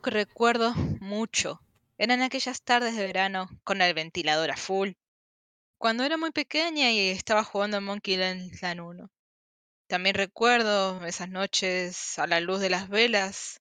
[0.00, 1.60] que recuerdo mucho
[1.98, 4.92] eran aquellas tardes de verano con el ventilador a full,
[5.78, 9.10] cuando era muy pequeña y estaba jugando a Monkey Island 1.
[9.88, 13.60] También recuerdo esas noches a la luz de las velas,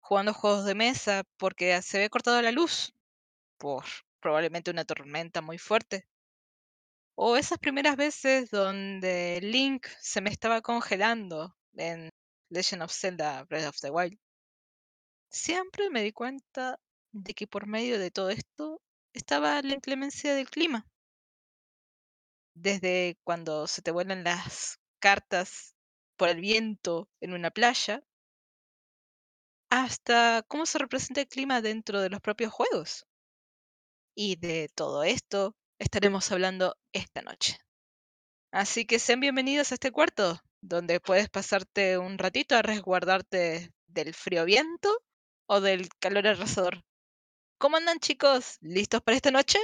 [0.00, 2.94] jugando juegos de mesa porque se había cortado la luz
[3.58, 3.84] por
[4.20, 6.06] probablemente una tormenta muy fuerte.
[7.14, 12.10] O esas primeras veces donde Link se me estaba congelando en
[12.50, 14.18] Legend of Zelda Breath of the Wild.
[15.36, 16.80] Siempre me di cuenta
[17.12, 18.80] de que por medio de todo esto
[19.12, 20.88] estaba la inclemencia del clima.
[22.54, 25.76] Desde cuando se te vuelan las cartas
[26.16, 28.02] por el viento en una playa,
[29.68, 33.06] hasta cómo se representa el clima dentro de los propios juegos.
[34.14, 37.58] Y de todo esto estaremos hablando esta noche.
[38.52, 44.14] Así que sean bienvenidos a este cuarto, donde puedes pasarte un ratito a resguardarte del
[44.14, 45.02] frío viento
[45.46, 46.82] o del calor arrasador.
[47.58, 48.58] ¿Cómo andan chicos?
[48.60, 49.58] ¿Listos para esta noche?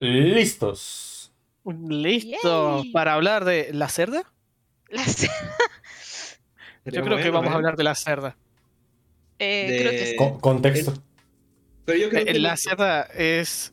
[0.00, 1.32] Listos.
[1.64, 4.30] ¿Listo para hablar de la cerda?
[4.88, 5.34] La cerda.
[6.84, 8.36] Yo creo que vamos a hablar de la cerda.
[9.38, 10.40] Eh, creo que sí.
[10.40, 10.94] contexto.
[11.86, 13.72] Pero yo creo Eh, que La cerda es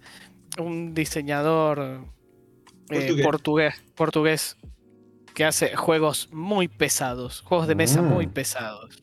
[0.57, 2.05] un diseñador
[2.89, 3.25] eh, Portugués.
[3.25, 4.57] portugués, portugués
[5.33, 8.31] que hace juegos muy pesados, juegos de mesa muy Mm.
[8.31, 9.00] pesados.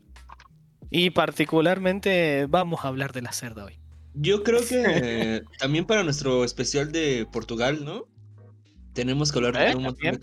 [0.91, 3.79] Y particularmente vamos a hablar de la cerda hoy.
[4.15, 8.07] Yo creo que eh, también para nuestro especial de Portugal, ¿no?
[8.95, 9.71] Tenemos que hablar ¿Eh?
[9.71, 10.21] de un montón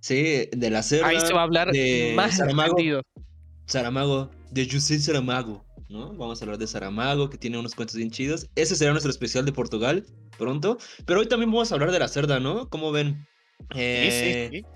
[0.00, 1.08] Sí, de la cerda.
[1.08, 2.76] Ahí se va a hablar de más Saramago.
[3.66, 6.14] Saramago, de José Saramago, ¿no?
[6.14, 8.46] Vamos a hablar de Saramago, que tiene unos cuentos bien chidos.
[8.54, 10.04] Ese será nuestro especial de Portugal
[10.38, 10.78] pronto.
[11.04, 12.68] Pero hoy también vamos a hablar de la cerda, ¿no?
[12.68, 13.26] ¿Cómo ven?
[13.58, 14.66] Sí, Eh, sí, sí.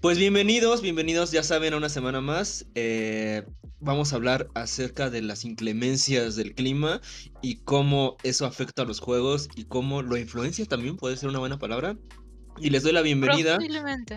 [0.00, 2.64] Pues bienvenidos, bienvenidos, ya saben, a una semana más.
[2.74, 3.44] Eh,
[3.80, 7.02] vamos a hablar acerca de las inclemencias del clima
[7.42, 11.38] y cómo eso afecta a los juegos y cómo lo influencia también, puede ser una
[11.38, 11.98] buena palabra.
[12.58, 13.58] Y les doy la bienvenida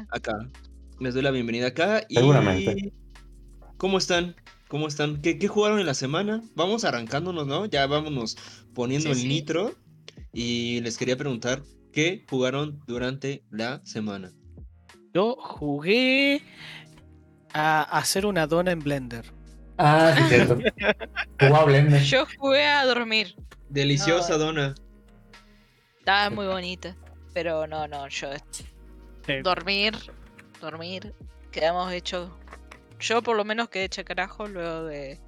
[0.09, 0.49] acá.
[1.01, 2.05] Les doy la bienvenida acá.
[2.07, 2.15] Y...
[2.15, 2.93] Seguramente.
[3.75, 4.37] ¿Cómo están?
[4.69, 5.21] ¿Cómo están?
[5.21, 6.41] ¿Qué, qué jugaron en la semana?
[6.55, 7.65] Vamos arrancándonos, ¿no?
[7.65, 8.37] Ya vámonos
[8.73, 9.27] poniendo Sí, el sí.
[9.27, 9.75] nitro.
[10.31, 14.31] Y les quería preguntar, ¿qué jugaron durante la semana?
[15.13, 16.41] Yo jugué
[17.53, 19.25] a hacer una dona en Blender.
[19.77, 20.57] Ah, sí, cierto.
[21.39, 22.01] Jugaba Blender.
[22.01, 23.35] Yo jugué a dormir.
[23.69, 24.39] Deliciosa No.
[24.39, 24.75] dona.
[25.99, 26.95] Estaba muy bonita.
[27.33, 28.29] Pero no, no, yo.
[29.27, 29.95] Eh, Dormir,
[30.61, 31.13] dormir.
[31.51, 32.29] Quedamos hechos.
[32.99, 35.19] Yo por lo menos quedé hecha carajo luego de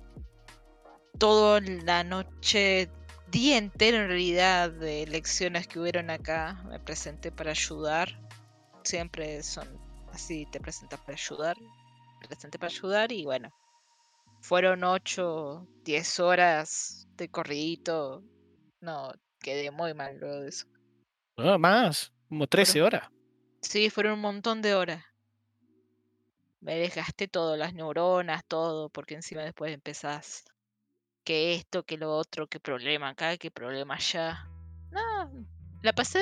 [1.17, 2.89] toda la noche,
[3.31, 6.61] día entero en realidad, de lecciones que hubieron acá.
[6.69, 8.19] Me presenté para ayudar.
[8.85, 9.67] Siempre son
[10.13, 11.57] así, te presentas para ayudar.
[12.21, 13.49] Me presenté para ayudar y bueno.
[14.41, 18.23] Fueron 8, 10 horas de corridito.
[18.81, 20.67] No, quedé muy mal luego de eso.
[21.37, 23.09] no, más, como 13 horas.
[23.61, 25.03] Sí, fueron un montón de horas.
[26.61, 30.45] Me desgasté todo, las neuronas, todo, porque encima después empezás
[31.23, 34.47] que esto, que lo otro, que problema acá, que problema allá.
[34.91, 35.47] No,
[35.81, 36.19] la pasé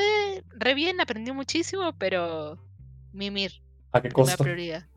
[0.51, 2.57] re bien, aprendí muchísimo, pero
[3.11, 3.51] mimir,
[3.91, 4.43] ¿A qué costo?
[4.43, 4.87] prioridad.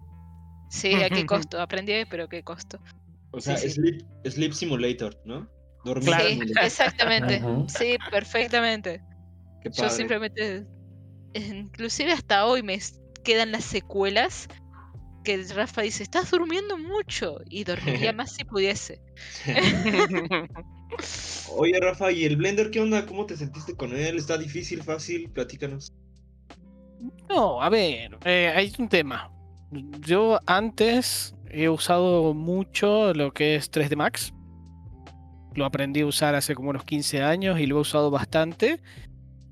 [0.70, 2.80] Sí, a qué costo, aprendí, pero qué costo.
[3.30, 3.74] O sea, Sí, sí.
[3.74, 5.48] Sleep, sleep Simulator, ¿no?
[5.84, 6.24] Dormir Claro.
[6.24, 6.64] Sí, Simulator.
[6.64, 7.42] exactamente.
[7.68, 9.02] Sí, perfectamente.
[9.62, 10.66] Qué Yo simplemente,
[11.34, 12.78] inclusive hasta hoy me
[13.24, 14.48] quedan las secuelas
[15.26, 19.00] que Rafa dice, estás durmiendo mucho y dormiría más si pudiese.
[21.56, 23.04] Oye, Rafa, ¿y el Blender qué onda?
[23.06, 24.16] ¿Cómo te sentiste con él?
[24.16, 25.28] ¿Está difícil, fácil?
[25.30, 25.92] Platícanos.
[27.28, 29.30] No, a ver, eh, hay un tema.
[30.00, 34.32] Yo antes he usado mucho lo que es 3D Max.
[35.54, 38.80] Lo aprendí a usar hace como unos 15 años y lo he usado bastante.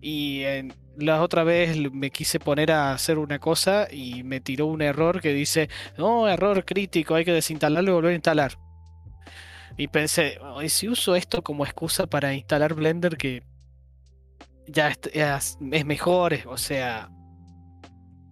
[0.01, 4.67] Y en- la otra vez me quise poner a hacer una cosa y me tiró
[4.67, 5.69] un error que dice,
[5.99, 8.59] no, error crítico, hay que desinstalarlo y volver a instalar.
[9.77, 13.43] Y pensé, "Ay, si uso esto como excusa para instalar Blender que
[14.67, 17.11] ya es, es mejor, o sea,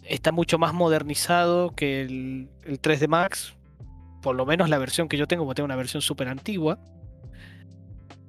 [0.04, 3.54] está mucho más modernizado que el, el 3D Max.
[4.22, 6.78] Por lo menos la versión que yo tengo, porque tengo una versión súper antigua.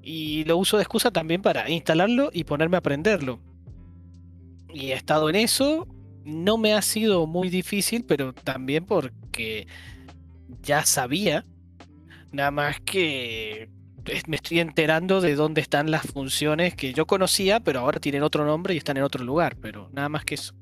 [0.02, 3.40] Y lo uso de excusa también para instalarlo y ponerme a aprenderlo.
[4.74, 5.88] Y he estado en eso.
[6.26, 9.68] No me ha sido muy difícil, pero también porque
[10.62, 11.46] ya sabía.
[12.32, 13.70] Nada más que
[14.28, 18.46] me estoy enterando de dónde están las funciones que yo conocía, pero ahora tienen otro
[18.46, 19.56] nombre y están en otro lugar.
[19.62, 20.54] Pero nada más que eso.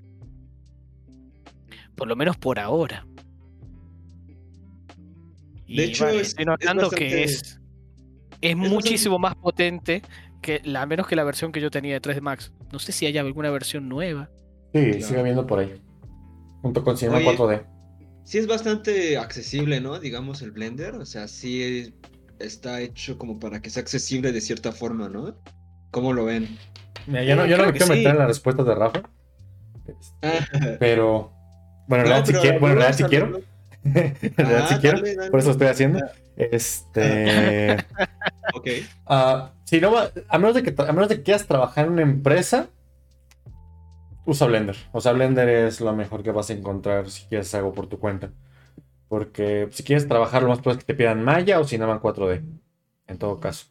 [1.96, 3.06] Por lo menos por ahora.
[5.68, 7.60] De Y hecho, vale, es- estoy es notando bastante- que es.
[8.42, 10.02] es muchísimo más potente
[10.42, 12.52] que la menos que la versión que yo tenía de 3D Max.
[12.72, 14.30] No sé si hay alguna versión nueva.
[14.74, 15.02] Sí, Claro.
[15.08, 15.74] sigue viendo por ahí.
[16.62, 17.26] Junto con Cinema Oye.
[17.38, 17.66] 4D.
[18.24, 20.00] Sí es bastante accesible, ¿no?
[20.00, 21.94] Digamos el Blender, o sea, sí
[22.40, 25.36] está hecho como para que sea accesible de cierta forma, ¿no?
[25.90, 26.58] ¿Cómo lo ven?
[27.08, 27.92] Mira, yo no, Eh, yo no me quiero sí.
[27.94, 29.02] meter en las respuestas de Rafa.
[30.22, 30.40] Ah,
[30.80, 31.34] Pero.
[31.88, 32.60] Bueno, en no, realidad sí pero quiero.
[32.60, 33.42] Bueno, en realidad a quiero.
[33.84, 34.98] en realidad sí Ah, quiero.
[35.00, 35.32] dale, dale.
[35.32, 36.00] Por eso estoy haciendo.
[36.36, 37.78] Este.
[38.54, 38.68] Ok.
[39.06, 42.02] ah, si no a menos de que a menos de que quieras trabajar en una
[42.02, 42.68] empresa,
[44.26, 44.76] usa Blender.
[44.92, 48.00] O sea, Blender es lo mejor que vas a encontrar si quieres algo por tu
[48.00, 48.32] cuenta.
[49.08, 52.44] Porque si quieres trabajar, lo más probable es que te pidan Maya o Cinema 4D.
[53.08, 53.68] En todo caso.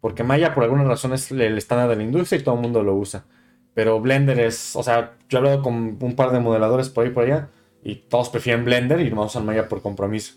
[0.00, 2.82] Porque Maya, por alguna razón, es el estándar de la industria y todo el mundo
[2.82, 3.24] lo usa.
[3.74, 4.76] Pero Blender es.
[4.76, 7.50] O sea, yo he hablado con un par de modeladores por ahí y por allá.
[7.82, 10.34] Y todos prefieren Blender y no usan Maya por compromiso.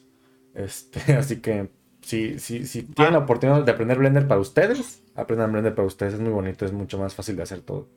[0.56, 1.70] Este, así que
[2.02, 6.16] si, si, si tienen la oportunidad de aprender Blender para ustedes, aprendan Blender para ustedes.
[6.16, 7.90] Es muy bonito, es mucho más fácil de hacer todo.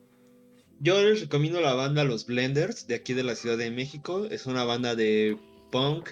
[0.81, 4.25] Yo les recomiendo la banda Los Blenders de aquí de la Ciudad de México.
[4.25, 5.37] Es una banda de
[5.71, 6.09] punk.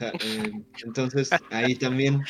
[0.00, 0.52] Eh,
[0.84, 2.22] Entonces, ahí también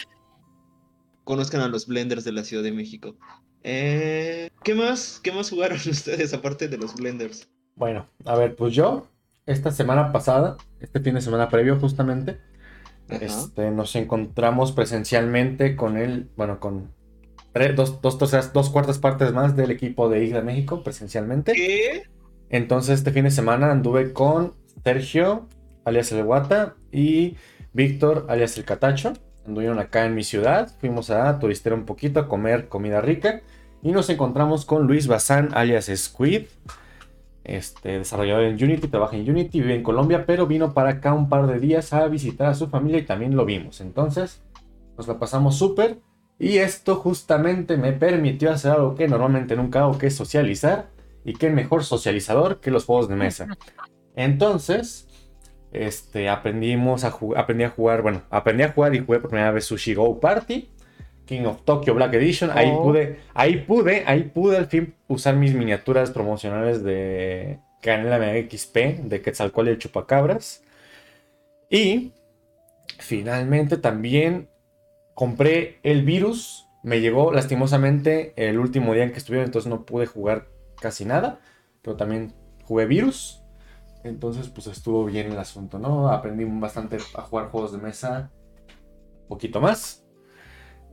[1.24, 3.16] conozcan a los Blenders de la Ciudad de México.
[3.62, 5.20] Eh, ¿Qué más?
[5.22, 7.48] ¿Qué más jugaron ustedes aparte de los Blenders?
[7.76, 9.08] Bueno, a ver, pues yo,
[9.46, 12.38] esta semana pasada, este fin de semana previo justamente.
[13.08, 16.92] Este, nos encontramos presencialmente con él, bueno, con
[17.52, 21.52] tres- dos, dos, terceras- dos cuartas partes más del equipo de Isla México presencialmente.
[21.52, 22.04] ¿Qué?
[22.50, 24.54] Entonces este fin de semana anduve con
[24.84, 25.48] Sergio,
[25.84, 27.36] alias el Guata, y
[27.72, 29.12] Víctor, alias el Catacho.
[29.46, 33.42] Anduvieron acá en mi ciudad, fuimos a turistear un poquito, a comer comida rica,
[33.82, 36.44] y nos encontramos con Luis Bazán, alias Squid,
[37.44, 41.28] este, desarrollador en Unity, trabaja en Unity, vive en Colombia, pero vino para acá un
[41.28, 43.80] par de días a visitar a su familia y también lo vimos.
[43.80, 44.42] Entonces,
[44.96, 45.98] nos la pasamos súper.
[46.38, 50.88] Y esto justamente me permitió hacer algo que normalmente nunca hago, que es socializar.
[51.24, 53.46] Y qué mejor socializador que los juegos de mesa.
[54.16, 55.08] Entonces,
[55.72, 59.64] este, aprendimos a aprendí a jugar, bueno, aprendí a jugar y jugué por primera vez
[59.64, 60.70] Sushi Go Party,
[61.26, 62.50] King of Tokyo Black Edition.
[62.52, 62.82] Ahí Oh.
[62.82, 68.76] pude, ahí pude, ahí pude al fin usar mis miniaturas promocionales de Canela Mega XP,
[69.04, 70.62] de Quetzalcoatl y el Chupacabras.
[71.70, 72.12] Y
[72.98, 74.48] finalmente también
[75.14, 76.66] compré el virus.
[76.82, 80.48] Me llegó lastimosamente el último día en que estuvieron, entonces no pude jugar
[80.80, 81.40] casi nada.
[81.82, 82.34] Pero también
[82.64, 83.40] jugué virus.
[84.04, 86.08] Entonces, pues estuvo bien el asunto, ¿no?
[86.10, 88.30] Aprendí bastante a jugar juegos de mesa.
[89.22, 90.03] Un poquito más.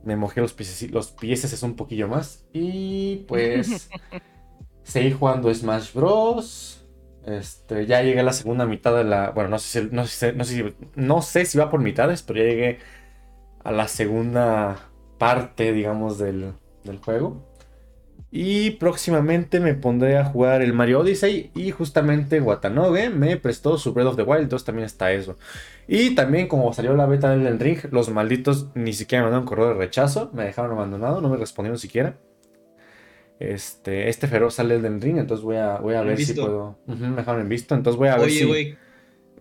[0.04, 2.44] Me mojé los pies, los pies un poquillo más.
[2.52, 3.88] Y pues.
[4.82, 6.78] seguí jugando Smash Bros.
[7.24, 9.30] Este, ya llegué a la segunda mitad de la.
[9.30, 12.22] Bueno, no sé si, no sé, no sé si, no sé si va por mitades,
[12.22, 12.78] pero ya llegué
[13.62, 17.51] a la segunda parte, digamos, del, del juego.
[18.34, 21.50] Y próximamente me pondré a jugar el Mario Odyssey.
[21.54, 24.44] Y justamente Watanobe me prestó su Breath of the Wild.
[24.44, 25.36] Entonces también está eso.
[25.86, 29.46] Y también, como salió la beta del Elden Ring, los malditos ni siquiera me mandaron
[29.46, 30.30] correo de rechazo.
[30.32, 32.16] Me dejaron abandonado, no me respondieron siquiera.
[33.38, 35.18] Este, este feroz sale Elden Ring.
[35.18, 36.78] Entonces voy a, voy a ver si puedo.
[36.86, 37.74] Me dejaron en visto.
[37.74, 38.44] Entonces voy a ver Oye, si.
[38.46, 38.78] güey,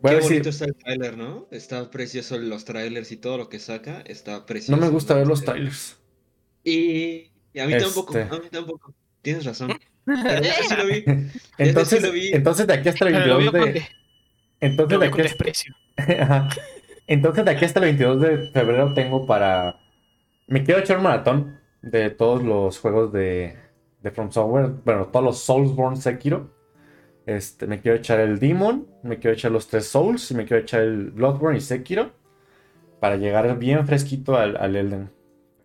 [0.02, 1.48] voy a qué ver si- bonito está el tráiler, ¿no?
[1.52, 4.76] Está precioso los trailers y todo lo que saca, está precioso.
[4.76, 5.98] No me gusta ver los Este, trailers.
[6.64, 8.36] Y, y a mí tampoco, Este.
[8.36, 8.94] a mí tampoco.
[9.22, 9.72] Tienes razón.
[10.06, 11.04] Pero sí lo vi.
[11.58, 12.32] Entonces, lo vi.
[12.34, 13.80] entonces de aquí hasta el Pero lo 22 veo de.
[13.82, 13.90] con,
[14.62, 15.76] Entonces lo de aquí hasta- desprecio.
[16.22, 16.50] Ajá.
[17.08, 19.76] Entonces, de aquí hasta el 22 de febrero tengo para.
[20.48, 23.58] Me quiero echar un maratón de todos los juegos de,
[24.02, 24.72] de From Software.
[24.84, 26.52] Bueno, todos los Soulsborne Sekiro.
[27.26, 28.88] Este, me quiero echar el Demon.
[29.04, 30.32] Me quiero echar los tres Souls.
[30.32, 32.12] Y me quiero echar el Bloodborne y Sekiro.
[33.00, 35.12] Para llegar bien fresquito al, al Elden.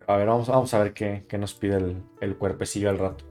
[0.07, 3.25] A ver, vamos, vamos a ver qué, qué nos pide el, el cuerpecillo al rato.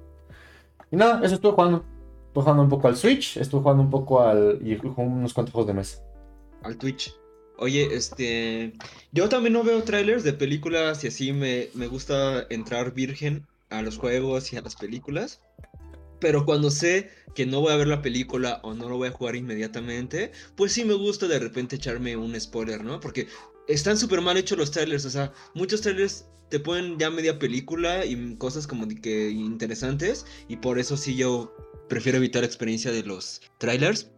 [0.90, 1.84] Y nada, eso estuve jugando.
[2.28, 3.38] Estuve jugando un poco al Switch.
[3.38, 4.60] Estuve jugando un poco al.
[4.62, 6.02] Y unos cuantos juegos de mesa.
[6.62, 7.14] Al Twitch.
[7.58, 8.74] Oye, este.
[9.12, 13.80] Yo también no veo trailers de películas y así me, me gusta entrar virgen a
[13.80, 15.40] los juegos y a las películas.
[16.20, 19.12] Pero cuando sé que no voy a ver la película o no lo voy a
[19.12, 23.00] jugar inmediatamente, pues sí me gusta de repente echarme un spoiler, ¿no?
[23.00, 23.28] Porque
[23.68, 25.04] están súper mal hechos los trailers.
[25.04, 30.26] O sea, muchos trailers te ponen ya media película y cosas como que interesantes.
[30.48, 31.54] Y por eso sí yo
[31.88, 34.10] prefiero evitar la experiencia de los trailers.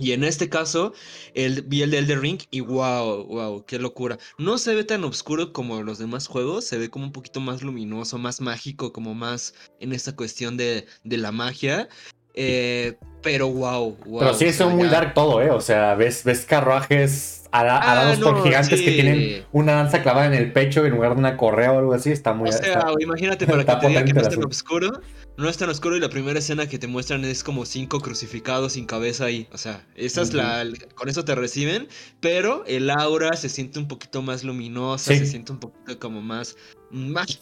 [0.00, 0.92] Y en este caso,
[1.34, 4.16] el, vi el de Elden Ring y wow, wow, qué locura.
[4.38, 7.62] No se ve tan oscuro como los demás juegos, se ve como un poquito más
[7.62, 11.88] luminoso, más mágico, como más en esta cuestión de, de la magia.
[12.34, 14.20] Eh, pero wow, wow.
[14.20, 15.50] Pero sí, o es sea, muy ya- dark todo, ¿eh?
[15.50, 20.34] O sea, ves, ves carruajes ala- Ah, no, gigantes que tienen una lanza clavada en
[20.34, 22.10] el pecho en lugar de una correa o algo así.
[22.10, 22.48] Está muy.
[22.48, 24.90] O sea, está- imagínate para que te diga que no es tan oscuro.
[25.36, 28.72] No es tan oscuro y la primera escena que te muestran es como cinco crucificados
[28.72, 29.46] sin cabeza ahí.
[29.52, 30.64] O sea, esa es la.
[30.96, 31.86] Con eso te reciben.
[32.20, 35.18] Pero el aura se siente un poquito más luminosa, Sí.
[35.20, 36.56] se siente un poquito como más.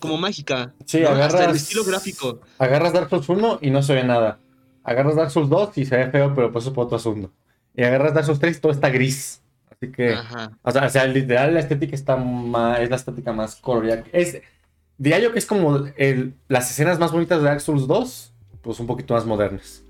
[0.01, 0.75] como mágica.
[0.85, 1.09] Sí, ¿no?
[1.11, 2.41] Hasta el agarras- estilo gráfico.
[2.59, 4.41] Agarras Dark Souls 1 y no se ve nada.
[4.85, 7.33] Agarras Dark Souls 2 y se ve feo, pero pues eso es por otro asunto.
[7.75, 9.41] Y agarras Dark Souls 3 y todo está gris.
[9.81, 10.15] Así que.
[10.63, 14.05] O sea, o sea, literal la estética está más, es la estética más colorida.
[14.13, 14.41] Es,
[14.99, 18.81] diría yo que es como el- las escenas más bonitas de Dark Souls 2, pues
[18.81, 19.83] un poquito más modernas.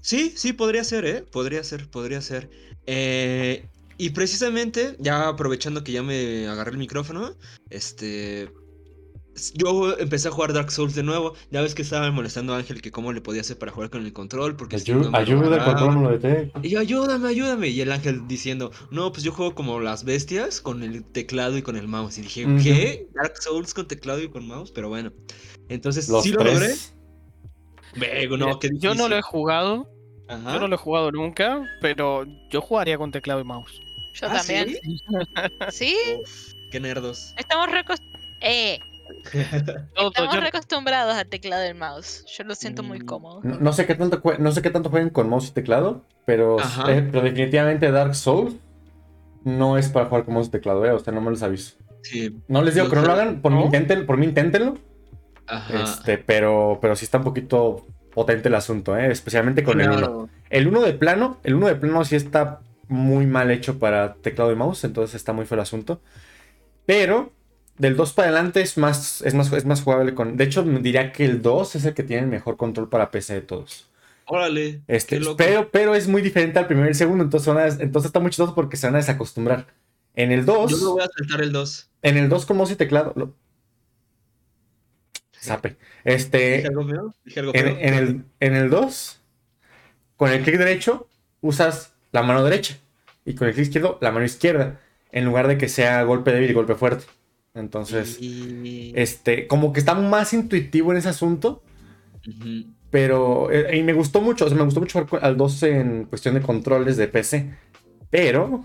[0.00, 1.22] Sí, sí, podría ser, ¿eh?
[1.30, 2.50] Podría ser, podría ser.
[2.86, 3.64] Eh,
[3.98, 7.36] y precisamente, ya aprovechando que ya me agarré el micrófono,
[7.70, 8.50] este...
[9.54, 11.34] Yo empecé a jugar Dark Souls de nuevo.
[11.50, 14.04] Ya ves que estaba molestando a Ángel que cómo le podía hacer para jugar con
[14.04, 14.56] el control.
[14.56, 15.64] Porque no me lo Ayuda agarraba.
[15.86, 16.62] control, no lo.
[16.62, 17.68] Y yo, ayúdame, ayúdame.
[17.68, 21.62] Y el ángel diciendo, no, pues yo juego como las bestias con el teclado y
[21.62, 22.18] con el mouse.
[22.18, 22.44] Y dije.
[22.62, 23.08] ¿qué?
[23.14, 24.70] Dark Souls con teclado y con mouse.
[24.70, 25.12] Pero bueno.
[25.68, 26.58] Entonces, Los sí lo logré.
[26.58, 26.94] tres.
[27.96, 29.86] Vego, Mira, no, qué yo no lo he jugado,
[30.28, 30.54] Ajá.
[30.54, 33.80] yo no lo he jugado nunca, pero yo jugaría con teclado y mouse.
[34.14, 34.68] Yo Ah, también.
[34.68, 34.98] ¿sí?
[35.70, 35.96] ¿Sí?
[36.22, 37.34] Uf, qué nerdos.
[37.36, 38.00] Estamos recos-
[38.40, 38.78] eh,
[39.32, 42.24] estamos reacostumbrados al teclado del mouse.
[42.36, 43.06] Yo lo siento muy Mm.
[43.06, 43.40] cómodo.
[43.42, 46.58] No, no sé qué tanto, no sé qué tanto jueguen con mouse y teclado, pero,
[46.88, 48.54] eh, pero definitivamente Dark Souls
[49.44, 51.76] no es para jugar con mouse y teclado, eh, o sea, no me los aviso.
[52.02, 53.64] Sí, No les digo que no lo hagan, por mí ¿no?
[53.66, 54.76] intenten, por mí inténtenlo,
[55.46, 55.82] ajá.
[55.82, 59.96] este, pero, pero sí está un poquito potente el asunto, eh, especialmente con el 1.
[59.98, 60.28] Claro.
[60.50, 64.52] El 1 de plano, el 1 de plano sí está muy mal hecho para teclado
[64.52, 66.00] y mouse, entonces está muy feo el asunto.
[66.84, 67.32] Pero
[67.82, 70.36] del 2 para adelante es más, es más, es más jugable con...
[70.36, 73.34] De hecho, diría que el 2 es el que tiene el mejor control para PC
[73.34, 73.88] de todos.
[74.26, 74.80] Órale.
[74.86, 78.20] Este, pero, pero es muy diferente al primero y el segundo, entonces, a- entonces está
[78.20, 79.66] muy chistoso porque se van a desacostumbrar.
[80.14, 81.90] En el 2, Yo me voy a saltar el 2.
[82.02, 83.12] en el 2 con mouse y teclado...
[83.16, 83.34] lo-
[85.32, 85.76] Sape.
[86.04, 87.14] Este, ¿Dije algo feo?
[87.24, 87.76] ¿Dije algo en, feo?
[87.80, 89.20] en el, en el 2,
[90.16, 91.08] con el clic derecho,
[91.40, 92.76] usas la mano derecha.
[93.24, 94.80] Y con el clic izquierdo, la mano izquierda.
[95.10, 97.04] En lugar de que sea golpe débil y golpe fuerte.
[97.54, 101.62] Entonces, Y- este, como que está más intuitivo en ese asunto.
[102.90, 106.04] Pero, eh, y me gustó mucho, o sea, me gustó mucho jugar al 2 en
[106.04, 107.54] cuestión de controles de PC.
[108.10, 108.64] Pero,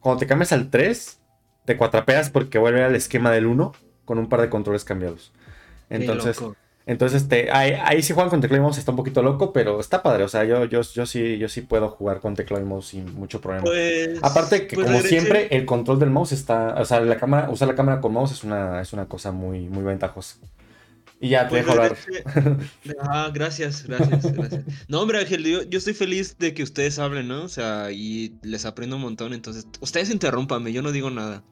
[0.00, 1.20] cuando te cambias al 3,
[1.64, 3.72] te cuatrapeas porque vuelve al esquema del 1
[4.04, 5.32] con un par de controles cambiados.
[5.88, 6.56] Qué Entonces, loco.
[6.88, 9.78] Entonces este, ahí, ahí sí juegan con teclado y mouse, está un poquito loco, pero
[9.78, 10.24] está padre.
[10.24, 13.14] O sea, yo, yo, yo, sí, yo sí puedo jugar con teclado y mouse sin
[13.14, 13.64] mucho problema.
[13.64, 16.74] Pues, Aparte que, pues como regresé- siempre, el control del mouse está.
[16.80, 19.68] O sea, la cámara, usar la cámara con mouse es una, es una cosa muy,
[19.68, 20.36] muy ventajosa.
[21.20, 21.96] Y ya te Pues dejo hablar.
[23.00, 24.64] Ah, gracias, gracias, gracias.
[24.88, 27.42] No, hombre, Ángel, yo, yo estoy feliz de que ustedes hablen, ¿no?
[27.42, 31.42] O sea, y les aprendo un montón, entonces, ustedes interrúmpanme, yo no digo nada.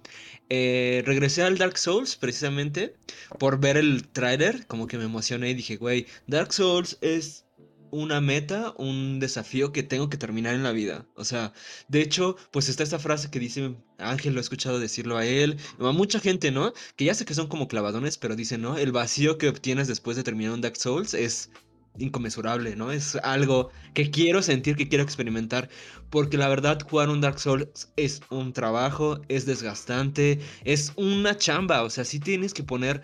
[0.49, 2.95] Eh, regresé al Dark Souls precisamente
[3.39, 7.47] por ver el tráiler, como que me emocioné y dije, güey, Dark Souls es
[7.91, 11.07] una meta, un desafío que tengo que terminar en la vida.
[11.15, 11.53] O sea,
[11.89, 15.57] de hecho, pues está esta frase que dice, Ángel lo he escuchado decirlo a él,
[15.79, 16.73] a mucha gente, ¿no?
[16.97, 18.77] Que ya sé que son como clavadones, pero dicen, ¿no?
[18.77, 21.51] El vacío que obtienes después de terminar un Dark Souls es
[21.99, 22.93] inconmensurable, ¿no?
[22.93, 25.69] Es algo que quiero sentir, que quiero experimentar,
[26.11, 31.83] porque la verdad jugar un Dark Souls es un trabajo, es desgastante, es una chamba,
[31.83, 33.03] o sea, sí tienes que poner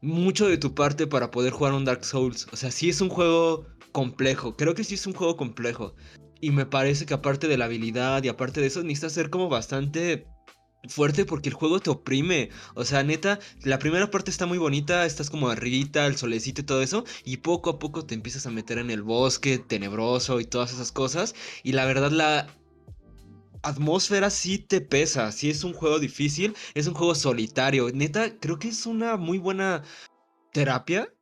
[0.00, 3.08] mucho de tu parte para poder jugar un Dark Souls, o sea, sí es un
[3.08, 5.94] juego complejo, creo que sí es un juego complejo,
[6.40, 9.48] y me parece que aparte de la habilidad y aparte de eso, necesitas ser como
[9.48, 10.26] bastante
[10.88, 12.50] fuerte porque el juego te oprime.
[12.74, 16.64] O sea, neta, la primera parte está muy bonita, estás como arribita, el solecito y
[16.64, 20.44] todo eso, y poco a poco te empiezas a meter en el bosque tenebroso y
[20.44, 22.48] todas esas cosas, y la verdad la
[23.62, 27.90] atmósfera sí te pesa, sí es un juego difícil, es un juego solitario.
[27.92, 29.82] Neta, creo que es una muy buena
[30.52, 31.12] terapia.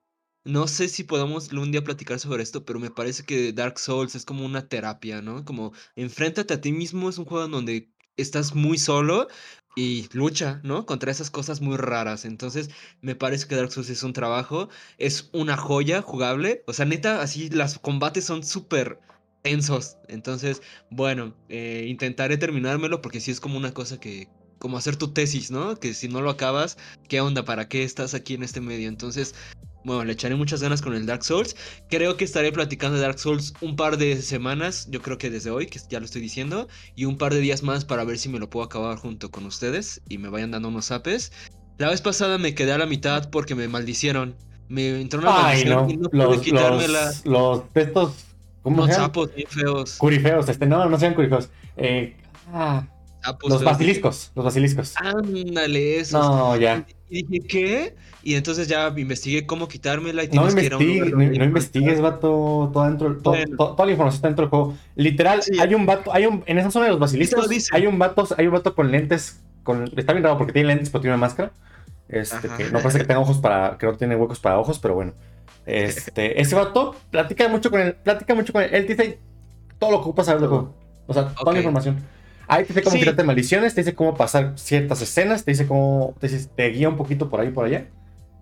[0.45, 4.14] No sé si podamos un día platicar sobre esto, pero me parece que Dark Souls
[4.14, 5.45] es como una terapia, ¿no?
[5.45, 9.29] Como enfréntate a ti mismo, es un juego en donde estás muy solo
[9.76, 10.87] y lucha, ¿no?
[10.87, 12.25] Contra esas cosas muy raras.
[12.25, 16.62] Entonces, me parece que Dark Souls es un trabajo, es una joya jugable.
[16.67, 19.00] O sea, neta, así los combates son súper
[19.43, 19.97] tensos.
[20.09, 25.12] Entonces, bueno, eh, intentaré terminármelo porque sí es como una cosa que, como hacer tu
[25.12, 25.76] tesis, ¿no?
[25.76, 26.76] Que si no lo acabas,
[27.09, 27.45] ¿qué onda?
[27.45, 28.88] ¿Para qué estás aquí en este medio?
[28.88, 29.35] Entonces,
[29.84, 31.56] bueno, le echaré muchas ganas con el Dark Souls.
[31.88, 35.50] Creo que estaré platicando de Dark Souls un par de semanas, yo creo que desde
[35.50, 38.28] hoy, que ya lo estoy diciendo, y un par de días más para ver si
[38.28, 41.32] me lo puedo acabar junto con ustedes y me vayan dando unos apes.
[41.78, 44.37] La vez pasada me quedé a la mitad porque me maldicieron.
[44.68, 45.90] Me entró una Ay, maldición no.
[45.90, 47.06] y no pude Los, quitármela.
[47.06, 48.12] los, los estos.
[48.62, 48.96] ¿Cómo llaman?
[48.96, 49.96] sapos bien feos.
[49.96, 51.49] Curifeos, este, no, no sean curifeos.
[51.78, 52.14] Eh,
[52.52, 52.87] ah,
[53.49, 54.94] los basiliscos, los basiliscos.
[54.96, 56.20] Ándale, esos.
[56.20, 56.87] No, ya.
[57.11, 57.97] Y dije, ¿qué?
[58.23, 61.11] Y entonces ya investigué cómo quitármela y No tienes que ir a un lugar no,
[61.17, 62.71] donde no hay investigues, vato.
[62.73, 63.57] Todo dentro, todo- Bueno.
[63.57, 64.75] to- toda la información está dentro del juego.
[64.95, 65.59] Literal, Sí.
[65.59, 68.47] hay un vato, hay un, en esa zona de los basiliscos, hay un vato, hay
[68.47, 71.50] un vato con lentes, con, está bien raro porque tiene lentes pero tiene una máscara.
[72.09, 72.57] Este, Ajá.
[72.57, 75.12] que no parece que tenga ojos para, que no tiene huecos para ojos, pero bueno.
[75.67, 78.71] Este, ese vato platica mucho con él, platica mucho con él.
[78.73, 79.19] Él dice
[79.79, 80.75] todo lo que ocupas saber del juego.
[81.07, 81.97] O sea, toda la información.
[82.50, 83.00] Ahí te dice cómo Sí.
[83.00, 86.88] quitarte maldiciones, te dice cómo pasar ciertas escenas, te dice cómo, te, dice- te guía
[86.88, 87.87] un poquito por ahí y por allá.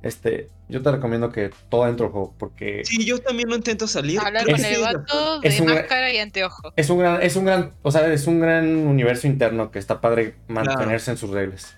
[0.00, 3.88] Este, yo te recomiendo que todo dentro del juego, porque Sí, yo también no intento
[3.88, 4.20] salir.
[4.20, 6.72] Hablar con el vato de un- máscara y anteojo.
[6.76, 10.00] es un gran, es un gran, o sea, es un gran universo interno que está
[10.00, 11.74] padre mantenerse en sus reglas.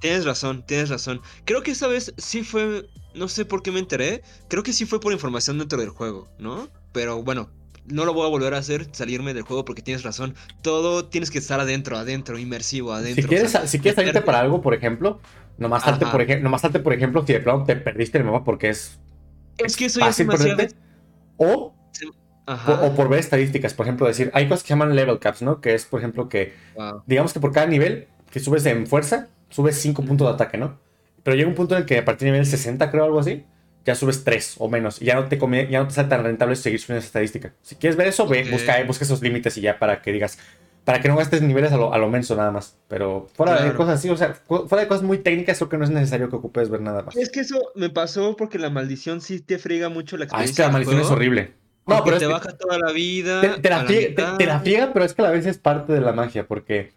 [0.00, 1.20] Tienes razón, tienes razón.
[1.44, 4.86] Creo que esta vez sí fue, no sé por qué me enteré, creo que sí
[4.86, 6.68] fue por información dentro del juego, ¿no?
[6.92, 7.50] Pero bueno,
[7.90, 10.34] no lo voy a volver a hacer, salirme del juego porque tienes razón.
[10.62, 13.22] Todo tienes que estar adentro, adentro, inmersivo, adentro.
[13.22, 15.20] Si quieres, o sea, si quieres salirte para algo, por ejemplo,
[15.58, 18.44] nomás salte, por ejemplo, nomás salte, por ejemplo, si de plano te perdiste el mapa
[18.44, 18.98] porque es
[19.56, 20.56] Es que eso fácil hacía...
[20.56, 20.76] perderte.
[21.36, 21.74] O,
[22.46, 22.80] Ajá.
[22.82, 25.42] o, o por ver estadísticas, por ejemplo, decir, hay cosas que se llaman level caps,
[25.42, 25.60] ¿no?
[25.60, 27.02] Que es, por ejemplo, que Wow.
[27.06, 30.78] digamos que por cada nivel que subes en fuerza, subes 5 puntos de ataque, ¿no?
[31.22, 33.44] Pero llega un punto en el que a partir de nivel 60, creo, algo así,
[33.88, 35.02] ya subes 3 o menos.
[35.02, 37.52] Y ya no te conviene- ya no te sale tan rentable seguir subiendo esa estadística.
[37.62, 40.38] Si quieres ver eso, ve, busca, busca esos límites y ya para que digas,
[40.84, 42.76] para que no gastes niveles a lo, a lo menso nada más.
[42.88, 45.76] Pero fuera de cosas así, o sea, fu- fuera de cosas muy técnicas, creo que
[45.78, 47.14] no es necesario que ocupes ver nada más.
[47.16, 50.52] Es que eso me pasó porque la maldición sí te friega mucho la Ah, experiencia.
[50.52, 51.52] es que la maldición es horrible.
[51.86, 53.40] No, pero es te que baja toda la vida.
[53.40, 55.56] te, te la friega, te- te la friega, pero es que a la vez es
[55.58, 56.92] parte de la magia, porque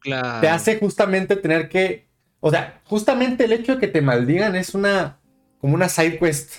[0.00, 0.40] Claro.
[0.40, 2.06] te hace justamente tener que.
[2.40, 5.18] O sea, justamente el hecho de que te maldigan es una.
[5.62, 6.56] Como una side quest.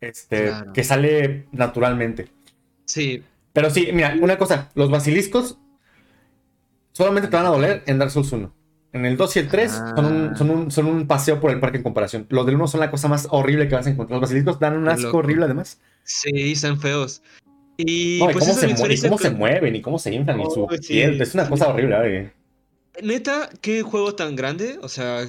[0.00, 0.44] Este.
[0.48, 0.72] Claro.
[0.72, 2.28] que sale naturalmente.
[2.84, 5.58] Sí, Pero sí, mira, una cosa, los basiliscos
[6.92, 8.52] solamente te van a doler en Dark Souls 1.
[8.92, 10.36] En el 2 y el 3 son, un, Ah.
[10.36, 12.26] son, un, son un paseo por el parque en comparación.
[12.30, 14.20] Los del 1 son la cosa más horrible que vas a encontrar.
[14.20, 15.18] Los basiliscos dan un asco loco.
[15.18, 15.80] horrible además.
[16.04, 17.22] sí, están feos.
[17.78, 20.44] Y No, y pues cómo, se, y cómo se mueven y cómo se inflan y
[20.44, 21.20] su Oh, sí, piel.
[21.20, 22.32] Es una cosa horrible.
[23.02, 24.78] Neta, qué juego tan grande.
[24.82, 25.26] O sea,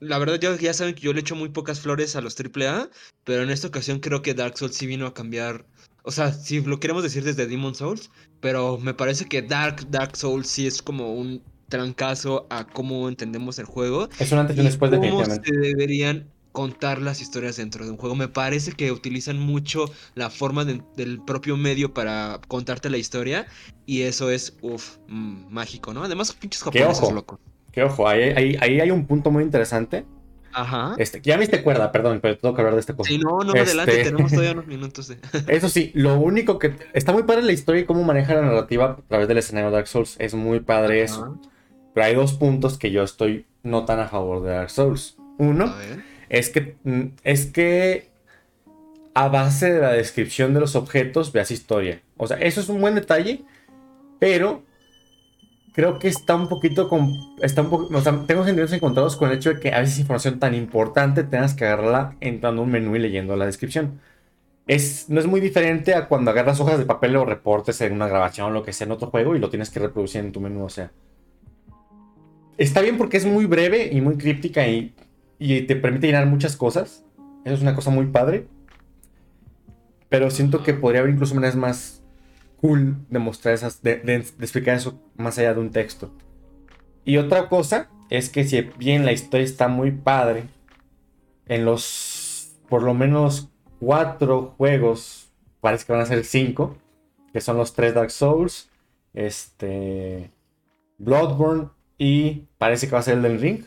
[0.00, 2.90] la verdad ya, ya saben que yo le echo muy pocas flores a los AAA,
[3.24, 5.66] pero en esta ocasión creo que Dark Souls sí vino a cambiar.
[6.02, 10.16] O sea, si lo queremos decir desde Demon Souls, pero me parece que Dark, Dark
[10.16, 14.08] Souls sí es como un trancazo a cómo entendemos el juego.
[14.18, 15.50] Es un antes y un después, cómo definitivamente.
[15.52, 18.16] se deberían contar las historias dentro de un juego.
[18.16, 23.46] Me parece que utilizan mucho la forma de- del propio medio para contarte la historia
[23.86, 26.02] y eso es, uff, mágico, ¿no?
[26.02, 27.38] Además, pinches japoneses locos.
[27.78, 30.04] Que ojo, ahí, ahí, ahí hay un punto muy interesante.
[30.52, 30.96] Ajá.
[30.98, 33.08] Este, ya me diste cuerda, perdón, pero tengo que hablar de esta cosa.
[33.08, 35.18] Sí, no, no, Este- adelante, tenemos todavía unos minutos de...
[35.46, 36.72] Eso sí, lo único que.
[36.92, 39.76] Está muy padre la historia y cómo maneja la narrativa a través del escenario de
[39.76, 40.16] Dark Souls.
[40.18, 41.38] Es muy padre eso.
[41.94, 45.16] Pero hay dos puntos que yo estoy no tan a favor de Dark Souls.
[45.38, 45.72] Uno
[46.28, 46.74] es que.
[46.82, 48.08] mm, Es que.
[49.14, 52.00] A base de la descripción de los objetos, veas historia.
[52.16, 53.42] O sea, eso es un buen detalle.
[54.18, 54.62] Pero.
[55.78, 57.14] Creo que está un poquito con.
[57.40, 57.96] Está un poco.
[57.96, 61.22] O sea, tengo sentimientos encontrados con el hecho de que a veces información tan importante
[61.22, 64.00] tengas que agarrarla entrando a un menú y leyendo la descripción.
[64.66, 68.08] Es, no es muy diferente a cuando agarras hojas de papel o reportes en una
[68.08, 70.40] grabación o lo que sea en otro juego y lo tienes que reproducir en tu
[70.40, 70.64] menú.
[70.64, 70.90] O sea,
[72.56, 74.96] está bien porque es muy breve y muy críptica y,
[75.38, 77.04] y te permite llenar muchas cosas.
[77.44, 78.48] Eso es una cosa muy padre.
[80.08, 82.02] Pero siento que podría haber incluso maneras más
[82.60, 86.10] cool de mostrar esas, de, explicar eso más allá de un texto.
[87.04, 90.44] Y otra cosa es que si bien la historia está muy padre,
[91.46, 93.48] en los por lo menos
[93.80, 96.76] cuatro juegos, parece que van a ser cinco,
[97.32, 98.68] que son los tres Dark Souls,
[99.14, 100.30] este,
[100.98, 103.64] Bloodborne y parece que va a ser el del Ring.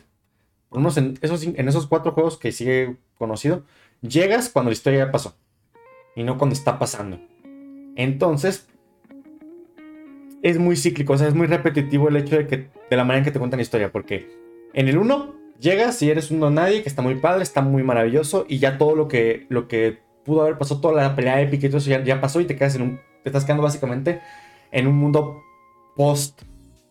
[0.70, 3.64] Menos en esos, en esos cuatro juegos que sigue conocido,
[4.00, 5.36] llegas cuando la historia ya pasó
[6.14, 7.20] y no cuando está pasando.
[7.96, 8.68] Entonces,
[10.42, 13.18] es muy cíclico, o sea, es muy repetitivo el hecho de que de la manera
[13.18, 14.28] en que te cuentan la historia, porque
[14.74, 17.82] en el 1 llegas y eres un don nadie que está muy padre, está muy
[17.82, 21.66] maravilloso y ya todo lo que lo que pudo haber pasado, toda la pelea épica
[21.66, 24.20] y todo eso ya, ya pasó y te quedas en un te estás quedando básicamente
[24.72, 25.40] en un mundo
[25.96, 26.42] post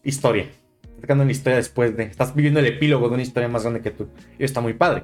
[0.04, 0.46] historia.
[0.84, 3.64] Estás quedando en la historia después de estás viviendo el epílogo de una historia más
[3.64, 4.08] grande que tú.
[4.40, 5.04] Y está muy padre.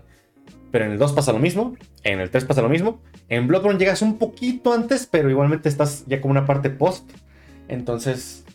[0.71, 3.79] Pero en el 2 pasa lo mismo, en el 3 pasa lo mismo, en Bloodborne
[3.79, 7.09] llegas un poquito antes, pero igualmente estás ya como una parte post.
[7.67, 8.45] Entonces.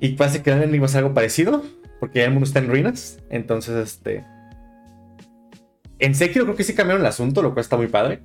[0.00, 1.62] Y parece que Elden Ring va a ser algo parecido.
[2.00, 3.18] Porque ya el mundo está en ruinas.
[3.30, 4.24] Entonces, este.
[5.98, 8.22] En Sekiro creo que sí cambiaron el asunto, lo cual está muy padre.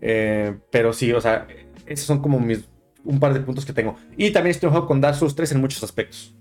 [0.00, 1.48] Eh, pero sí, o sea,
[1.86, 2.68] esos son como mis,
[3.04, 3.96] un par de puntos que tengo.
[4.16, 6.36] Y también estoy enojado con Dark Souls 3 en muchos aspectos.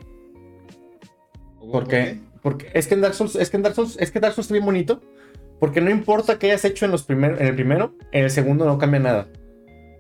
[1.72, 4.36] Porque, porque es que en Dark Souls, es que en Dark Souls, es que Dark
[4.36, 5.02] Souls está bien bonito.
[5.60, 8.65] Porque no importa qué hayas hecho en, los primer, en el primero, en el segundo
[8.65, 9.28] no cambia nada.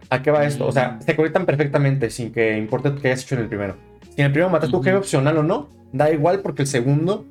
[0.09, 0.67] ¿A qué va esto?
[0.67, 3.75] O sea, se conectan perfectamente sin que importe qué hayas hecho en el primero.
[4.15, 7.25] Si en el primero matas tu jefe opcional o no, da igual porque el segundo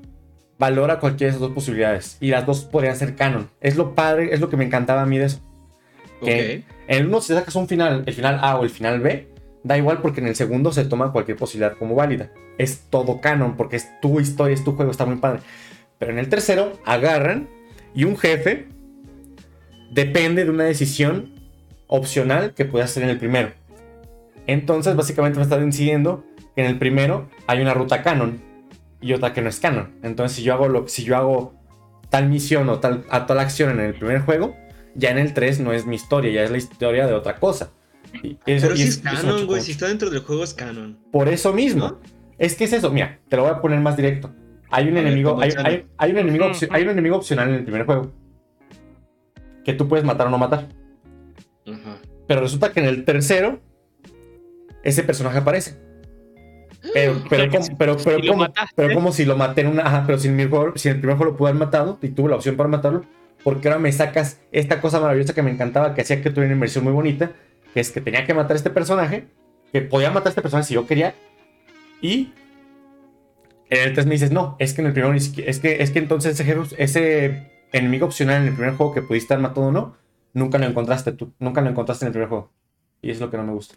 [0.58, 2.16] valora cualquiera de esas dos posibilidades.
[2.20, 3.48] Y las dos podrían ser canon.
[3.60, 5.40] Es lo padre, es lo que me encantaba a mí de eso.
[6.24, 6.74] Que Ok.
[6.88, 9.28] en el uno si sacas un final, el final A o el final B,
[9.62, 12.30] da igual porque en el segundo se toma cualquier posibilidad como válida.
[12.58, 15.40] Es todo canon porque es tu historia, es tu juego, está muy padre.
[15.98, 17.48] Pero en el tercero agarran
[17.94, 18.66] y un jefe
[19.90, 21.33] depende de una decisión
[21.86, 23.50] opcional que puedes hacer en el primero.
[24.46, 28.40] Entonces básicamente me está incidiendo que en el primero hay una ruta canon
[29.00, 29.94] y otra que no es canon.
[30.02, 31.54] Entonces si yo hago, lo, si yo hago
[32.10, 34.54] tal misión o tal, a tal acción en el primer juego,
[34.94, 37.70] ya en el 3 no es mi historia, ya es la historia de otra cosa.
[38.22, 39.60] Y eso- Pero y sí es- canon, güey.
[39.62, 40.98] Si está dentro del juego es canon.
[41.10, 41.88] Por eso mismo.
[41.88, 42.00] ¿No?
[42.38, 44.32] Es que es eso, mira, te lo voy a poner más directo.
[44.70, 47.54] Hay un A enemigo, ¿cómo hay, hay- hay un enemigo, hay un enemigo opcional en
[47.56, 48.12] el primer juego.
[49.64, 50.68] Que tú puedes matar o no matar.
[52.26, 53.60] Pero resulta que en el tercero,
[54.82, 55.76] ese personaje aparece.
[56.92, 59.62] Pero, pero, que como, si- pero, pero, si lo como, pero como si lo maté
[59.62, 59.87] en una.
[59.87, 61.98] Ajá, pero si en, mi juego, si en el primer juego lo pude haber matado
[62.02, 63.04] y tuve la opción para matarlo,
[63.42, 66.54] porque ahora me sacas esta cosa maravillosa que me encantaba, que hacía que tuviera una
[66.54, 67.32] inversión muy bonita,
[67.72, 69.26] que es que tenía que matar a este personaje,
[69.72, 71.14] que podía matar a este personaje si yo quería,
[72.00, 72.32] y
[73.70, 75.82] en el 3 me dices, no, es que en el primero ni siquiera, es que,
[75.82, 79.66] es que entonces ese, ese enemigo opcional en el primer juego que pudiste haber matado
[79.68, 79.96] o no,
[80.34, 82.52] nunca lo encontraste tú, nunca lo encontraste en el primer juego.
[83.02, 83.76] Y es lo que no me gusta.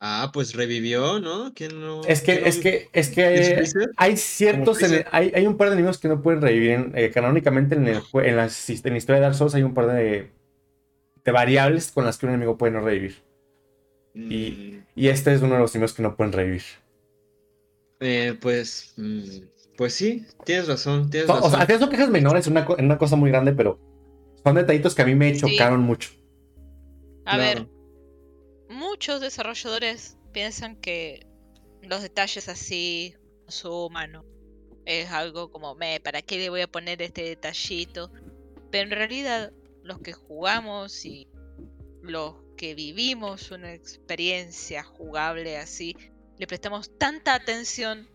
[0.00, 1.52] Ah, pues revivió, ¿no?
[1.54, 2.02] ¿Quién no?
[2.06, 5.74] Es que, quién es que, es ¿Es que hay ciertos, hay, hay un par de
[5.74, 6.90] enemigos que no pueden revivir.
[6.94, 9.86] Eh, canónicamente en, el, en, la, en la historia de Dark Souls hay un par
[9.86, 10.32] de,
[11.24, 13.16] de variables con las que un enemigo puede no revivir.
[14.14, 16.62] Mm, Y este es uno de los enemigos que no pueden revivir.
[18.00, 18.92] eh, pues.
[18.96, 19.22] mm,
[19.76, 21.10] pues sí, tienes razón.
[21.10, 23.78] Tienes o sea, son quejas menores, una, una cosa muy grande, pero
[24.44, 25.40] son detallitos que a mí me Sí.
[25.40, 26.10] chocaron mucho.
[27.24, 27.68] A ver,
[28.68, 31.26] muchos desarrolladores piensan que
[31.82, 33.14] los detalles así
[33.48, 34.24] suman, ¿no?
[34.84, 38.10] Es algo como, me, ¿para qué le voy a poner este detallito?
[38.70, 39.52] Pero en realidad,
[39.82, 41.28] los que jugamos y
[42.02, 45.96] los que vivimos una experiencia jugable así,
[46.38, 48.08] le prestamos tanta atención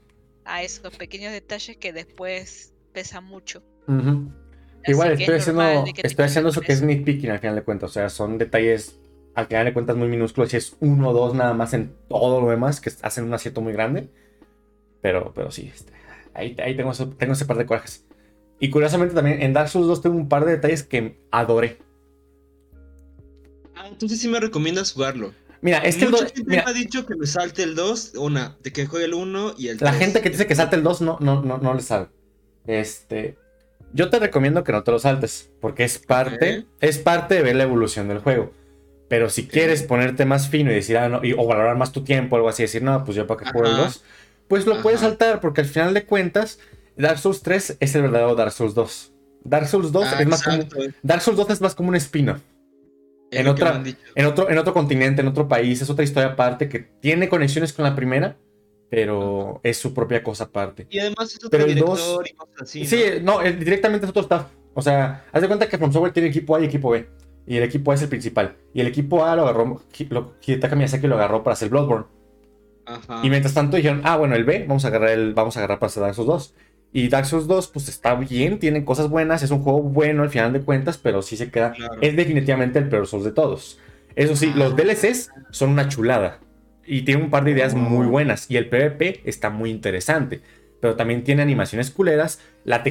[0.44, 3.64] a esos pequeños detalles que después pesan mucho.
[3.88, 4.47] Así
[4.86, 7.90] Igual estoy es haciendo, estoy haciendo eso que es nitpicking al final de cuentas.
[7.90, 9.00] O sea, son detalles
[9.36, 10.50] al final de cuentas muy minúsculos.
[10.50, 13.62] Si es uno o dos nada más en todo lo demás, que hacen un acierto
[13.62, 14.10] muy grande.
[15.02, 15.92] Pero, pero sí, este,
[16.34, 18.06] ahí, ahí tengo, eso- tengo ese par de corajes.
[18.60, 21.78] Y curiosamente también en Dark Souls 2 tengo un par de detalles que adoré.
[23.76, 25.34] Ah, entonces sí me recomiendas jugarlo.
[25.62, 28.14] Mira, es que el Mucha gente mira, me ha dicho que me salte el 2,
[28.18, 29.92] una, de que juegue el 1 y el 3.
[29.92, 32.08] la gente que dice que salte el 2 no, no, no, no le sabe.
[32.66, 33.38] Este,
[33.94, 37.56] yo te recomiendo que no te lo saltes, porque es parte, es parte de ver
[37.56, 38.52] la evolución del juego.
[39.10, 42.04] Pero si quieres ponerte más fino y decir, ah, no, y- o valorar más tu
[42.04, 43.84] tiempo o algo así, decir, no, pues yo para qué juego el Ajá.
[43.86, 44.04] 2,
[44.50, 46.60] pues lo puedes saltar, porque al final de cuentas,
[46.98, 49.14] Dark Souls 3 es el verdadero Dark Souls 2.
[49.44, 50.58] Dark Souls 2 Ah, es más como,
[51.04, 52.42] Dark Souls 2 es más como un spin-off.
[53.32, 53.82] en otra-.
[54.16, 57.72] En otro, en otro continente, en otro país, es otra historia aparte que tiene conexiones
[57.74, 58.36] con la primera,
[58.90, 60.88] pero es su propia cosa aparte.
[60.90, 62.86] Y además es otro Pero director dos- y cosas así.
[62.86, 63.36] Sí, ¿no?
[63.36, 64.48] no, el- directamente es otro staff.
[64.74, 67.08] O sea, haz de cuenta que From Software tiene equipo A y equipo B.
[67.46, 68.56] Y el equipo A es el principal.
[68.74, 72.06] Y el equipo A lo agarró, lo, Hidetaka Miyazaki lo agarró para hacer Bloodborne.
[72.86, 73.20] Ajá.
[73.24, 75.80] Y mientras tanto dijeron, ah, bueno, el B, vamos a agarrar el, vamos a agarrar
[75.80, 76.54] para hacer Dark Souls 2.
[76.94, 80.30] Y Dark Souls 2, pues está bien, tiene cosas buenas, es un juego bueno al
[80.30, 81.74] final de cuentas, pero sí se queda.
[81.74, 81.96] Claro.
[82.02, 83.80] Es definitivamente el peor Souls de todos.
[84.16, 84.76] Eso sí, los Ah.
[84.78, 86.40] DLCs son una chulada.
[86.88, 88.50] Y tiene un par de ideas muy buenas.
[88.50, 90.42] Y el PvP está muy interesante.
[90.80, 92.40] Pero también tiene animaciones culeras.
[92.64, 92.84] La,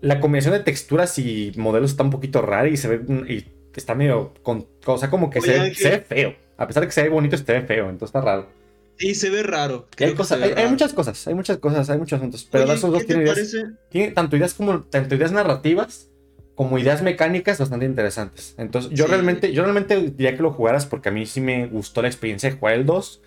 [0.00, 3.24] la combinación de texturas y modelos está un poquito rara y se ve.
[3.32, 4.34] Y está medio.
[4.42, 5.76] Con, o sea, como que Oye, se, ve- Ángel.
[5.76, 6.34] se ve feo.
[6.56, 7.84] A pesar de que se ve bonito, se ve feo.
[7.88, 8.48] Entonces está raro.
[8.98, 9.88] Sí, se ve raro.
[9.98, 10.70] Y hay, que se ve hay, hay raro.
[10.70, 12.46] muchas cosas, hay muchas cosas, hay muchos asuntos.
[12.50, 13.56] Pero Oye, Dark Souls 2 ¿qué te tiene ideas,
[13.88, 16.09] tiene tanto ideas como tanto ideas narrativas
[16.60, 18.54] como ideas mecánicas bastante interesantes.
[18.58, 19.10] Entonces, yo Sí.
[19.10, 22.50] realmente, yo realmente diría que lo jugaras porque a mí sí me gustó la experiencia
[22.50, 23.22] de jugar el 2.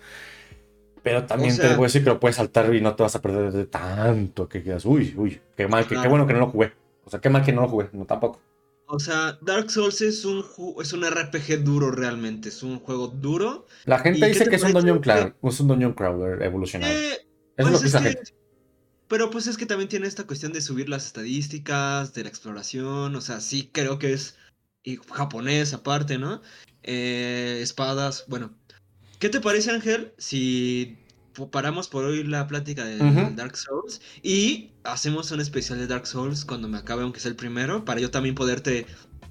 [1.02, 3.02] Pero también O sea- te voy a decir que lo puedes saltar y no te
[3.02, 4.84] vas a perder de tanto que quedas.
[4.84, 6.74] Uy, uy, qué mal, que, qué bueno que no lo jugué.
[7.04, 8.40] O sea, qué mal que no lo jugué, no tampoco.
[8.86, 10.44] O sea, Dark Souls es un,
[10.80, 12.50] es un RPG duro realmente.
[12.50, 13.66] Es un juego duro.
[13.84, 16.92] La ¿Y gente dice que es un dungeon crawler, es un dungeon crawler evolucionado.
[16.92, 17.18] Eh, Eso
[17.56, 18.43] es lo pues que dice la gente.
[19.14, 23.14] Pero pues es que también tiene esta cuestión de subir las estadísticas, de la exploración,
[23.14, 24.36] o sea, sí creo que es
[24.82, 26.42] y japonés aparte, ¿no?
[26.82, 28.50] Eh, espadas, bueno.
[29.20, 30.98] ¿Qué te parece, Ángel, si
[31.52, 32.96] paramos por hoy la plática de.
[33.36, 37.36] Dark Souls y hacemos un especial de Dark Souls cuando me acabe, aunque sea el
[37.36, 38.84] primero, para yo también poderte,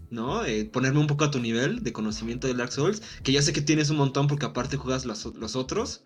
[0.10, 0.46] ¿no?
[0.46, 3.52] Eh, ponerme un poco a tu nivel de conocimiento de Dark Souls, que ya sé
[3.52, 6.06] que tienes un montón porque aparte juegas los, los otros,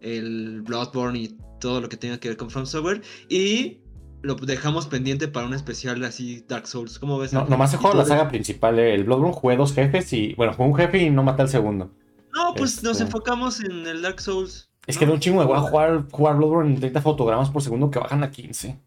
[0.00, 3.78] el Bloodborne y todo lo que tenga que ver con From Software, y
[4.22, 6.98] lo dejamos pendiente para un especial así Dark Souls.
[6.98, 7.32] ¿Cómo ves?
[7.32, 8.78] No, nomás jugado tú la de- saga principal.
[8.78, 10.34] eh, El Bloodborne jugué dos jefes y.
[10.34, 11.90] Bueno, jugué un jefe y no maté al segundo.
[12.34, 14.68] No, pues nos Este- enfocamos en el Dark Souls.
[14.86, 15.00] Es ¿no?
[15.00, 17.98] que de un chingo de a jugar, jugar Bloodborne en 30 fotogramas por segundo que
[17.98, 18.78] bajan a 15.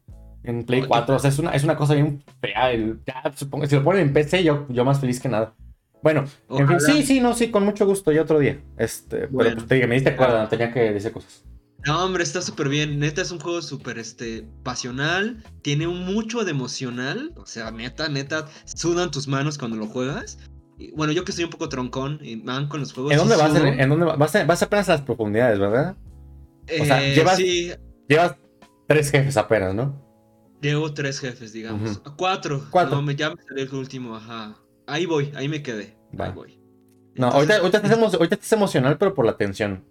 [0.43, 0.87] En Play Oye.
[0.87, 1.15] 4.
[1.15, 2.71] O sea, es una, es una cosa bien fea.
[2.71, 5.53] el- ya, supongo, si lo ponen en PC, yo, yo más feliz que nada.
[6.01, 8.11] Bueno, en fin, sí, sí, no, sí, con mucho gusto.
[8.13, 8.61] Ya otro día.
[8.77, 9.37] Este, Bueno.
[9.37, 11.43] pero pues te dije, me diste cuerda, tenía que decir cosas.
[11.85, 12.99] No, hombre, está súper bien.
[12.99, 15.43] Neta, es un juego súper este, pasional.
[15.61, 17.31] Tiene mucho de emocional.
[17.37, 20.37] O sea, neta, neta, sudan tus manos cuando lo juegas.
[20.77, 23.11] Y, bueno, yo que soy un poco troncón y man con los juegos.
[23.13, 23.55] ¿En dónde vas?
[23.55, 24.35] ¿En, en dónde va- vas?
[24.35, 25.95] a- vas apenas a las profundidades, ¿verdad?
[26.81, 27.71] o sea, Eh, llevas- Sí,
[28.07, 28.35] Llevas
[28.87, 30.07] tres jefes apenas, ¿no?
[30.61, 32.01] llevo tres jefes, digamos.
[32.17, 32.65] Cuatro.
[32.69, 32.97] Cuatro.
[32.97, 34.57] No, me, ya me salió el último, ajá.
[34.87, 35.97] Ahí voy, ahí me quedé.
[36.19, 36.25] Va.
[36.25, 36.59] Ahí voy.
[37.15, 39.85] No, ahorita, ahorita, estás ahorita estás emocional, pero por la tensión.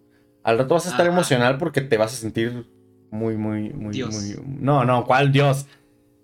[0.45, 1.13] Al rato vas a estar Ajá.
[1.15, 2.67] emocional porque te vas a sentir
[3.11, 4.15] muy, muy, muy, Dios.
[4.15, 4.37] muy.
[4.61, 5.67] No, no, ¿cuál Dios?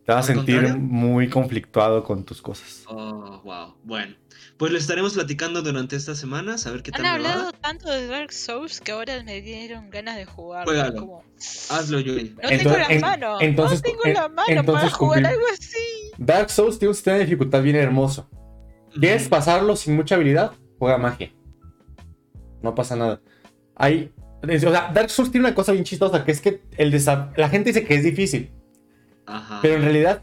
[0.06, 0.82] Te vas a ¿Al sentir contrario?
[0.82, 2.84] muy conflictuado con tus cosas.
[2.88, 3.74] Oh, wow.
[3.84, 4.14] Bueno,
[4.58, 7.32] pues le estaremos platicando durante estas semanas, a ver qué tal Han me va.
[7.32, 10.66] hablado tanto de Dark Souls que ahora me dieron ganas de jugar.
[10.66, 11.00] Juégalo.
[11.00, 11.24] Como,
[11.70, 12.34] Hazlo, Yuri.
[12.42, 13.40] no Entonces- tengo la en- mano.
[13.40, 15.78] entonces- no tengo en- la mano entonces para jugar algo así.
[16.18, 18.28] Dark Souls tiene un sistema de dificultad bien hermoso.
[19.00, 20.52] ¿Quieres pasarlo sin mucha habilidad?
[20.78, 21.32] Juega magia.
[22.62, 23.20] No pasa nada.
[23.76, 24.12] Hay.
[24.42, 26.90] O sea, Dark Souls tiene una cosa bien chistosa, que es que el
[27.36, 28.50] la gente dice que es difícil.
[29.26, 29.60] Ajá.
[29.62, 30.22] Pero en realidad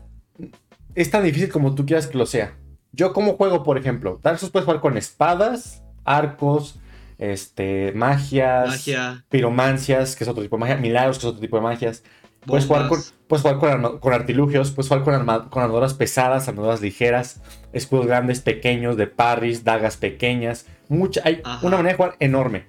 [0.93, 2.55] es tan difícil como tú quieras que lo sea.
[2.91, 6.79] Yo como juego, por ejemplo, Dark Souls puedes jugar con espadas, arcos,
[7.17, 11.57] este, magias, Magia, piromancias, que es otro tipo de magia, milagros, que es otro tipo
[11.57, 12.03] de magias.
[12.45, 16.47] Puedes jugar, con, puedes jugar con, con artilugios, puedes jugar con, arma- con armaduras pesadas,
[16.47, 17.39] armaduras ligeras,
[17.71, 20.65] escudos grandes, pequeños, de parries, dagas pequeñas.
[20.89, 21.65] Mucha, hay Ajá.
[21.65, 22.65] una manera de jugar enorme.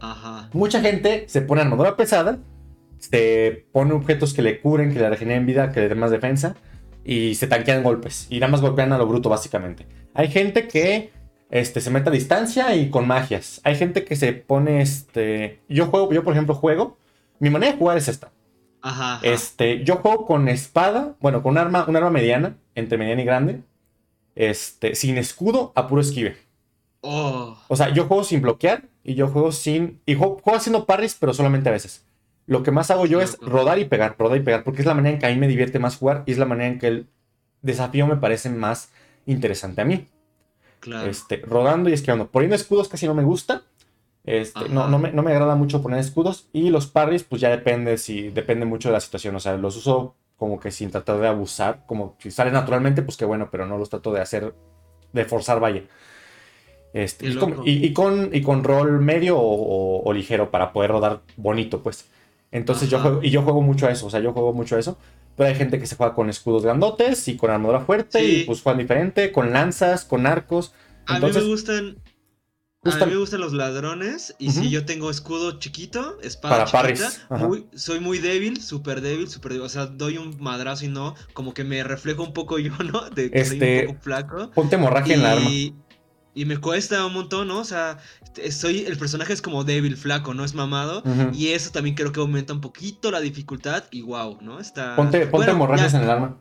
[0.00, 0.48] Ajá.
[0.52, 2.38] Mucha gente se pone armadura pesada,
[2.98, 6.56] se pone objetos que le curen, que le regeneren vida, que le den más defensa,
[7.04, 8.26] y se tanquean golpes.
[8.30, 9.86] Y nada más golpean a lo bruto, básicamente.
[10.14, 11.10] Hay gente que
[11.50, 13.60] este, se mete a distancia y con magias.
[13.64, 15.60] Hay gente que se pone, este...
[15.68, 16.98] Yo juego, yo por ejemplo juego,
[17.38, 18.30] mi manera de jugar es esta.
[18.82, 19.14] Ajá.
[19.14, 19.26] ajá.
[19.26, 23.24] Este, yo juego con espada, bueno, con un arma, un arma mediana, entre mediana y
[23.24, 23.60] grande,
[24.34, 26.36] este, sin escudo, a puro esquive.
[27.00, 27.56] Oh.
[27.68, 30.00] O sea, yo juego sin bloquear y yo juego sin.
[30.06, 32.04] Y juego, juego haciendo parries, pero solamente a veces.
[32.46, 34.94] Lo que más hago yo es rodar y pegar, rodar y pegar, porque es la
[34.94, 36.86] manera en que a mí me divierte más jugar y es la manera en que
[36.86, 37.08] el
[37.60, 38.90] desafío me parece más
[39.26, 40.08] interesante a mí.
[40.80, 41.10] Claro.
[41.10, 42.30] Este, rodando y esquivando.
[42.30, 43.64] Poniendo escudos casi no me gusta.
[44.24, 46.48] Este, no, no, me, no me agrada mucho poner escudos.
[46.52, 49.36] Y los parries, pues ya depende si depende mucho de la situación.
[49.36, 51.84] O sea, los uso como que sin tratar de abusar.
[51.86, 54.54] Como si sale naturalmente, pues qué bueno, pero no los trato de hacer,
[55.12, 55.82] de forzar, vaya.
[56.98, 60.72] Este, y, con, y- y con, y con rol medio o, o- o ligero para
[60.72, 62.06] poder rodar bonito, pues.
[62.50, 64.78] Entonces yo juego, y yo juego mucho a eso, o sea, yo juego mucho a
[64.78, 64.98] eso.
[65.36, 68.40] Pero hay gente que se juega con escudos grandotes y con armadura fuerte Sí.
[68.40, 70.72] y pues juegan diferente, con lanzas, con arcos.
[71.06, 71.96] a Entonces, mí me gustan.
[72.84, 74.34] A mí me gustan los ladrones.
[74.38, 79.28] Y si yo tengo escudo chiquito, espada Para chiquita, muy- soy muy débil, súper débil,
[79.28, 79.66] súper débil.
[79.66, 81.14] O sea, doy un madrazo y no.
[81.34, 83.08] Como que me reflejo un poco yo, ¿no?
[83.10, 84.50] De que soy Este, un poco flaco.
[84.52, 85.50] ponte hemorragia en la arma.
[86.40, 87.58] Y, me cuesta un montón, ¿no?
[87.60, 91.02] O sea, este, soy, el personaje es como débil, flaco, no es mamado.
[91.32, 93.84] Y eso también creo que aumenta un poquito la dificultad.
[93.90, 94.60] Y wow, ¿no?
[94.60, 94.96] Está.
[94.96, 95.98] Ponte, ponte Bueno, hemorragias ya.
[95.98, 96.36] en el arma.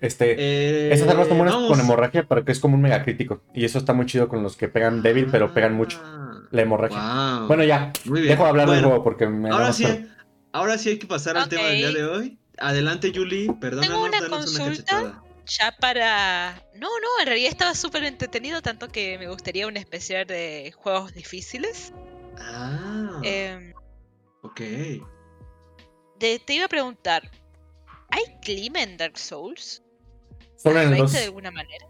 [0.00, 1.70] Este, Eh, esas armas son buenas vamos.
[1.70, 3.42] con hemorragia porque es como un mega crítico.
[3.54, 5.98] Y eso está muy chido con los que pegan débil, pero pegan mucho.
[6.04, 6.98] Ah, La hemorragia.
[7.38, 7.46] wow.
[7.48, 8.32] Bueno, ya, Muy bien.
[8.32, 9.86] dejo de hablar del Bueno, juego porque me Ahora sí,
[10.52, 12.38] ahora sí hay que pasar al tema del día de hoy.
[12.58, 15.22] Adelante, Julie, perdónanos, una danos una consulta.
[15.46, 16.54] Ya para...
[16.74, 21.12] No, no, en realidad estaba súper entretenido, tanto que me gustaría un especial de juegos
[21.14, 21.92] difíciles.
[22.38, 23.72] Ah, Em,
[24.42, 24.60] ok.
[26.18, 27.30] de- te iba a preguntar,
[28.10, 29.82] ¿hay clima en Dark Souls?
[30.56, 31.12] Solo en el ¿Afecta 2.
[31.12, 31.86] de alguna manera?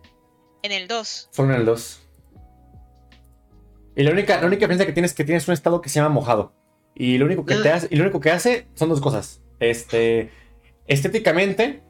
[0.63, 1.29] En el 2.
[1.31, 2.01] Solo en el 2.
[3.97, 5.97] Y la única, la única diferencia que tienes es que tienes un estado que se
[6.01, 6.53] llama mojado.
[6.97, 7.77] Y lo único que te Ah.
[7.77, 9.41] hace, y lo único que hace son dos cosas.
[9.61, 10.31] Este,
[10.89, 11.83] estéticamente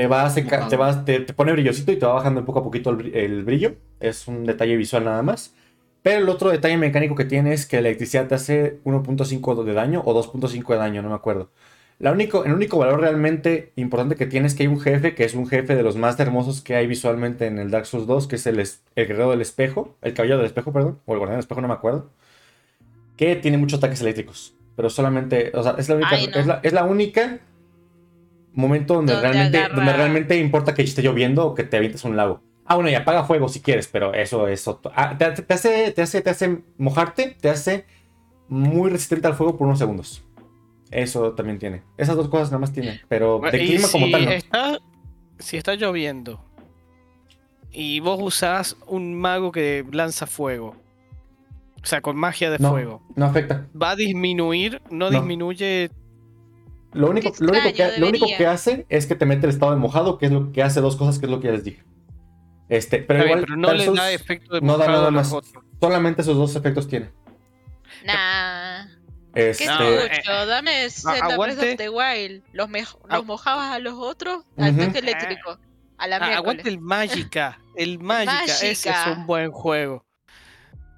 [0.00, 0.30] te va a
[0.68, 3.14] te, va- te, te pone brillosito y te va bajando poco a poquito el, bri-
[3.14, 3.74] el brillo.
[4.00, 5.54] Es un detalle visual nada más.
[6.02, 9.72] Pero el otro detalle mecánico que tiene es que la electricidad te hace 1.5 de
[9.74, 11.50] daño o 2.5 de daño, no me acuerdo.
[11.98, 15.24] La único, el único valor realmente importante que tiene es que hay un jefe que
[15.24, 18.26] es un jefe de los más hermosos que hay visualmente en el Dark Souls 2,
[18.28, 21.36] que es el, el guerrero del espejo, el caballero del espejo, perdón, o el guardián
[21.38, 22.10] del espejo, no me acuerdo,
[23.16, 26.38] que tiene muchos ataques eléctricos, pero solamente, o sea, es la única, Ay, no.
[26.38, 27.38] es la, es la única
[28.56, 32.04] momento donde, Donde realmente, agarra- donde realmente importa que esté lloviendo o que te avientes
[32.04, 32.40] a un lago.
[32.64, 34.90] Ah, bueno, y apaga fuego si quieres, pero eso es otro.
[34.96, 37.84] Ah, te, te hace, te, hace, te hace mojarte, te hace
[38.48, 40.24] muy resistente al fuego por unos segundos.
[40.90, 41.82] Eso también tiene.
[41.96, 43.00] Esas dos cosas nada más tiene.
[43.08, 44.30] Pero de Y clima como tal, no.
[44.32, 44.78] Está,
[45.38, 46.40] si está lloviendo
[47.70, 50.74] y vos usás un mago que lanza fuego,
[51.82, 53.66] o sea, con magia de No, fuego, no afecta.
[53.80, 54.80] ¿va a disminuir?
[54.90, 55.18] ¿No, No.
[55.18, 55.90] disminuye?
[56.96, 59.46] Lo único, Qué lo, único que, extraño, lo único que hace es que te mete
[59.46, 61.46] el estado de mojado, que es lo que hace dos cosas, que es lo que
[61.48, 61.84] ya les dije.
[62.68, 65.32] Este, pero igual, pero no le da efecto de no da mojado nada más.
[65.32, 65.64] otros.
[65.80, 67.10] Solamente esos dos efectos tiene.
[68.04, 68.86] Nah.
[69.34, 70.42] ¿Qué Este, No, mucho?
[70.42, 71.72] eh, Dame Zelda Breath aguante.
[71.72, 72.42] of the Wild.
[72.52, 72.68] Los,
[73.10, 74.86] los mojabas a los otros al Ujú.
[74.86, 75.58] toque eléctrico.
[75.98, 79.12] A la Ah, aguante el Magica, el Magica, ese es Magica.
[79.12, 80.04] un buen juego.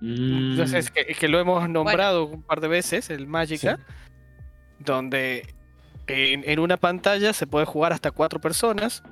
[0.00, 3.78] Mm, Entonces, que, que lo hemos nombrado un par de veces, el Magica,
[4.78, 5.54] donde
[6.08, 9.02] en, una pantalla se puede jugar hasta cuatro personas,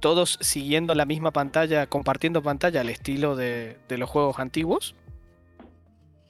[0.00, 4.94] todos siguiendo la misma pantalla, compartiendo pantalla al estilo de, los juegos antiguos.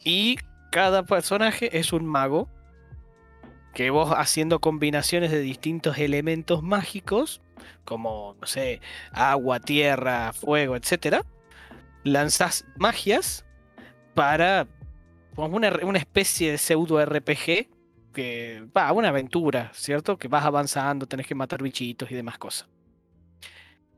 [0.04, 0.36] Y
[0.70, 2.48] cada personaje es un mago,
[3.74, 7.40] que vos haciendo combinaciones de distintos elementos mágicos,
[7.84, 8.80] como, no sé,
[9.12, 11.24] agua, tierra, fuego, etcétera,
[12.04, 13.46] lanzás magias
[14.14, 14.66] para
[15.34, 17.71] como una especie de pseudo RPG
[18.12, 20.18] que va, una aventura, ¿cierto?
[20.18, 22.68] Que vas avanzando, tenés que matar bichitos y demás cosas.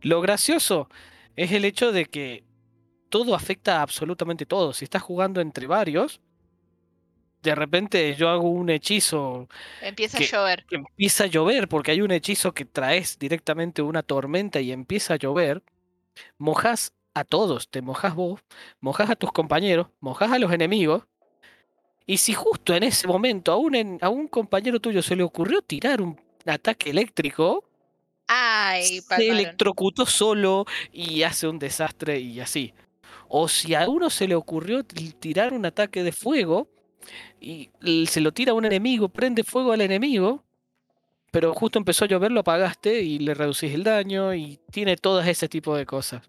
[0.03, 0.89] Lo gracioso
[1.37, 2.45] es el hecho de que
[3.09, 4.73] todo afecta a absolutamente todo.
[4.73, 6.21] Si estás jugando entre varios,
[7.43, 9.49] de repente yo hago un hechizo
[9.83, 10.65] Empieza que- a llover.
[10.67, 15.15] que empieza a llover, porque hay un hechizo que traes directamente una tormenta y empieza
[15.15, 15.63] a llover,
[16.39, 18.41] mojas a todos, te mojas vos,
[18.81, 21.05] mojas a tus compañeros, mojas a los enemigos,
[22.07, 25.23] y si justo en ese momento a un, en- a un compañero tuyo se le
[25.23, 27.65] ocurrió tirar un ataque eléctrico,
[28.27, 32.75] Ay, se electrocutó solo y hace un desastre y así.
[33.29, 36.69] O si a uno se le ocurrió tirar un ataque de fuego
[37.41, 37.71] y
[38.07, 40.43] se lo tira a un enemigo, prende fuego al enemigo,
[41.31, 45.21] pero justo empezó a llover, lo apagaste y le reducís el daño y tiene todo
[45.21, 46.23] ese tipo de cosas.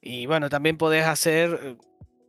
[0.00, 1.76] Y bueno, también podés hacer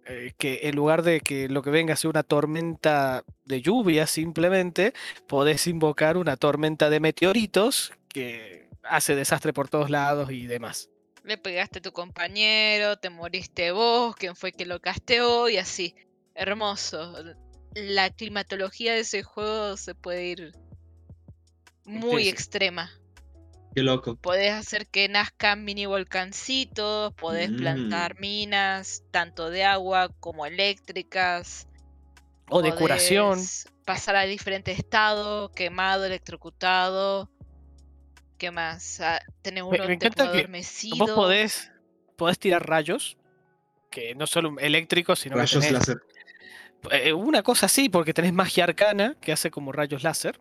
[0.08, 4.94] eh, que en lugar de que lo que venga sea una tormenta de lluvia simplemente,
[5.28, 10.90] podés invocar una tormenta de meteoritos que hace desastre por todos lados y demás.
[11.24, 15.96] Le pegaste a tu compañero, te moriste vos, quién fue que lo casteó y así.
[16.36, 17.16] Hermoso.
[17.74, 20.52] La climatología de ese juego se puede ir
[21.84, 22.30] muy sí.
[22.30, 22.92] extrema.
[23.76, 24.16] Qué loco.
[24.16, 28.20] Podés hacer que nazcan mini volcancitos, podés plantar Mm.
[28.22, 31.68] minas, tanto de agua como eléctricas.
[32.50, 33.34] O de curación.
[33.36, 37.30] podés Pasar a diferentes estados, quemado, electrocutado.
[38.40, 39.00] ¿Qué más?
[39.00, 40.98] Ah, tenés Me- uno me tipo encanta que adormecido.
[40.98, 41.72] Vos podés,
[42.16, 43.16] podés tirar rayos,
[43.92, 45.98] que no solo eléctricos, sino que Rayos tenés, láser.
[46.92, 50.40] eh, una cosa así, porque tenés magia arcana que hace como rayos láser.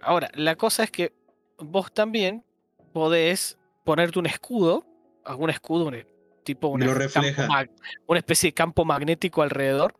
[0.00, 1.12] Ahora, la cosa es que
[1.58, 2.44] vos también
[2.92, 4.86] podés ponerte un escudo,
[5.24, 6.04] algún escudo, un-
[6.44, 7.72] tipo Me una, campo
[8.06, 9.94] una especie de campo magnético alrededor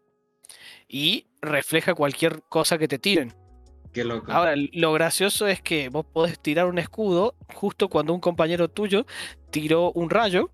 [0.88, 3.34] y refleja cualquier cosa que te tiren.
[3.92, 4.30] Qué loco.
[4.32, 9.04] Ahora, lo gracioso es que vos podés tirar un escudo justo cuando un compañero tuyo
[9.50, 10.50] tiró un rayo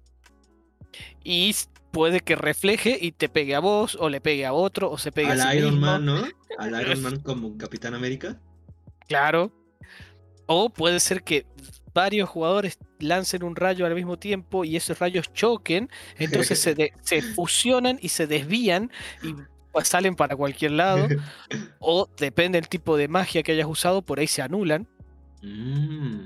[1.23, 1.55] y
[1.93, 5.13] puede que refleje y te pegue a vos o le pegue a otro o se
[5.13, 5.87] pegue a Al sí Iron mismo.
[5.87, 6.23] Man, ¿no?
[6.59, 8.41] Al Iron Man como Capitán América.
[9.07, 9.53] Claro.
[10.47, 11.47] O puede ser que
[11.95, 16.93] varios jugadores lancen un rayo al mismo tiempo y esos rayos choquen, entonces se, de-
[17.03, 18.91] se fusionan y se desvían
[19.23, 19.35] y
[19.85, 21.09] salen para cualquier lado.
[21.79, 24.89] O depende del tipo de magia que hayas usado, por ahí se anulan.
[25.43, 26.25] Mm,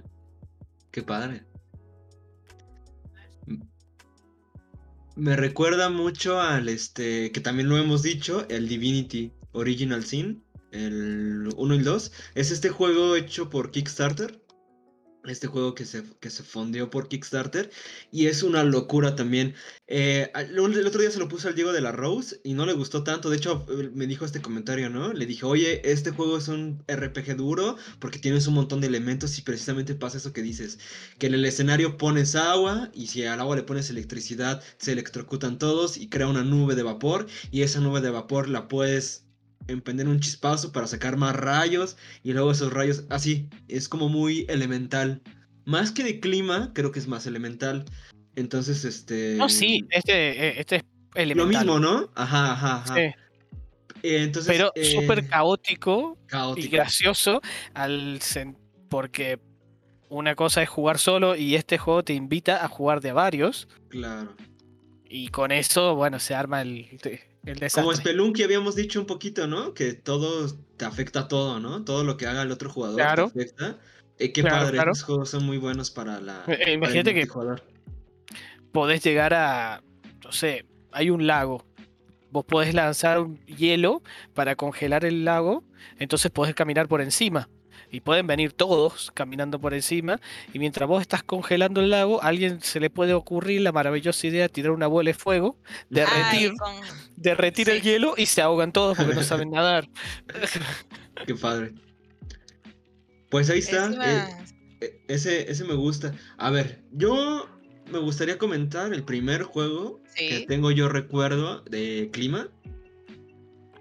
[0.91, 1.45] qué padre.
[3.47, 3.67] M-
[5.17, 11.49] Me recuerda mucho al este, que también lo hemos dicho, el Divinity Original Sin, el
[11.57, 12.13] 1 y el 2.
[12.35, 14.41] Es este juego hecho por Kickstarter.
[15.25, 16.43] Este juego que se, que se
[16.91, 17.71] por Kickstarter.
[18.11, 19.55] Y es una locura también.
[19.87, 22.73] Eh, el otro día se lo puse al Diego de la Rose y no le
[22.73, 23.29] gustó tanto.
[23.29, 25.13] De hecho, eh, me dijo este comentario, ¿no?
[25.13, 29.39] Le dije, oye, este juego es un RPG duro porque tienes un montón de elementos
[29.39, 30.79] y precisamente pasa eso que dices.
[31.19, 35.59] Que en el escenario pones agua y si al agua le pones electricidad, se electrocutan
[35.59, 37.27] todos y crea una nube de vapor.
[37.51, 39.28] Y esa nube de vapor la puedes
[39.67, 44.47] emprender un chispazo para sacar más rayos y luego esos rayos así, es como muy
[44.49, 45.21] elemental.
[45.65, 47.85] Más que de clima, creo que es más elemental.
[48.37, 49.35] Entonces, este...
[49.37, 50.83] No, sí, este, eh, este es
[51.15, 51.67] elemental.
[51.67, 52.11] Lo mismo, ¿no?
[52.15, 52.95] Ajá, ajá, ajá.
[52.95, 53.01] Sí.
[54.03, 56.17] Eh, entonces, Pero eh, súper caótico
[56.57, 57.41] y gracioso
[57.75, 58.21] al
[58.89, 59.41] porque
[60.09, 63.69] una cosa es jugar solo y este juego te invita a jugar de a varios
[63.89, 64.35] Claro.
[65.09, 66.89] y con eso, bueno, se arma el,
[67.51, 67.83] el desastre.
[67.83, 69.75] Como Spelunky habíamos dicho un poquito, ¿no?
[69.75, 71.85] Que todo te afecta a todo, ¿no?
[71.85, 73.31] Todo lo que haga el otro jugador Claro.
[73.31, 73.79] te afecta.
[74.19, 74.91] Eh, qué Claro, padre, claro.
[74.91, 76.41] los juegos son muy buenos para la.
[76.43, 77.29] Eh, para el imagínate que-
[78.73, 79.83] podés llegar a,
[80.25, 81.65] no sé, hay un lago.
[82.31, 84.03] Vos podés lanzar un hielo
[84.35, 85.65] para congelar el lago,
[85.99, 87.49] entonces podés caminar por encima.
[87.91, 90.21] Y pueden venir todos caminando por encima.
[90.53, 94.27] Y mientras vos estás congelando el lago, a alguien se le puede ocurrir la maravillosa
[94.27, 95.57] idea de tirar una bola de fuego,
[95.89, 96.75] derretir, Ay, con-
[97.17, 99.89] derretir el hielo y se ahogan todos porque no saben nadar.
[101.27, 101.73] Qué padre.
[103.31, 103.91] Pues ahí está.
[104.05, 104.25] eh,
[104.81, 106.15] eh, ese, ese me gusta.
[106.37, 107.49] A ver, yo
[107.91, 112.49] me gustaría comentar el primer juego que tengo yo recuerdo de clima.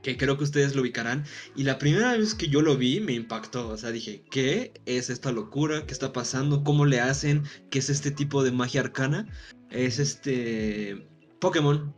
[0.07, 1.25] Que creo que ustedes lo ubicarán.
[1.53, 3.67] Y la primera vez que yo lo vi me impactó.
[3.67, 5.85] O sea, dije, ¿qué es esta locura?
[5.85, 6.63] ¿Qué está pasando?
[6.63, 7.43] ¿Cómo le hacen?
[7.69, 9.27] ¿Qué es este tipo de magia arcana?
[9.69, 11.05] Es este.
[11.41, 11.93] Pokémon.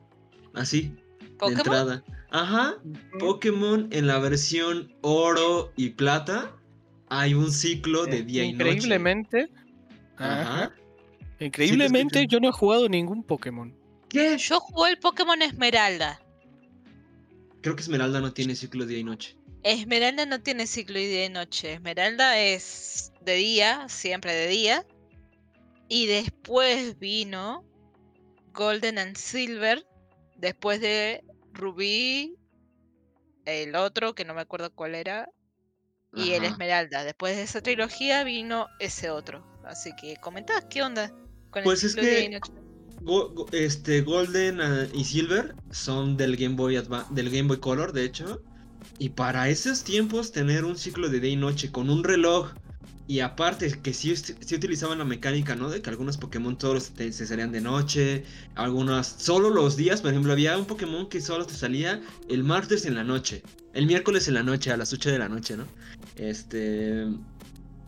[0.55, 0.91] Así,
[1.39, 2.03] de entrada.
[2.31, 2.77] Ajá.
[3.19, 6.57] Pokémon en la versión oro y plata.
[7.09, 8.71] Hay un ciclo de día y noche.
[8.71, 9.51] Increíblemente.
[10.17, 10.73] Ajá.
[11.39, 13.71] Increíblemente, yo no he jugado ningún Pokémon.
[14.09, 14.35] ¿Qué?
[14.39, 16.19] Yo jugué el Pokémon Esmeralda.
[17.61, 19.35] Creo que Esmeralda no tiene ciclo día y noche.
[19.63, 21.73] Esmeralda no tiene ciclo y día y noche.
[21.73, 24.85] Esmeralda es de día, siempre de día.
[25.89, 27.65] Y después vino
[28.53, 29.85] Golden and Silver.
[30.37, 32.37] Después de Rubí,
[33.45, 35.29] el otro, que no me acuerdo cuál era.
[36.15, 36.45] Y el.
[36.45, 37.03] Esmeralda.
[37.03, 39.45] Después de esa trilogía vino ese otro.
[39.65, 41.09] Así que comentás, ¿qué onda?
[41.51, 42.53] Con Pues es ciclo de día que- y noche?
[43.51, 48.03] Este, Golden ah, y Silver son del Game Boy Adva- del Game Boy Color, de
[48.05, 48.41] hecho.
[48.97, 52.51] Y para esos tiempos, tener un ciclo de día y noche con un reloj.
[53.07, 54.13] Y aparte, que sí,
[54.53, 55.69] utilizaban la mecánica, ¿no?
[55.69, 58.23] De que algunos Pokémon todos se salían de noche.
[58.53, 60.01] Algunos solo los días.
[60.01, 63.41] Por ejemplo, había un Pokémon que solo te salía el martes en la noche.
[63.73, 65.65] El miércoles en la noche, a las 8 de la noche, ¿no?
[66.17, 67.07] Este.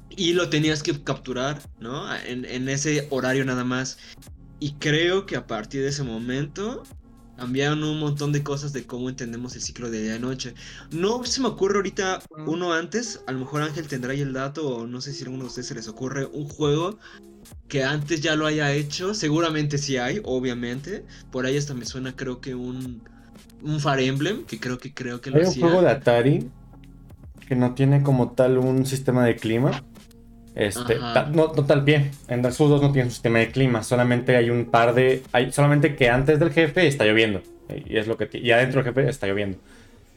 [0.10, 2.14] Y lo tenías que capturar, ¿no?
[2.26, 3.98] En ese horario nada más.
[4.62, 6.84] Y creo que a partir de ese momento
[7.36, 10.54] cambiaron un montón de cosas de cómo entendemos el ciclo de día y noche.
[10.92, 14.68] No se me ocurre ahorita uno antes, a lo mejor Ángel tendrá ahí el dato
[14.70, 17.00] o no sé si a alguno de ustedes se les ocurre un juego
[17.68, 21.06] que antes ya lo haya hecho, seguramente sí hay, obviamente.
[21.32, 23.02] Por ahí hasta me suena creo que un
[23.64, 25.64] un Fire Emblem, que creo que creo que lo Hay un hacía.
[25.64, 26.52] juego de Atari
[27.48, 29.84] que no tiene como tal un sistema de clima.
[30.56, 32.12] Este, ta- no, no tal pie.
[32.28, 33.84] En Dark Souls 2 no tiene un sistema de clima.
[33.84, 35.24] Solamente hay un par de.
[35.32, 37.42] Hay, solamente que antes del jefe está lloviendo.
[37.86, 39.58] Y es lo que y adentro del jefe está lloviendo.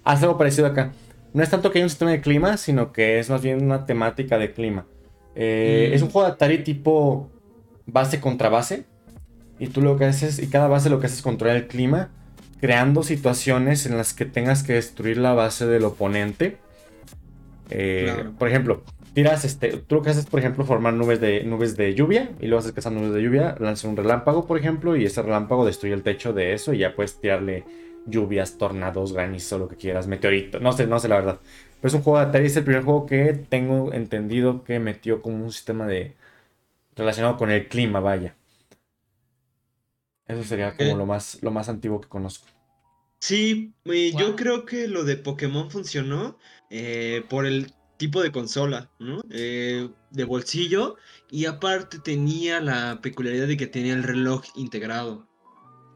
[0.03, 0.93] Hace algo parecido acá.
[1.33, 3.87] No es tanto que hay un sistema de clima, sino que es más bien una
[3.87, 4.87] temática de clima.
[5.37, 5.95] Eh, Mm.
[5.95, 7.31] Es un juego de Atari tipo
[7.87, 8.85] base contra base.
[9.61, 12.11] Y tú lo que haces, y cada base lo que haces es controlar el clima,
[12.61, 16.57] creando situaciones en las que tengas que destruir la base del oponente.
[17.71, 18.33] Eh, Claro.
[18.39, 18.83] Por ejemplo,
[19.15, 19.79] tiras este.
[19.79, 22.33] Tú lo que haces, por ejemplo, formar nubes de, nubes de lluvia.
[22.41, 24.97] Y luego haces que esas nubes de lluvia lanzan un relámpago, por ejemplo.
[24.97, 26.75] Y ese relámpago destruye el techo de eso.
[26.75, 27.65] Y ya puedes tirarle
[28.07, 30.61] lluvias, tornados, granizo, lo que quieras, meteorito.
[30.61, 31.41] No sé, no sé la verdad.
[31.81, 32.47] Pero es un juego de Atari.
[32.47, 36.15] Es el primer juego que tengo entendido que metió como un sistema de.
[36.97, 38.35] relacionado con el clima, vaya.
[40.27, 42.47] Eso sería como lo más, lo más antiguo que conozco.
[43.21, 46.39] Sí, eh, yo creo que lo de Pokémon funcionó
[46.71, 47.73] eh, por el
[48.05, 49.23] tipo de consola, ¿no?
[49.31, 50.97] Eh, de bolsillo
[51.31, 55.27] y aparte tenía la peculiaridad de que tenía el reloj integrado.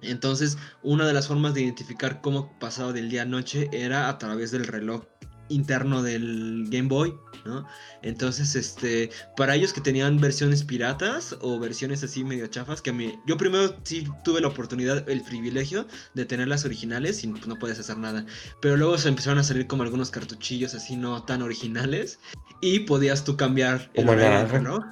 [0.01, 4.17] Entonces, una de las formas de identificar cómo pasaba del día a noche era a
[4.17, 5.05] través del reloj
[5.49, 7.67] interno del Game Boy, ¿no?
[8.03, 12.93] Entonces, este, para ellos que tenían versiones piratas o versiones así medio chafas, que a
[12.93, 17.59] mí, yo primero sí tuve la oportunidad, el privilegio de tener las originales y no
[17.59, 18.27] puedes hacer nada.
[18.61, 22.19] Pero luego se empezaron a salir como algunos cartuchillos así no tan originales
[22.61, 24.85] y podías tú cambiar el horario reloj.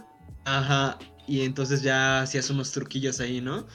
[0.44, 3.66] Ajá, y entonces ya hacías unos truquillos ahí, ¿no?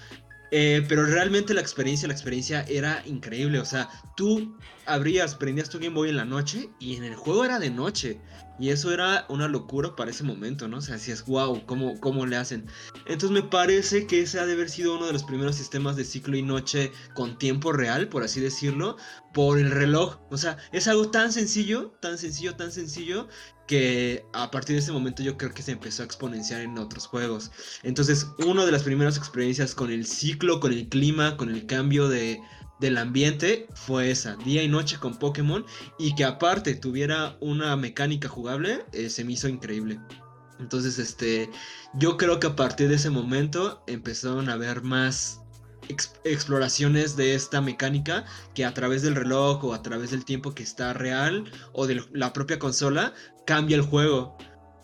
[0.52, 3.60] Eh, pero realmente la experiencia, la experiencia era increíble.
[3.60, 7.46] O sea, tú abrías, prendías tu Game Boy en la noche y en el juego
[7.46, 8.20] era de noche.
[8.60, 10.78] Y eso era una locura para ese momento, ¿no?
[10.78, 12.68] O sea, decías, wow, ¿cómo, ¿cómo le hacen?
[13.08, 16.04] Entonces me parece que ese ha de haber sido uno de los primeros sistemas de
[16.04, 18.98] ciclo y noche con tiempo real, por así decirlo,
[19.34, 20.20] por el reloj.
[20.30, 23.28] O sea, es algo tan sencillo, tan sencillo, tan sencillo,
[23.68, 27.08] que a partir de ese momento yo creo que se empezó a exponenciar en otros
[27.08, 27.52] juegos.
[27.84, 32.10] Entonces, una de las primeras experiencias con el ciclo, con el clima, con el cambio
[32.10, 32.42] de,
[32.82, 35.66] del ambiente fue esa, día y noche con Pokémon
[35.98, 40.00] y que aparte tuviera una mecánica jugable, eh, se me hizo increíble.
[40.60, 41.50] Entonces, este,
[41.94, 45.41] yo creo que a partir de ese momento empezaron a haber más
[46.24, 50.64] exploraciones de esta mecánica que a través del reloj o a través del tiempo que
[50.64, 53.14] está real o de la propia consola
[53.46, 54.38] cambia el juego.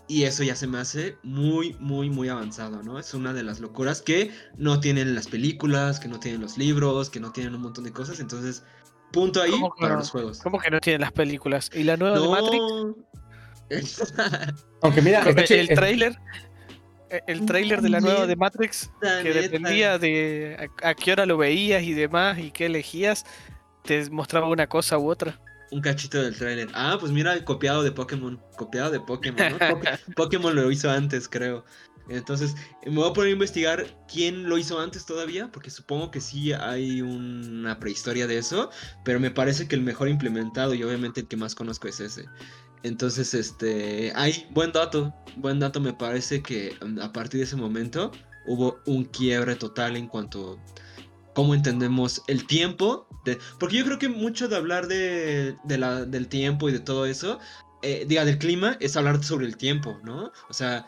[0.10, 2.98] Y eso ya se me hace muy, muy, muy avanzado, ¿no?
[2.98, 7.10] Es una de las locuras que no tienen las películas, que no tienen los libros,
[7.10, 8.22] que no tienen un montón de cosas.
[8.22, 8.64] Entonces,
[9.12, 10.40] punto ahí para los juegos.
[10.40, 11.70] ¿Cómo que no tienen las películas?
[11.74, 12.64] ¿Y la nueva de Matrix?
[14.82, 16.18] Aunque mira, el, el trailer.
[17.28, 21.38] El trailer de la nueva de Matrix, que dependía de a, a qué hora lo
[21.38, 23.26] veías y demás y qué elegías,
[23.84, 25.40] te mostraba una cosa u otra
[25.72, 26.70] un cachito del trailer.
[26.74, 28.40] Ah, pues mira, copiado de Pokémon.
[28.58, 29.58] Copiado de Pokémon, ¿no?
[30.16, 31.66] Pokémon lo hizo antes, creo.
[32.10, 32.56] Entonces,
[32.86, 36.54] me voy a poner a investigar quién lo hizo antes todavía, porque supongo que sí
[36.54, 38.70] hay una prehistoria de eso,
[39.04, 42.26] pero me parece que el mejor implementado y obviamente el que más conozco es ese.
[42.84, 47.56] Entonces, este, hay buen dato, buen dato me parece que mm, a partir de ese
[47.56, 48.12] momento
[48.46, 50.60] hubo un quiebre total en cuanto
[51.34, 53.08] cómo entendemos el tiempo.
[53.60, 57.40] porque yo creo que mucho de hablar de, la, del tiempo y de todo eso,
[57.84, 60.32] eh, diga, del clima, es hablar sobre el tiempo, ¿no?
[60.50, 60.88] O sea,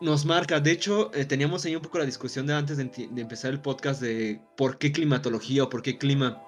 [0.00, 0.60] nos marca.
[0.60, 4.00] De hecho, eh, teníamos ahí un poco la discusión de antes de, empezar el podcast
[4.00, 6.40] de por qué climatología o por qué clima.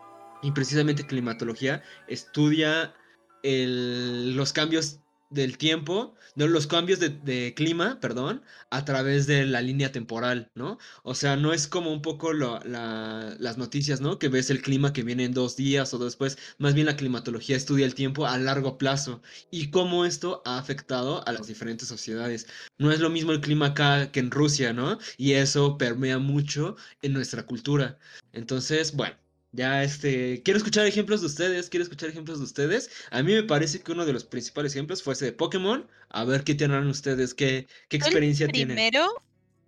[0.42, 2.94] Y precisamente climatología estudia
[3.43, 9.93] los cambios del tiempo, no, los cambios de, clima, perdón, a través de la línea
[9.93, 10.78] temporal, ¿no?
[11.05, 14.18] O sea, no es como un poco las noticias, ¿no?
[14.18, 17.57] Que ves el clima que viene en dos días o después, más bien la climatología
[17.57, 22.47] estudia el tiempo a largo plazo y cómo esto ha afectado a las diferentes sociedades.
[22.78, 24.99] No es lo mismo el clima acá que en Rusia, ¿no?
[25.16, 27.99] Y eso permea mucho en nuestra cultura.
[28.32, 29.16] Entonces, bueno.
[29.53, 32.90] Ya, este, quiero escuchar ejemplos de ustedes, quiero escuchar ejemplos de ustedes.
[33.11, 35.88] A mí me parece que uno de los principales ejemplos fue ese de Pokémon.
[36.09, 39.07] A ver qué tienen ustedes, qué, qué experiencia el primero,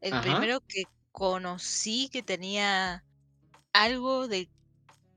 [0.01, 3.05] El primero que conocí que tenía
[3.73, 4.49] algo de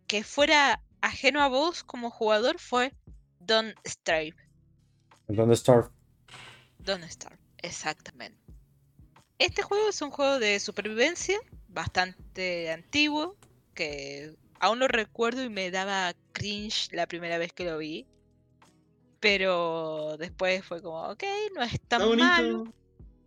[0.07, 2.93] que fuera ajeno a vos como jugador fue
[3.39, 4.35] Don't Starve.
[5.27, 5.89] Don't Starve.
[6.79, 8.39] Don't Starve, exactamente.
[9.37, 11.37] Este juego es un juego de supervivencia
[11.67, 13.37] bastante antiguo
[13.73, 14.33] que
[14.65, 18.07] aún lo recuerdo y me daba cringe la primera vez que lo vi.
[19.19, 21.23] Pero después fue como, ok,
[21.55, 22.65] no es tan malo.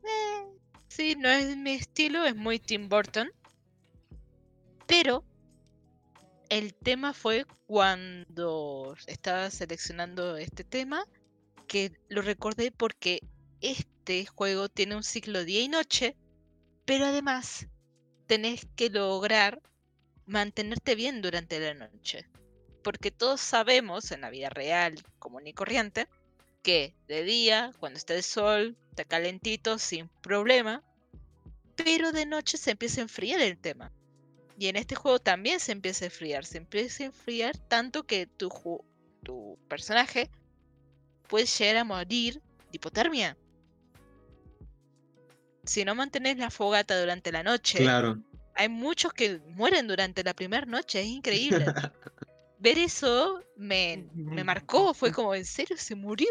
[0.04, 0.44] Eh,
[0.88, 3.30] sí, no es mi estilo, es muy Tim Burton.
[4.86, 5.24] Pero
[6.48, 11.04] el tema fue cuando estaba seleccionando este tema,
[11.66, 13.20] que lo recordé porque
[13.60, 16.16] este juego tiene un ciclo día y noche,
[16.84, 17.68] pero además
[18.26, 19.60] tenés que lograr
[20.28, 22.28] mantenerte bien durante la noche.
[22.84, 26.06] Porque todos sabemos en la vida real, común y corriente,
[26.62, 30.84] que de día, cuando está el sol, está calentito, sin problema,
[31.74, 33.90] pero de noche se empieza a enfriar el tema.
[34.58, 38.26] Y en este juego también se empieza a enfriar, se empieza a enfriar tanto que
[38.26, 38.50] tu,
[39.22, 40.30] tu personaje
[41.28, 42.40] puede llegar a morir de
[42.72, 43.36] hipotermia.
[45.64, 48.18] Si no mantienes la fogata durante la noche, claro
[48.58, 51.64] hay muchos que mueren durante la primera noche, es increíble.
[52.58, 56.28] Ver eso me, me marcó, fue como, ¿en serio se murió?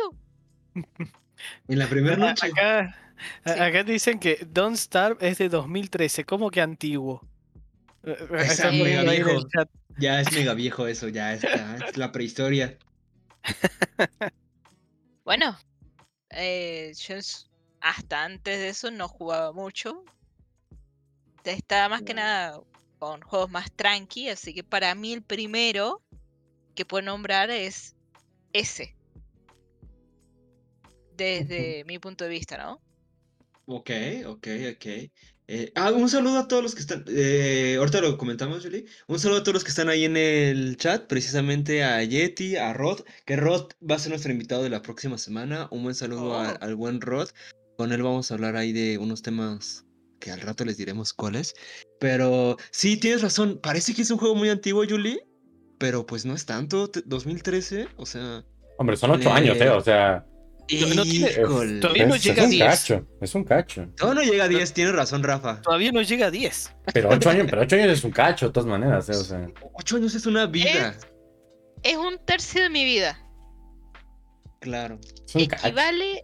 [1.68, 2.48] En la primera noche.
[3.44, 7.22] Acá, dicen que Don't Starve es de 2013, ¿cómo que antiguo?
[8.04, 9.48] Eh, eh, es mega viejo.
[10.00, 11.46] Ya es mega viejo eso, ya es,
[11.96, 12.78] la prehistoria.
[15.24, 15.60] Bueno,
[16.30, 17.18] eh, yo
[17.82, 20.06] hasta antes de eso no jugaba mucho,
[21.54, 22.62] estaba más que nada
[23.00, 26.02] con juegos más tranqui, así que para mí el primero
[26.76, 27.96] que puedo nombrar es
[28.54, 28.96] ese.
[31.16, 32.82] Desde mi punto de vista, ¿no?
[33.66, 33.92] Ok,
[34.26, 34.86] ok, ok.
[35.50, 37.06] Eh, ah, un saludo a todos los que están.
[37.08, 38.86] Eh, ahorita lo comentamos, Julie.
[39.08, 42.74] Un saludo a todos los que están ahí en el chat, precisamente a Yeti, a
[42.74, 45.68] Rod, que Rod va a ser nuestro invitado de la próxima semana.
[45.72, 46.58] Un buen saludo oh.
[46.60, 47.30] al buen Rod.
[47.78, 49.87] Con él vamos a hablar ahí de unos temas
[50.20, 51.54] que al rato les diremos cuáles.
[52.00, 55.20] Pero sí, tienes razón, parece que es un juego muy antiguo, Julie,
[55.78, 58.44] pero pues no es tanto, 2013, o sea...
[58.80, 59.70] Hombre, son ocho años, ¿eh?
[59.70, 60.26] O sea...
[60.96, 61.80] No tiene- Híjole.
[61.80, 62.66] todavía no es, llega a es un 10.
[62.70, 63.88] cacho, es un cacho.
[64.02, 65.62] No, no llega a 10, tienes razón, Rafa.
[65.62, 66.76] Todavía no llega a 10.
[66.94, 69.48] Pero 8 años, pero ocho años es un cacho, de todas maneras, eh, o sea.
[69.76, 70.94] 8 años es una vida.
[71.84, 73.18] Es un tercio de mi vida.
[74.60, 75.00] Claro.
[75.28, 75.36] Es.
[75.36, 76.24] Equivale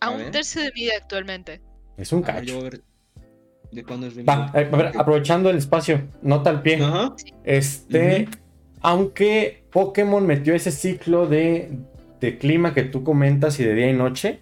[0.00, 1.60] a, A un tercio de mi vida actualmente.
[1.98, 2.54] Es un A ver, yo cacho.
[2.54, 2.80] voy a ver
[3.70, 6.82] de cuándo es Va, eh, a ver, aprovechando el espacio, nota al pie.
[6.82, 7.14] Ajá.
[7.44, 8.26] Este,
[8.80, 11.78] aunque Pokémon metió ese ciclo de,
[12.20, 14.40] de clima que tú comentas y de día y noche,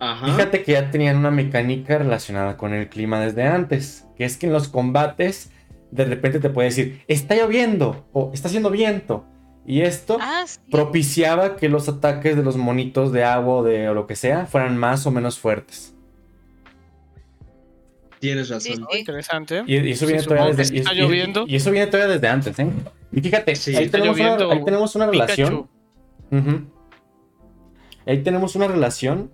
[0.00, 0.26] Ajá.
[0.26, 4.46] fíjate que ya tenían una mecánica relacionada con el clima desde antes, que es que
[4.46, 5.50] en los combates
[5.92, 9.24] de repente te puede decir, está lloviendo o está haciendo viento.
[9.64, 10.60] Y esto Ah, sí.
[10.70, 14.46] propiciaba que los ataques de los monitos de agua o de o lo que sea
[14.46, 15.95] fueran más o menos fuertes.
[18.20, 18.76] Tienes razón.
[18.90, 18.98] sí.
[18.98, 19.62] Interesante.
[19.66, 21.44] Y, y eso viene todavía desde está y- y- lloviendo.
[21.46, 22.68] y eso viene todavía desde antes, ¿eh?
[23.12, 25.68] Y fíjate, Sí, ahí, tenemos una, lloviendo ahí tenemos una relación.
[28.06, 29.30] Ahí tenemos una relación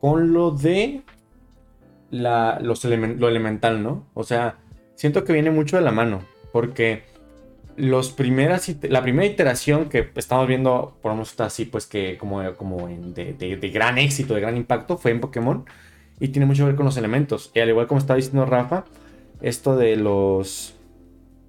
[0.00, 1.02] con lo de
[2.10, 4.06] la, los elemen- lo elemental, ¿no?
[4.14, 4.56] O sea,
[4.96, 6.22] siento que viene mucho de la mano,
[6.52, 7.04] porque
[7.76, 12.42] los primeras, la primera iteración que estamos viendo, por ejemplo, está así, pues que como,
[12.54, 15.64] como en- de, de- de gran éxito, de gran impacto, fue en Pokémon,
[16.20, 17.50] y tiene mucho que ver con los elementos.
[17.54, 18.84] Y al igual como estaba diciendo Rafa,
[19.40, 20.74] esto de los...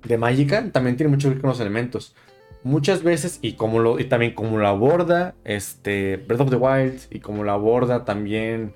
[0.06, 2.16] de Magica también tiene mucho que ver con los elementos.
[2.64, 7.02] Muchas veces y como lo y también como lo aborda este Breath of the Wild
[7.10, 8.76] y como lo aborda también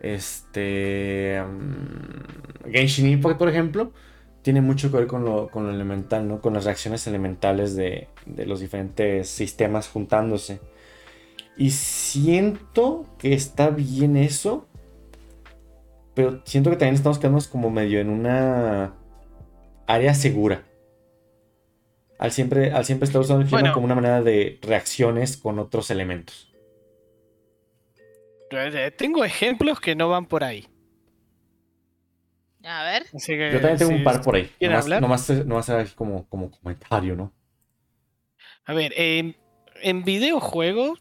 [0.00, 3.92] este mm, Genshin Impact por ejemplo
[4.42, 8.08] tiene mucho que ver con lo, con lo elemental no con las reacciones elementales de,
[8.26, 10.60] de los diferentes sistemas juntándose.
[11.56, 14.68] Y siento que está bien eso
[16.16, 18.94] pero siento que también estamos quedándonos como medio en una
[19.86, 20.64] área segura
[22.18, 23.74] al siempre, al siempre estar usando el clima Bueno.
[23.74, 26.50] como una manera de reacciones con otros elementos.
[28.50, 30.66] Eh, Tengo ejemplos que no van por ahí.
[32.64, 33.04] A ver.
[33.14, 34.50] Así que, Yo también tengo si- un par por ahí.
[34.58, 35.02] ¿quieren Nomás, hablar?
[35.02, 35.30] nomás,
[35.70, 37.32] nomás como, como comentario, ¿no?
[38.64, 39.36] A ver, en,
[39.82, 40.98] en videojuegos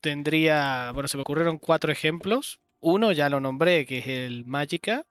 [0.00, 2.60] tendría, bueno, se me ocurrieron cuatro ejemplos.
[2.82, 5.06] Uno ya lo nombré, que es el Magica.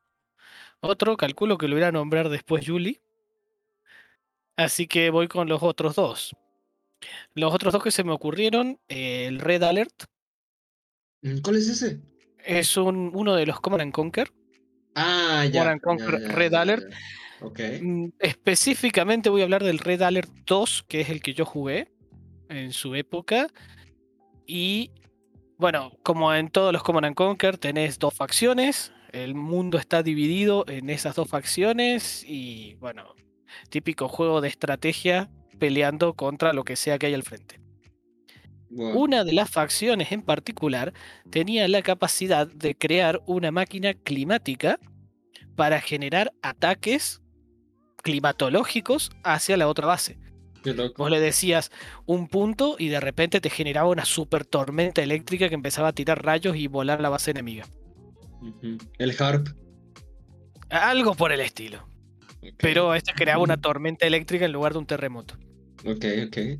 [0.81, 2.99] Otro, calculo que lo voy a nombrar después Yuli.
[4.57, 6.35] Así que voy con los otros dos.
[7.33, 10.03] Los otros dos que se me ocurrieron, eh, el Red Alert,
[11.23, 11.99] Mm, ¿Cuál es ese?
[12.43, 14.31] es un, uno de los Command and Conquer.
[14.95, 15.59] Ah, ya.
[15.61, 16.89] Command and Conquer ya, ya, Red ya, Alert.
[16.89, 16.97] ya.
[17.45, 17.59] Ok.
[17.79, 21.91] Mm, Específicamente voy a hablar del Red Alert 2, que es el que yo jugué
[22.49, 23.47] en su época.
[24.47, 24.89] Y
[25.61, 28.91] bueno, como en todos los Command and Conquer, tenés dos facciones.
[29.11, 32.25] El mundo está dividido en esas dos facciones.
[32.27, 33.13] Y bueno,
[33.69, 37.61] típico juego de estrategia peleando contra lo que sea que hay al frente.
[38.71, 40.93] Una de las facciones en particular
[41.29, 44.79] tenía la capacidad de crear una máquina climática
[45.55, 47.21] para generar ataques
[48.01, 50.17] climatológicos hacia la otra base.
[50.97, 51.71] Vos le decías
[52.05, 56.23] un punto y de repente te generaba una super tormenta eléctrica que empezaba a tirar
[56.23, 57.65] rayos y volar la base enemiga.
[58.97, 59.47] El Harp.
[60.69, 61.87] Algo por el estilo.
[62.57, 65.35] Pero este creaba una tormenta eléctrica en lugar de un terremoto.
[65.85, 66.37] Ok, ok.
[66.37, 66.59] Eh,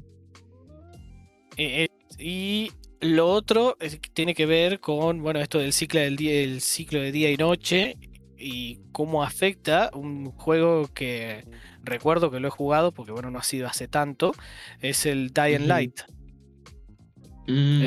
[1.57, 1.89] eh,
[2.19, 2.71] y
[3.01, 7.01] lo otro es tiene que ver con, bueno, esto del ciclo del día, el ciclo
[7.01, 7.97] de día y noche
[8.41, 11.45] y cómo afecta un juego que
[11.83, 14.33] recuerdo que lo he jugado porque bueno, no ha sido hace tanto,
[14.81, 15.67] es el Dying.
[15.67, 16.01] Light.
[17.47, 17.81] Mm,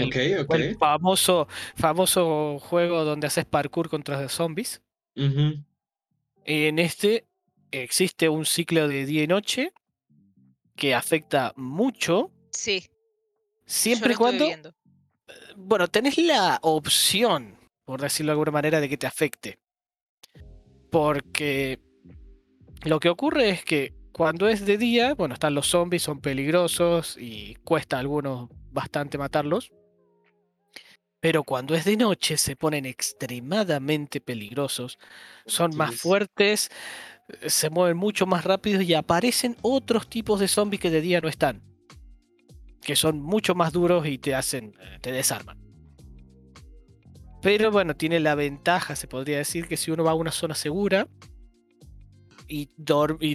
[0.50, 4.82] El- famoso, famoso juego donde haces parkour contra zombies.
[5.16, 7.26] En este
[7.70, 9.72] existe un ciclo de día y noche
[10.76, 12.80] que afecta mucho, Sí.
[12.82, 12.88] yo
[13.64, 14.74] siempre lo y cuando viendo.
[15.57, 19.59] bueno, tenés la opción, por decirlo de alguna manera, de que te afecte.
[20.95, 21.80] Porque
[22.84, 27.16] lo que ocurre es que cuando es de día, bueno, están los zombies, son peligrosos
[27.18, 29.72] y cuesta a algunos bastante matarlos.
[31.18, 35.01] Pero cuando es de noche se ponen extremadamente peligrosos,
[35.47, 36.70] son más fuertes,
[37.45, 41.28] se mueven mucho más rápido y aparecen otros tipos de zombies que de día no
[41.28, 41.61] están
[42.84, 45.64] que son mucho más duros y te hacen, eh, te desarman.
[47.45, 50.55] Pero bueno, tiene la ventaja, se podría decir, que si uno va a una zona
[50.55, 51.09] segura
[52.49, 52.66] y,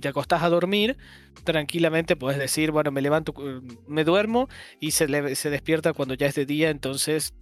[0.02, 0.98] te acostás a dormir,
[1.44, 4.50] tranquilamente puedes decir, bueno, me levanto, eh, me duermo
[4.80, 7.36] y se, le- se despierta cuando ya es de día, entonces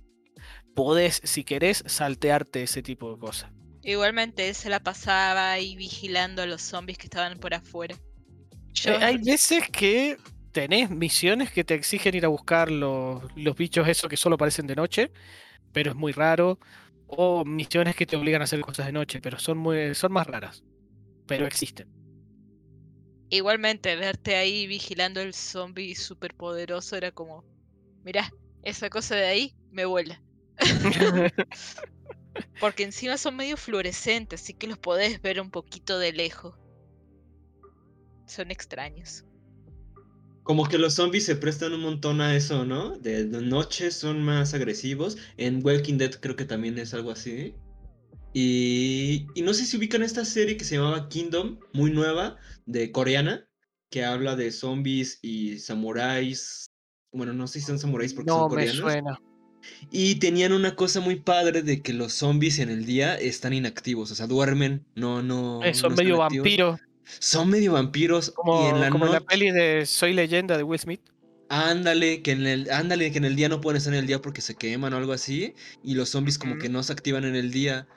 [0.76, 3.50] podés, si querés, saltearte ese tipo de cosas.
[3.82, 7.96] Igualmente él se la pasaba ahí vigilando a los zombies que estaban por afuera.
[8.74, 10.18] Yo, Eh, hay veces que
[10.52, 14.68] tenés misiones que te exigen ir a buscar los, los bichos esos que solo aparecen
[14.68, 15.12] de noche,
[15.74, 16.60] pero es muy raro.
[17.08, 20.28] O misiones que te obligan a hacer cosas de noche, pero son, muy, son más
[20.28, 20.64] raras.
[21.26, 21.88] Pero existen.
[23.30, 27.44] Igualmente, verte ahí vigilando el zombie superpoderoso era como,
[28.04, 28.32] mirá,
[28.64, 30.22] esa cosa de ahí me vuela.
[32.60, 36.56] Porque encima son medio fluorescentes, así que los podés ver un poquito de lejos.
[38.26, 39.27] Son extraños.
[40.48, 42.98] Como que los zombies se prestan un montón a eso, ¿no?
[42.98, 45.18] De, de noche son más agresivos.
[45.36, 47.54] En Walking Dead creo que también es algo así.
[48.34, 52.94] Y, y no sé si ubican esta serie que se llamaba Kingdom, muy nueva, de
[52.94, 53.46] coreana,
[53.90, 56.68] que habla de zombies y samuráis.
[57.12, 58.78] Bueno, no sé si son samuráis porque No son me coreanos.
[58.80, 59.20] suena.
[59.92, 64.12] Y tenían una cosa muy padre de que los zombies en el día están inactivos,
[64.12, 65.62] o sea, duermen, no, no.
[65.64, 66.80] Eh, son no medio vampiros.
[67.20, 69.28] Son medio vampiros Como, y en la como en la noche.
[69.28, 71.02] peli de Soy Leyenda de Will Smith.
[71.50, 74.22] Ándale, que en el, ándale, que en el día no pueden estar en el día
[74.22, 75.56] porque se queman o algo así.
[75.84, 77.88] Y los zombies como que no se activan en el día.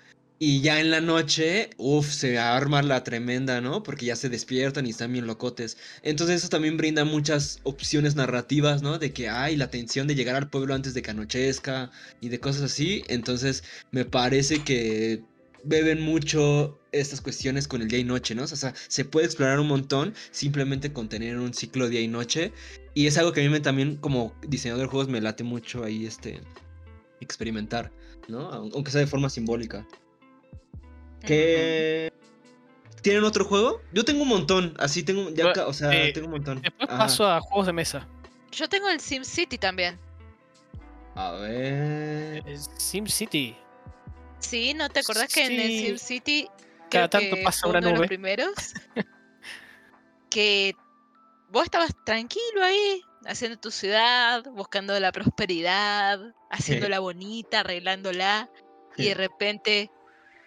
[0.43, 3.83] Y ya en la noche, uff, se arma la tremenda, ¿no?
[3.83, 5.77] Porque ya se despiertan y están bien locotes.
[6.03, 8.99] Entonces eso también brinda muchas opciones narrativas, ¿no?
[8.99, 11.91] De que hay la tensión de llegar al pueblo antes de que anochezca
[12.21, 13.05] y de cosas así.
[13.09, 15.25] Entonces me parece que
[15.65, 18.43] beben mucho estas cuestiones con el día y noche, ¿no?
[18.45, 22.53] O sea, se puede explorar un montón simplemente con tener un ciclo día y noche.
[22.95, 25.85] Y es algo que a mí me, también como diseñador de juegos me late mucho
[25.85, 26.41] ahí este
[27.21, 27.93] experimentar,
[28.29, 28.51] ¿no?
[28.51, 29.87] Aun- Aunque sea de forma simbólica.
[31.25, 32.13] ¿Qué
[33.03, 33.81] tienen otro juego?
[33.93, 36.61] Yo tengo un montón, así tengo ya, o sea, eh, tengo un montón.
[36.63, 36.99] Después Ajá.
[36.99, 38.09] paso a juegos de mesa.
[38.53, 39.99] Yo tengo el SimCity también.
[41.15, 42.43] A ver.
[42.79, 43.55] SimCity.
[44.41, 45.87] Sí, ¿no te acordás que en el Sí.
[45.87, 46.49] SimCity
[46.91, 48.09] Cada tanto que pasa una uno de los nube.
[48.09, 48.55] primeros?
[50.31, 50.75] que
[51.51, 56.21] vos estabas tranquilo ahí, haciendo tu ciudad, buscando la prosperidad,
[56.51, 58.51] haciéndola bonita, arreglándola,
[58.97, 59.91] y de repente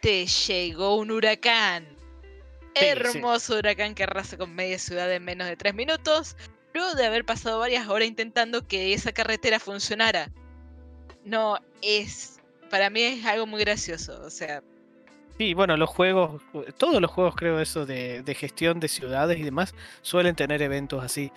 [0.01, 1.85] te llegó un huracán.
[2.75, 2.85] Sí, sí.
[2.85, 6.35] Hermoso huracán que arrasa con media ciudad en menos de tres minutos,
[6.73, 10.31] luego de haber pasado varias horas intentando que esa carretera funcionara.
[11.23, 12.32] No, es.
[12.73, 14.19] Para mí es algo muy gracioso.
[14.25, 14.63] O sea,
[15.37, 16.41] Sí, bueno, los juegos,
[16.79, 21.03] todos los juegos creo eso de, de gestión de ciudades y demás, suelen tener eventos
[21.03, 21.31] así.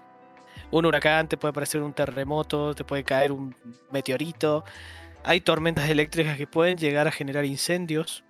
[0.70, 3.54] Un huracán, te puede aparecer un terremoto, te puede caer un
[3.90, 4.64] meteorito.
[5.24, 8.24] Hay tormentas eléctricas que pueden llegar a generar incendios,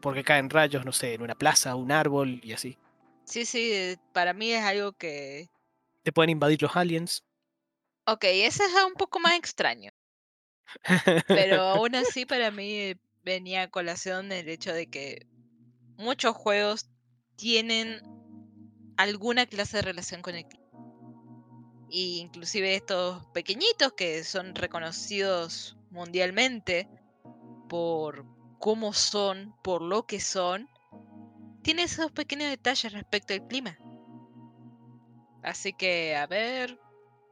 [0.00, 2.78] porque caen rayos, no sé, en una plaza, un árbol y así.
[3.24, 5.48] sí, sí, para mí es algo que.
[6.04, 7.24] Te pueden invadir los aliens.
[8.06, 9.90] Ok, ese es un poco más extraño.
[11.26, 12.94] Pero aún así, para mí
[13.24, 15.26] venía a colación el hecho de que
[15.96, 16.90] muchos juegos
[17.36, 18.00] tienen
[18.96, 20.64] alguna clase de relación con el clima.
[21.88, 26.88] Y inclusive estos pequeñitos que son reconocidos mundialmente
[27.68, 28.26] por
[28.58, 30.68] cómo son, por lo que son,
[31.62, 33.78] tienen esos pequeños detalles respecto al clima.
[35.42, 36.78] Así que, a ver,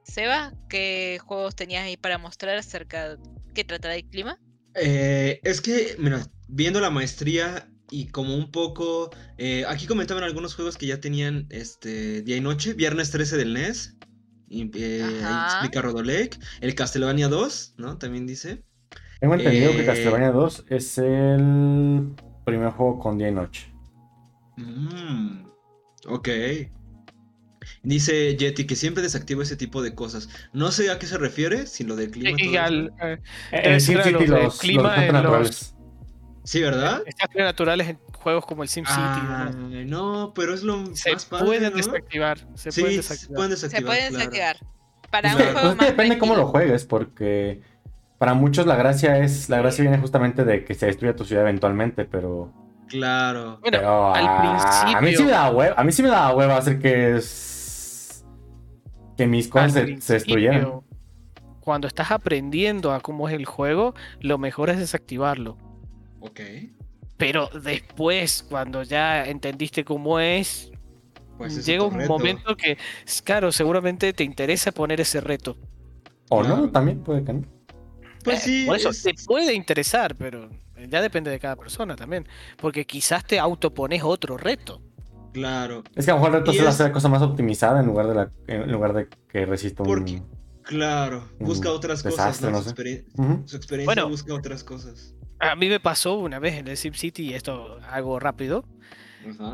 [0.05, 3.19] Seba, ¿qué juegos tenías ahí para mostrar acerca de
[3.55, 4.39] qué trata del clima?
[4.75, 9.11] Eh, es que, mira, viendo la maestría y como un poco.
[9.39, 12.73] eh, aquí comentaban algunos juegos que ya tenían este día y noche.
[12.75, 13.97] Viernes 13 del NES.
[14.49, 16.39] Y, eh, ahí explica Rodolec.
[16.61, 17.99] El Castlevania 2, ¿no?
[17.99, 18.63] También dice.
[19.21, 23.73] Tengo entendido que Eh, Castlevania 2 es el primer juego con día y noche.
[24.57, 25.45] Mm,
[26.09, 26.29] ok.
[27.85, 30.28] Dice Yeti que siempre desactiva ese tipo de cosas.
[30.53, 32.37] No sé a qué se refiere, si lo del clima.
[32.41, 32.62] Y eso.
[32.62, 33.18] al- eh,
[33.51, 35.74] Eh, a SimCity los de los, los clima los-.
[36.45, 37.03] Sí, ¿verdad?
[37.05, 38.99] desastres naturales en juegos como el SimCity.
[38.99, 39.51] y Ah,
[39.87, 41.76] no, pero es lo se más padre, pueden ¿no?
[41.76, 42.39] desactivar.
[42.55, 43.35] Se sí, pueden se desactivar.
[43.37, 43.87] pueden Se desactivar.
[43.97, 44.30] pueden claro.
[44.30, 44.57] desactivar.
[45.11, 45.37] Para Claro.
[45.37, 47.61] un Pues juego es que más depende cómo lo juegues, porque
[48.18, 51.43] para muchos la gracia es, la gracia viene justamente de que se destruya tu ciudad
[51.43, 52.53] eventualmente, pero,
[52.89, 53.59] Claro.
[53.61, 56.09] Bueno, pero al ah, a mí sí principio- me da hueva, a mí sí me
[56.11, 57.49] da hueva hacer que es-
[59.17, 60.81] que mis cosas al se, se destruyeran.
[61.61, 65.57] Cuando estás aprendiendo a cómo es el juego, lo mejor es desactivarlo.
[66.21, 66.41] Ok.
[67.17, 70.73] Pero después, cuando ya entendiste cómo es,
[71.39, 72.09] Pues es llega un reto.
[72.13, 72.79] momento que,
[73.25, 75.57] claro, seguramente te interesa poner ese reto.
[76.31, 77.43] O no, también puede que no.
[78.25, 78.65] Pues Eh, sí.
[78.67, 80.49] Por eso es- te puede interesar, pero
[80.89, 82.27] ya depende de cada persona también.
[82.57, 84.81] Porque quizás te autopones otro reto.
[85.33, 85.83] Claro.
[85.95, 87.80] Es que a lo mejor el reto Y es es- hacer la cosa más optimizada
[87.80, 89.89] en lugar de, la, en lugar de que resista un...
[89.89, 90.22] Porque-
[90.62, 91.28] Claro.
[91.41, 92.59] Busca un otras cosas, desastre, ¿no?
[92.59, 92.74] no Su, sé.
[92.76, 93.43] experien- Ujú.
[93.49, 94.09] su experiencia Bueno.
[94.09, 95.14] busca otras cosas.
[95.41, 98.64] A mí me pasó una vez en el SimCity, y esto hago rápido,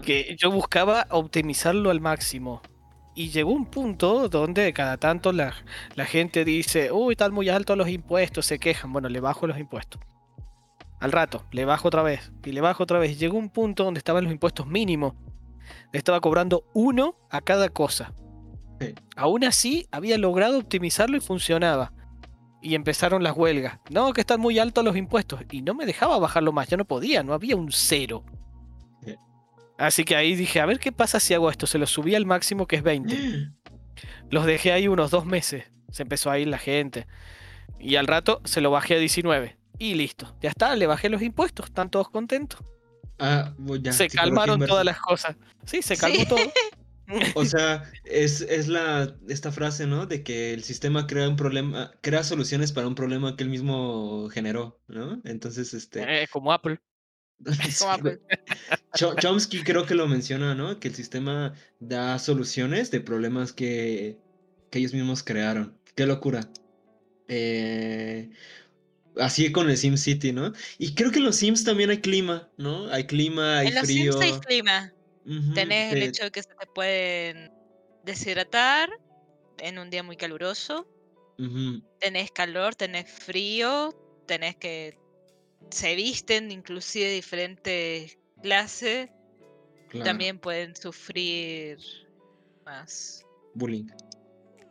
[0.03, 2.61] que yo buscaba optimizarlo al máximo.
[3.15, 5.55] Y llegó un punto donde cada tanto la,
[5.95, 8.93] la gente dice, uy, están muy altos los impuestos, se quejan.
[8.93, 10.01] Bueno, le bajo los impuestos.
[11.01, 13.19] Al rato, le bajo otra vez y le bajo otra vez.
[13.19, 15.15] Llegó un punto donde estaban los impuestos mínimos.
[15.93, 18.13] Le estaba cobrando uno a cada cosa.
[18.81, 18.95] Sí.
[19.17, 21.93] Aún así, había logrado optimizarlo y funcionaba.
[22.61, 23.79] Y empezaron las huelgas.
[23.91, 25.41] No, que están muy altos los impuestos.
[25.51, 28.25] Y no me dejaba bajarlo más, ya no podía, no había un cero.
[29.05, 29.15] Sí.
[29.79, 31.67] Así que ahí dije, a ver qué pasa si hago esto.
[31.67, 33.51] Se lo subí al máximo que es 20.
[34.31, 35.65] Los dejé ahí unos dos meses.
[35.91, 37.07] Se empezó a ir la gente.
[37.79, 39.57] Y al rato se lo bajé a 19.
[39.79, 40.37] Y listo.
[40.41, 41.67] Ya está, le bajé los impuestos.
[41.67, 42.61] Están todos contentos.
[43.19, 44.71] Ah, bueno, ya, se calmaron inversa.
[44.73, 45.37] todas las cosas.
[45.65, 46.27] Sí, se calmó Sí.
[46.27, 46.39] todo.
[47.37, 50.05] O sea, es, es la esta frase, ¿no?
[50.05, 54.29] De que el sistema crea un problema, crea soluciones para un problema que él mismo
[54.29, 55.19] generó, ¿no?
[55.25, 56.03] Entonces, este.
[56.25, 56.79] Eh, como Apple.
[57.79, 58.21] Como Apple.
[58.95, 60.79] Cho- Chomsky creo que lo menciona, ¿no?
[60.81, 64.19] Que el sistema da soluciones de problemas que,
[64.71, 65.79] que ellos mismos crearon.
[65.95, 66.47] Qué locura.
[67.29, 68.31] Eh,
[69.19, 70.53] así con el SimCity, ¿no?
[70.79, 72.89] Y creo que en los Sims también hay clima, ¿no?
[72.93, 74.13] Hay clima, hay En los frío.
[74.13, 74.93] Sims hay clima.
[75.55, 77.53] Tenés el te- hecho de que se te pueden
[78.05, 78.91] deshidratar
[79.59, 80.87] en un día muy caluroso.
[82.01, 83.95] Tenés calor, tenés frío,
[84.27, 84.99] tenés que
[85.71, 89.11] se visten inclusive diferentes clases.
[89.89, 91.79] claro, También pueden sufrir
[92.65, 93.25] más.
[93.55, 93.87] bullying.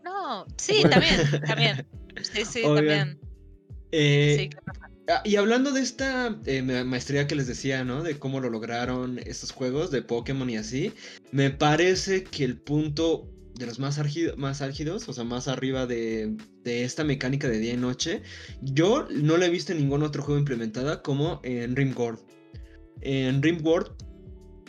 [0.03, 0.89] No, sí, Bueno.
[0.89, 1.87] también, también.
[2.23, 3.19] Sí, sí, Oigan, también.
[3.91, 4.49] Eh.
[5.09, 8.03] Ah, Y hablando de esta eh, ma- maestría que les decía, ¿no?
[8.03, 10.91] De cómo lo lograron estos juegos de Pokémon y así,
[11.31, 15.87] me parece que el punto de los más, argi- más álgidos, o sea, más arriba
[15.87, 18.21] de, de esta mecánica de día y noche,
[18.61, 22.19] yo no la he visto en ningún otro juego implementada como en Rimworld.
[23.01, 23.91] En Rimworld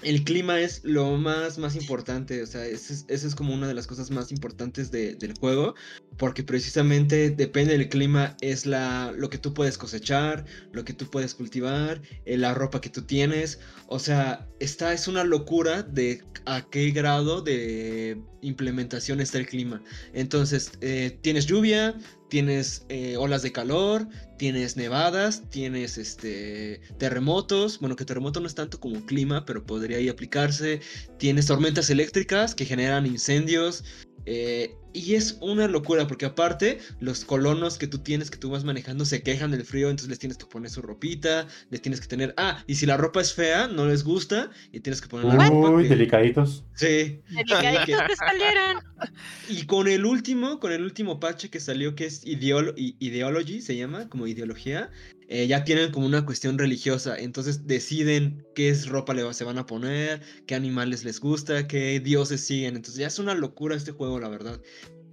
[0.02, 3.74] el clima es lo más, más importante, o sea, esa es, es como una de
[3.74, 5.74] las cosas más importantes de- del juego,
[6.16, 11.06] porque precisamente depende del clima, es la, lo que tú puedes cosechar, lo que tú
[11.10, 16.22] puedes cultivar, eh, la ropa que tú tienes, o sea, esta es una locura de
[16.46, 19.82] a qué grado de implementación está el clima.
[20.12, 21.94] Entonces, eh, tienes lluvia,
[22.28, 24.06] tienes eh, olas de calor,
[24.36, 29.98] tienes nevadas, tienes este terremotos, bueno que terremoto no es tanto como clima, pero podría
[29.98, 30.80] ahí aplicarse,
[31.18, 33.84] tienes tormentas eléctricas que generan incendios,
[34.26, 38.64] eh, y es una locura porque aparte los colonos que tú tienes, que tú vas
[38.64, 42.06] manejando, se quejan del frío, entonces les tienes que poner su ropita, les tienes que
[42.06, 45.26] tener, ah, y si la ropa es fea, no les gusta, y tienes que poner
[45.26, 46.64] la ropa Uy, que- delicaditos.
[46.74, 48.82] Sí, Delicaditos que salieron.
[49.48, 53.76] y con el último, con el último patch que salió, que es Ideolo- Ideology, se
[53.76, 54.90] llama, como ideología,
[55.28, 57.18] eh, ya tienen como una cuestión religiosa.
[57.18, 62.00] Entonces deciden qué es ropa le, se van a poner, qué animales les gusta, qué
[62.00, 62.76] dioses siguen.
[62.76, 64.60] Entonces ya es una locura este juego, la verdad.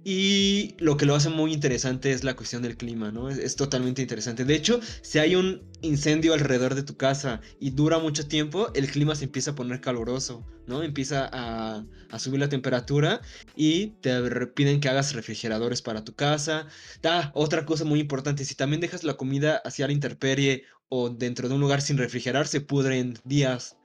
[0.08, 3.28] Y lo que lo hace muy interesante es la cuestión del clima, ¿no?
[3.28, 4.44] Es, totalmente interesante.
[4.44, 8.88] De hecho, si hay un incendio alrededor de tu casa y dura mucho tiempo, el
[8.88, 10.84] clima se empieza a poner caluroso, ¿no?
[10.84, 11.84] Empieza a,
[12.20, 13.20] subir la temperatura
[13.56, 16.68] y te piden que hagas refrigeradores para tu casa.
[17.02, 21.48] Ah, otra cosa muy importante, si también dejas la comida hacia la intemperie o dentro
[21.48, 23.76] de un lugar sin refrigerar, se pudre en días.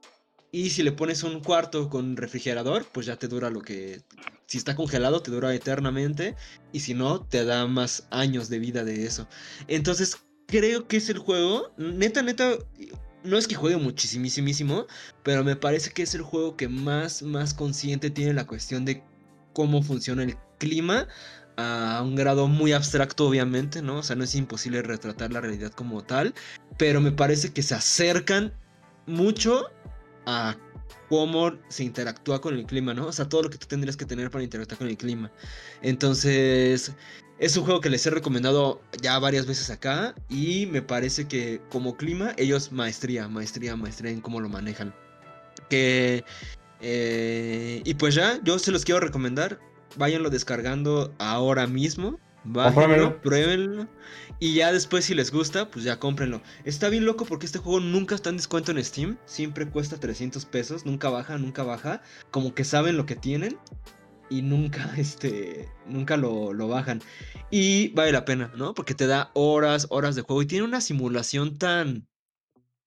[0.52, 4.02] Y si le pones un cuarto con refrigerador, pues ya te dura lo que...
[4.48, 6.36] Si está congelado, te dura eternamente.
[6.74, 9.28] Y si no, te da más años de vida de eso.
[9.68, 11.72] Entonces, creo que es el juego...
[11.78, 12.58] Neta, neta...
[13.24, 14.88] No es que juegue muchísimísimo,
[15.24, 19.04] pero me parece que es el juego que más, más consciente tiene la cuestión de
[19.54, 21.08] cómo funciona el clima
[21.58, 23.98] a un grado muy abstracto, obviamente, ¿no?
[23.98, 26.34] O sea, no es imposible retratar la realidad como tal,
[26.78, 28.54] pero me parece que se acercan
[29.06, 29.68] mucho
[30.26, 30.56] a
[31.10, 33.08] cómo se interactúa con el clima, ¿no?
[33.08, 35.32] O sea, todo lo que tú tendrías que tener para interactuar con el clima.
[35.82, 36.94] Entonces,
[37.40, 41.62] es un juego que les he recomendado ya varias veces acá y me parece que
[41.70, 44.94] como clima, ellos maestría, maestría, maestría en cómo lo manejan.
[45.70, 46.24] Que...
[46.82, 49.60] eh, y pues ya, yo se los quiero recomendar.
[49.98, 52.20] Váyanlo descargando ahora mismo.
[52.44, 53.88] Bájenlo, pruébenlo.
[54.40, 56.42] Y ya después, si les gusta, pues ya cómprenlo.
[56.64, 59.18] Está bien loco porque este juego nunca está en descuento en Steam.
[59.26, 60.86] Siempre cuesta 300 pesos.
[60.86, 62.02] Nunca baja, nunca baja.
[62.32, 63.60] Como que saben lo que tienen.
[64.30, 67.02] Y nunca, este, nunca lo, lo bajan.
[67.52, 68.74] Y vale la pena, ¿no?
[68.74, 70.42] Porque te da horas, horas de juego.
[70.42, 72.08] Y tiene una simulación tan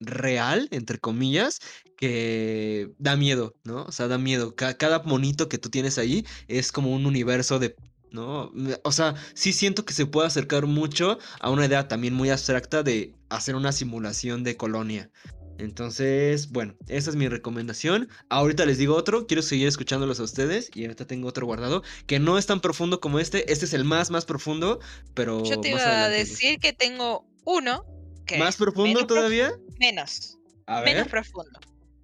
[0.00, 1.60] real, entre comillas,
[1.96, 3.84] que da miedo, ¿no?
[3.84, 4.54] O sea, da miedo.
[4.56, 7.76] Ca- cada monito que tú tienes ahí es como un universo de...
[8.14, 8.52] ¿No?
[8.84, 12.84] O sea, sí siento que se puede acercar mucho a una idea también muy abstracta
[12.84, 15.10] de hacer una simulación de colonia.
[15.58, 18.08] Entonces, bueno, esa es mi recomendación.
[18.28, 22.20] Ahorita les digo otro, quiero seguir escuchándolos a ustedes y ahorita tengo otro guardado que
[22.20, 24.78] no es tan profundo como este, este es el más más profundo,
[25.14, 27.84] pero Yo te iba a decir que tengo uno
[28.26, 29.52] que ¿Más profundo todavía?
[29.80, 31.58] Menos, A menos profundo.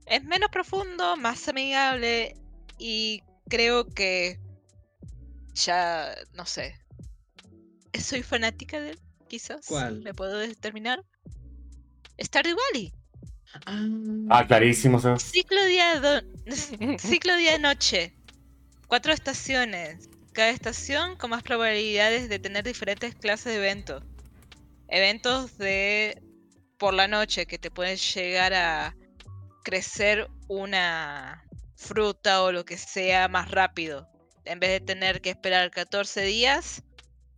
[0.06, 2.34] Es menos profundo, más amigable
[2.78, 4.40] y creo que
[5.55, 6.76] ya, no sé.
[7.98, 9.66] Soy fanática de él, quizás.
[9.66, 10.01] ¿Cuál?
[10.03, 11.03] ¿Me puedo determinar?
[12.20, 12.92] Stardew Valley.
[14.30, 15.22] Ah, clarísimo, Sebas.
[15.22, 16.22] Ciclo día, do-
[16.98, 18.14] ciclo día noche.
[18.86, 20.09] Cuatro estaciones.
[20.32, 24.05] Cada estación con más probabilidades de tener diferentes clases de eventos.
[24.88, 26.22] Eventos de
[26.78, 28.96] por la noche que te pueden llegar a
[29.64, 31.44] crecer una
[31.76, 34.09] fruta o lo que sea más rápido.
[34.45, 36.82] En vez de tener que esperar 14 días,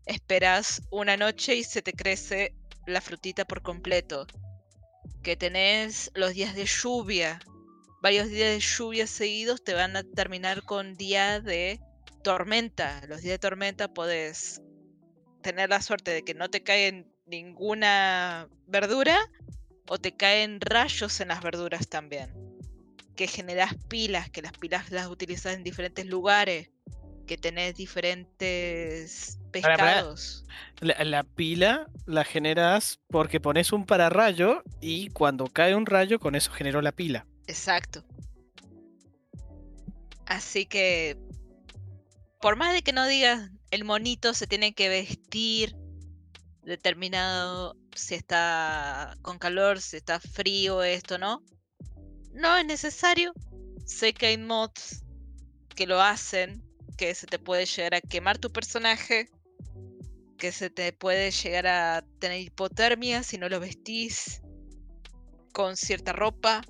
[0.06, 2.54] esperas una noche y se te crece
[2.86, 4.26] la frutita por completo.
[5.22, 7.40] Que tenés los días de lluvia.
[8.00, 11.80] Varios días de lluvia seguidos te van a terminar con días de
[12.22, 13.02] tormenta.
[13.08, 14.60] Los días de tormenta podés
[15.42, 19.18] tener la suerte de que no te caen ninguna verdura
[19.88, 22.32] o te caen rayos en las verduras también.
[23.16, 26.70] Que generas pilas, que las pilas las utilizas en diferentes lugares,
[27.26, 30.44] que tenés diferentes pescados.
[30.80, 36.34] La, la pila la generas porque pones un pararrayo y cuando cae un rayo con
[36.34, 37.26] eso generó la pila.
[37.46, 38.04] Exacto.
[40.26, 41.18] Así que,
[42.40, 45.74] por más de que no digas el monito se tiene que vestir
[46.62, 51.42] determinado si está con calor, si está frío, esto, ¿no?
[52.32, 53.32] No es necesario.
[53.84, 55.02] Sé que hay mods
[55.74, 56.62] que lo hacen,
[56.96, 59.28] que se te puede llegar a quemar tu personaje,
[60.38, 64.42] que se te puede llegar a tener hipotermia si no lo vestís
[65.52, 66.62] con cierta ropa.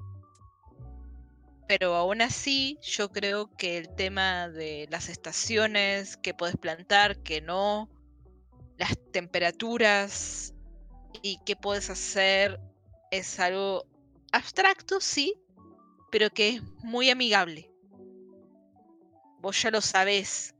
[1.68, 7.40] Pero aún así, yo creo que el tema de las estaciones que puedes plantar, que
[7.40, 7.88] no,
[8.76, 10.52] las temperaturas
[11.22, 12.60] y qué puedes hacer
[13.10, 13.86] es algo
[14.32, 15.34] abstracto, sí,
[16.10, 17.71] pero que es muy amigable.
[19.42, 20.54] Vos ya lo sabés,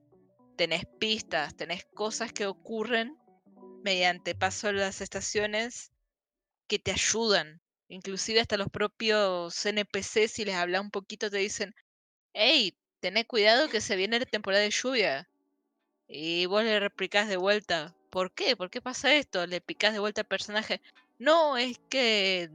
[0.57, 3.17] tenés pistas, tenés cosas que ocurren
[3.85, 5.93] mediante paso de las estaciones
[6.67, 7.63] que te ayudan.
[7.87, 11.73] Inclusive hasta los propios NPC, si les hablas un poquito, te dicen,
[12.33, 15.29] hey, tenés cuidado que se viene la temporada de lluvia.
[16.09, 18.57] Y vos le replicás de vuelta, ¿por qué?
[18.57, 19.47] ¿Por qué pasa esto?
[19.47, 20.83] Le picás de vuelta al personaje.
[21.21, 22.51] No, es que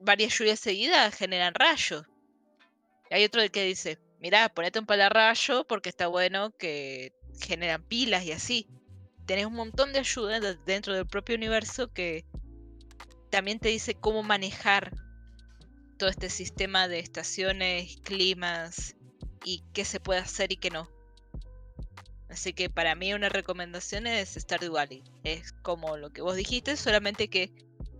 [0.00, 2.04] varias lluvias seguidas generan rayos.
[3.10, 8.24] Y hay otro que dice, mirá, ponete un palarrayo porque está bueno que generan pilas
[8.24, 8.68] y así.
[9.26, 12.24] Tenés un montón de ayuda de- dentro del propio universo que
[13.30, 14.92] también te dice cómo manejar
[15.98, 18.96] todo este sistema de estaciones, climas
[19.44, 20.88] y qué se puede hacer y qué no.
[22.28, 25.02] Así que para mí una recomendación es Stardew Valley.
[25.24, 27.52] Es como lo que vos dijiste, solamente que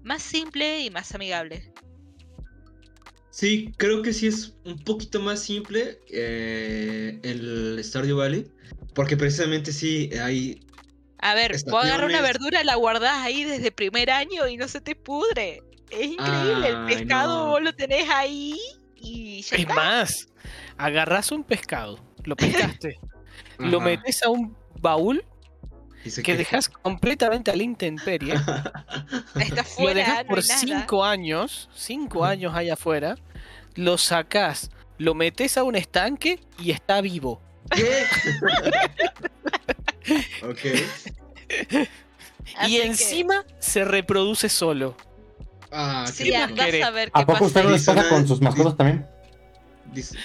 [0.03, 1.73] más simple y más amigable.
[3.41, 8.47] Sí, creo que sí es un poquito más simple eh, el Stardew Valley.
[8.95, 10.61] Porque precisamente sí hay.
[11.21, 14.83] A ver, vos agarras una verdura, la guardás ahí desde primer año y no se
[14.83, 15.63] te pudre.
[15.91, 17.51] Es increíble, el pescado no.
[17.53, 18.59] vos lo tenés ahí
[18.97, 19.75] y ya Es está.
[19.75, 20.29] más,
[20.77, 22.99] agarras un pescado, lo pescaste,
[23.59, 25.25] lo metes a un baúl
[26.23, 30.59] que dejas completamente a la intemperie, Está lo dejas no por nada.
[30.61, 32.25] 5 años, 5 Ujú.
[32.25, 33.17] años ahí afuera,
[33.81, 37.41] lo sacás, lo metes a un estanque y está vivo.
[37.75, 38.05] ¿Qué?
[40.43, 40.59] ok.
[42.59, 44.97] Así y que, encima se reproduce solo.
[45.71, 46.25] Ah, Sí,
[46.55, 46.83] querés?
[46.85, 47.45] a ver qué ¿A poco pasa.
[47.47, 49.07] usted no les pasa con sus mascotas también?
[49.95, 50.17] Dis-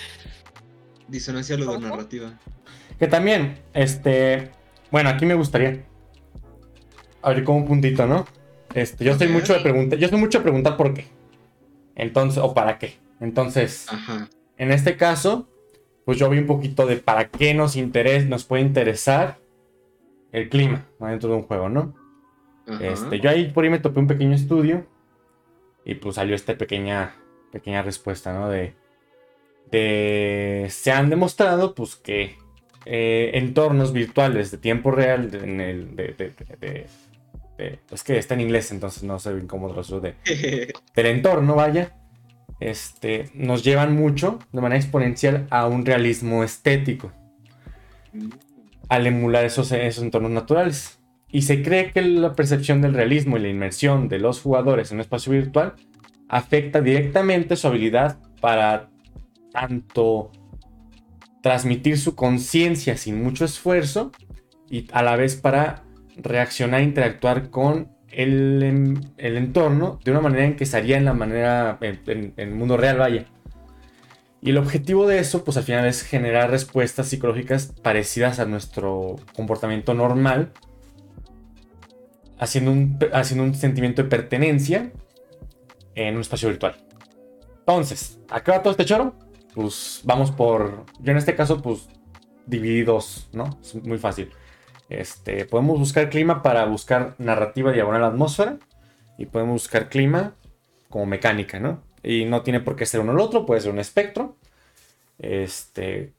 [1.07, 2.33] disonancia ludonarrativa.
[2.99, 4.51] Que también, este.
[4.91, 5.83] Bueno, aquí me gustaría.
[7.21, 8.27] abrir como un puntito, ¿no?
[8.73, 9.33] Este, yo soy Ok.
[9.33, 9.97] mucho de preguntar.
[9.99, 11.05] Yo soy mucho de preguntar por qué.
[11.95, 12.97] Entonces, o para qué.
[13.19, 14.29] Entonces, Ajá.
[14.57, 15.47] en este caso,
[16.05, 19.37] pues yo vi un poquito de para qué nos interesa, nos puede interesar
[20.31, 21.95] el clima dentro de un juego, ¿no?
[22.67, 22.83] ajá.
[22.85, 24.85] Este, yo ahí por ahí me topé un pequeño estudio
[25.85, 27.15] y pues salió esta pequeña,
[27.51, 28.49] pequeña respuesta, ¿no?
[28.49, 28.73] De,
[29.71, 32.37] de se han demostrado pues que
[32.85, 36.87] eh, entornos virtuales de tiempo real de- en el, de, de- de- de-
[37.57, 40.15] de- es que está en inglés entonces no sé bien cómo traducirlo de,
[40.95, 41.95] del entorno, vaya,
[42.69, 47.11] este, nos llevan mucho de manera exponencial a un realismo estético
[48.89, 50.99] al emular esos, esos entornos naturales.
[51.29, 54.97] Y se cree que la percepción del realismo y la inmersión de los jugadores en
[54.97, 55.73] un espacio virtual
[56.29, 58.89] afecta directamente su habilidad para
[59.51, 60.31] tanto
[61.41, 64.11] transmitir su conciencia sin mucho esfuerzo
[64.69, 65.83] y a la vez para
[66.17, 71.05] reaccionar e interactuar con el, el entorno de una manera en que se haría en
[71.05, 73.25] la manera en, el mundo real, vaya.
[74.41, 79.15] Y el objetivo de eso, pues al final es generar respuestas psicológicas parecidas a nuestro
[79.35, 80.51] comportamiento normal,
[82.37, 84.91] haciendo un, haciendo un sentimiento de pertenencia
[85.95, 86.75] en un espacio virtual.
[87.59, 89.15] Entonces, acá todo este choro,
[89.55, 91.89] pues vamos por, yo en este caso, pues
[92.45, 93.57] dividí dos, ¿no?
[93.61, 94.29] Es muy fácil.
[94.89, 98.57] Este, podemos buscar clima para buscar narrativa diagonal atmósfera
[99.17, 100.35] y podemos buscar clima
[100.89, 101.81] como mecánica, ¿no?
[102.03, 104.35] Y no tiene por qué ser uno o el otro, puede ser un espectro.
[105.17, 106.13] Este,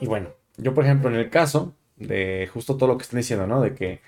[0.00, 3.46] y bueno, yo por ejemplo en el caso de justo todo lo que están diciendo,
[3.46, 3.60] ¿no?
[3.60, 4.00] De que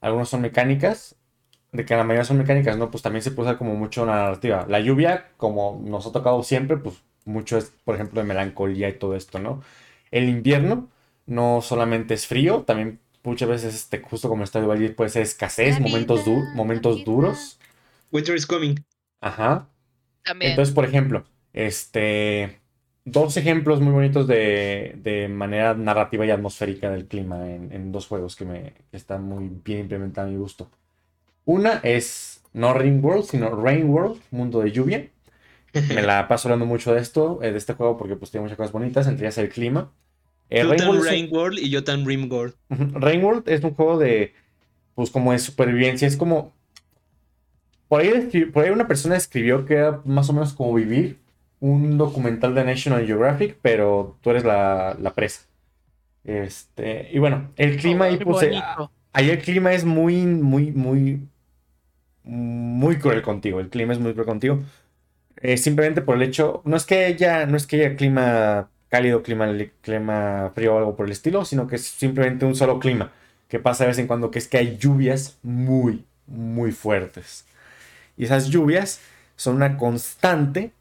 [0.00, 1.16] algunos son mecánicas,
[1.72, 2.90] de que la mayoría son mecánicas, ¿no?
[2.90, 4.66] Pues también se puede usar como mucho una narrativa.
[4.68, 8.94] La lluvia, como nos ha tocado siempre, pues mucho es, por ejemplo, de melancolía y
[8.94, 9.62] todo esto, ¿no?
[10.10, 10.88] El invierno
[11.26, 15.80] no solamente es frío, también muchas veces, este, justo como está de puede ser escasez,
[15.80, 17.58] momentos, du- momentos duros.
[18.12, 18.84] Winter is coming.
[19.20, 19.68] Ajá.
[20.24, 20.52] También.
[20.52, 22.60] Entonces, por ejemplo, este,
[23.04, 28.06] dos ejemplos muy bonitos de, de manera narrativa y atmosférica del clima en, en dos
[28.08, 30.70] juegos que, me, que están muy bien implementados a mi gusto.
[31.46, 35.10] Una es no Ring World, sino Rain World, Mundo de Lluvia.
[35.88, 38.56] Me la paso hablando mucho de esto, eh, de este juego, porque pues tiene muchas
[38.58, 39.92] cosas bonitas, entre ellas el clima.
[40.50, 40.68] Eh, Tú
[41.02, 42.54] Rain tan World y yo tan Rim World.
[42.70, 42.98] Ujú.
[42.98, 44.34] Rainworld es un juego de,
[44.94, 46.52] pues como de supervivencia, es como,
[47.88, 51.18] por ahí, escri- por ahí una persona escribió que era más o menos como vivir
[51.60, 55.42] un documental de National Geographic, pero tú eres la, la presa.
[56.24, 58.52] Este, y bueno, el clima ahí puse,
[59.12, 61.20] ahí el clima es muy, muy, muy,
[62.24, 64.60] muy cruel contigo, el clima es muy cruel contigo.
[65.42, 69.22] Eh, simplemente por el hecho, no es que ella, no es que haya clima cálido,
[69.22, 72.78] clima, li- clima frío o algo por el estilo, sino que es simplemente un solo
[72.78, 73.12] clima,
[73.48, 77.44] que pasa de vez en cuando, que es que hay lluvias muy, muy fuertes.
[78.16, 79.00] Y esas lluvias
[79.36, 80.72] son una constante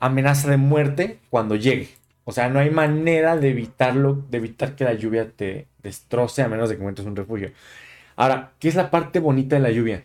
[0.00, 1.90] amenaza de muerte cuando llegue.
[2.24, 6.48] O sea, no hay manera de evitarlo, de evitar que la lluvia te destroce a
[6.48, 7.52] menos de que encuentres un refugio.
[8.16, 10.04] Ahora, ¿qué es la parte bonita de la lluvia?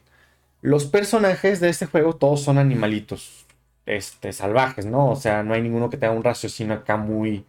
[0.61, 3.46] Los personajes de este juego todos son animalitos
[3.87, 5.09] este, salvajes, ¿no?
[5.11, 7.45] O sea, no hay ninguno que tenga un raciocinio acá muy,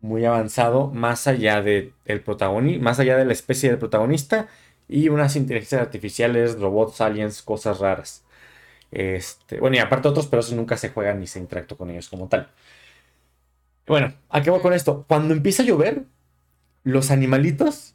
[0.00, 2.22] muy avanzado, más allá de el
[2.80, 4.48] más allá de la especie del protagonista
[4.88, 8.24] y unas inteligencias artificiales, robots, aliens, cosas raras.
[8.92, 12.08] Este, bueno, y aparte otros, pero esos nunca se juegan ni se interactúa con ellos
[12.08, 12.50] como tal.
[13.86, 15.04] Bueno, ¿a qué con esto?
[15.08, 16.04] Cuando empieza a llover,
[16.84, 17.94] los animalitos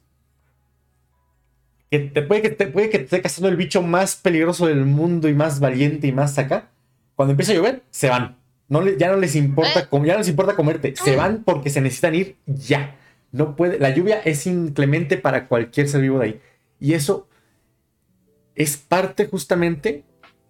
[1.90, 4.84] que te puede que te puede que te esté cazando el bicho más peligroso del
[4.84, 6.70] mundo y más valiente y más acá.
[7.16, 8.36] Cuando empieza a llover, se van.
[8.68, 9.88] No le- ya no les importa, Eh.
[10.04, 10.94] ya no les importa comerte.
[10.96, 12.96] Se van porque se necesitan ir ya.
[13.32, 16.40] No puede, la lluvia es inclemente para cualquier ser vivo de ahí.
[16.80, 17.28] Y eso
[18.54, 20.04] es parte justamente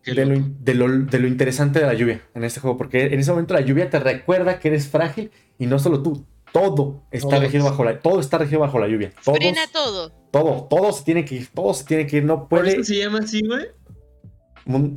[0.04, 3.18] de lo, de, lo, de lo interesante de la lluvia en este juego, porque en
[3.20, 7.30] ese momento la lluvia te recuerda que eres frágil y no solo tú, todo está
[7.30, 7.42] Todos.
[7.42, 9.12] regido bajo la, todo está regido bajo la lluvia.
[9.24, 10.12] Todos, Frena todo.
[10.30, 12.72] todo, todo se tiene que ir, todo se tiene que ir, no ¿Por puede.
[12.74, 13.66] eso se llama así, güey?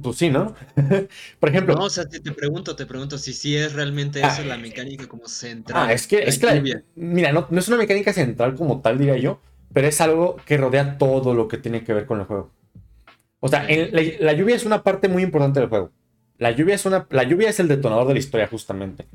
[0.01, 0.55] Pues sí, ¿no?
[1.39, 4.28] Por ejemplo, No, o sea, te, te pregunto, te pregunto si sí es realmente Ah,
[4.32, 5.88] eso la mecánica como central.
[5.88, 8.97] ah, es que, es que la- mira, no, no es una mecánica central como tal,
[8.97, 9.39] diría yo,
[9.74, 12.51] pero es algo que rodea todo lo que tiene que ver con el juego.
[13.39, 15.91] O sea, en- la, la lluvia es una parte muy importante del juego.
[16.38, 19.05] La lluvia es una, la lluvia es el detonador de la historia, justamente.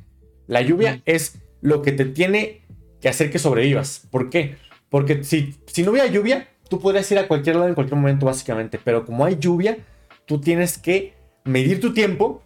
[0.46, 2.62] La lluvia es lo que te tiene
[3.00, 4.06] que hacer que sobrevivas.
[4.10, 4.56] ¿Por qué?
[4.90, 8.26] Porque si, si no hubiera lluvia, tú podrías ir a cualquier lado en cualquier momento,
[8.26, 8.78] básicamente.
[8.82, 9.78] Pero como hay lluvia,
[10.26, 12.42] tú tienes que medir tu tiempo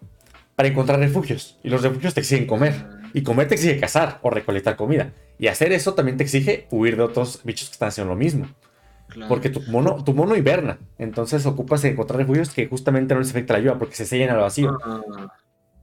[0.54, 1.58] para encontrar refugios.
[1.62, 2.86] Y los refugios te exigen comer.
[3.12, 5.12] Y comer te exige cazar o recolectar comida.
[5.38, 8.46] Y hacer eso también te exige huir de otros bichos que están haciendo lo mismo.
[9.08, 9.28] Claro.
[9.28, 10.78] Porque tu mono, tu mono hiberna.
[10.98, 14.30] Entonces ocupas de encontrar refugios que justamente no les afecta la lluvia porque se sellan
[14.30, 14.76] al vacío.
[14.84, 15.32] Ah,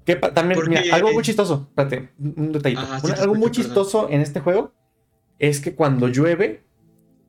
[0.06, 1.68] Que también, Porque- mira, algo muy chistoso.
[1.70, 2.82] Espérate, un detallito.
[2.99, 4.74] Sí Una- algo muy chistoso en este juego
[5.40, 6.65] es que cuando llueve,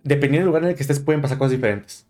[0.02, 2.08] dependiendo del lugar en el que estés, pueden pasar cosas diferentes.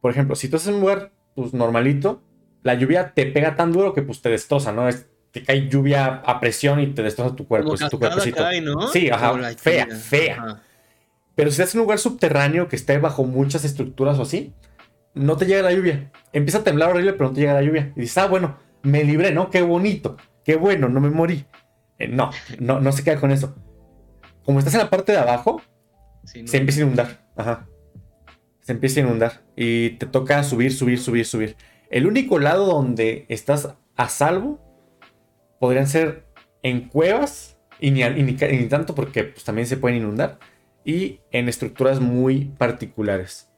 [0.00, 2.22] Por ejemplo, si tú estás en un lugar pues, normalito,
[2.64, 4.88] la lluvia te pega tan duro que pues te destroza, ¿no?
[4.88, 8.38] Es, te cae lluvia a presión y te destroza tu cuerpo, como es tu cuerpecito.
[8.38, 8.88] cae, ¿no?
[8.88, 10.34] Sí, ajá, fea, fea.
[10.42, 10.62] Ajá.
[11.36, 14.54] Pero si estás en un lugar subterráneo que esté bajo muchas estructuras o así,
[15.14, 16.10] no te llega la lluvia.
[16.32, 17.92] Empieza a temblar horrible, pero no te llega la lluvia.
[17.94, 19.50] Y dices, ah, bueno, me libré, ¿no?
[19.50, 21.44] Qué bonito, qué bueno, no me morí.
[21.98, 23.54] Eh, no, no, no se queda con eso.
[24.44, 25.60] Como estás en la parte de abajo,
[26.24, 26.48] Sí, ¿no?
[26.48, 27.26] se empieza a inundar.
[27.36, 27.66] Ajá.
[28.66, 29.44] Se empieza a inundar.
[29.54, 31.56] Y te toca subir, subir, subir, subir.
[31.88, 34.58] El único lado donde estás a salvo
[35.60, 36.26] podrían ser
[36.64, 40.40] en cuevas, y ni, y ni- y ni tanto porque pues, también se pueden inundar,
[40.84, 43.48] y en estructuras muy particulares.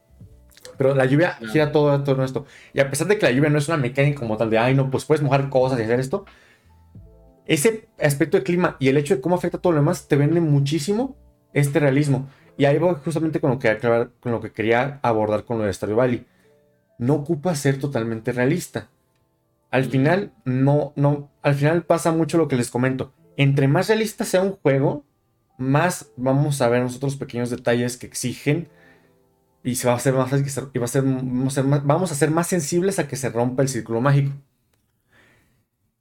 [0.76, 2.44] Pero la lluvia gira todo, todo esto.
[2.74, 4.74] Y a pesar de que la lluvia no es una mecánica como tal de, ay,
[4.74, 6.26] no, pues puedes mojar cosas y hacer esto,
[7.46, 10.42] ese aspecto de clima y el hecho de cómo afecta todo lo demás te vende
[10.42, 11.16] muchísimo
[11.54, 12.28] este realismo.
[12.58, 15.64] Y ahí voy justamente con lo que, aclarar- con lo que quería abordar con lo
[15.64, 16.26] de Stardew Valley.
[16.98, 18.88] No ocupa ser totalmente realista.
[19.70, 23.12] Al final, no, no, al final pasa mucho lo que les comento.
[23.36, 25.04] Entre más realista sea un juego,
[25.56, 28.68] más vamos a ver nosotros pequeños detalles que exigen
[29.62, 31.62] y se va a hacer más fácil que se- y va a ser, vamos, a
[31.62, 34.32] ser más, vamos a ser más sensibles a que se rompa el círculo mágico.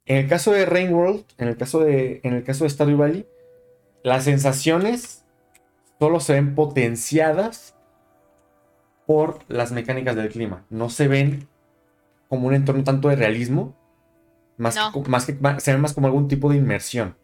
[0.06, 2.96] En el caso de Rain World, en el caso de, en el caso de Stardew
[2.96, 3.26] Valley,
[4.02, 5.24] las sensaciones
[5.98, 7.74] solo se ven potenciadas
[9.06, 10.64] por las mecánicas del clima.
[10.70, 11.48] No se ven
[12.28, 13.74] como un entorno tanto de realismo,
[14.58, 14.92] más, No.
[15.02, 17.16] que, más que se ven más como algún tipo de inmersión.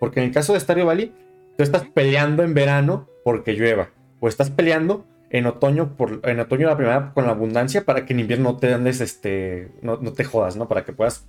[0.00, 1.14] Porque en el caso de Stardew Valley,
[1.56, 3.90] tú estás peleando en verano porque llueva,
[4.20, 8.12] o estás peleando en otoño por en otoño la primavera con la abundancia para que
[8.12, 10.68] en invierno no te andes este no, no te jodas, ¿no?
[10.68, 11.26] Para que puedas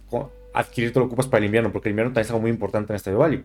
[0.54, 2.52] adquirir todo lo que ocupas para el invierno, porque el invierno también es algo muy
[2.52, 3.44] importante en Stardew Valley.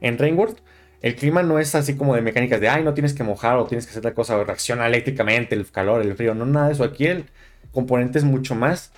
[0.00, 0.56] En Rainworld
[1.02, 3.66] el clima no es así como de mecánicas de, ay, no tienes que mojar o
[3.66, 6.72] tienes que hacer tal cosa, o reacciona eléctricamente, el calor, el frío, no, nada de
[6.74, 6.84] eso.
[6.84, 7.26] Aquí el
[7.72, 8.92] componente es mucho más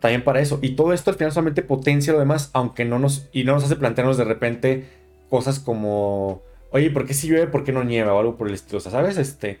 [0.00, 0.58] también para eso.
[0.62, 3.64] Y todo esto al final solamente potencia lo demás, aunque no nos, y no nos
[3.64, 4.88] hace plantearnos de repente
[5.28, 8.14] cosas como, oye, ¿por qué si llueve, por qué no nieva?
[8.14, 9.18] O algo por el estilo, o sea, ¿sabes?
[9.18, 9.60] Este,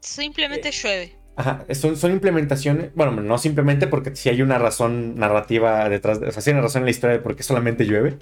[0.00, 1.18] Simplemente Eh, llueve.
[1.36, 6.28] Ajá, son, son implementaciones, bueno, no simplemente porque si hay una razón narrativa detrás, de,
[6.28, 8.18] o sea, sí hay una razón en la historia de por qué solamente llueve.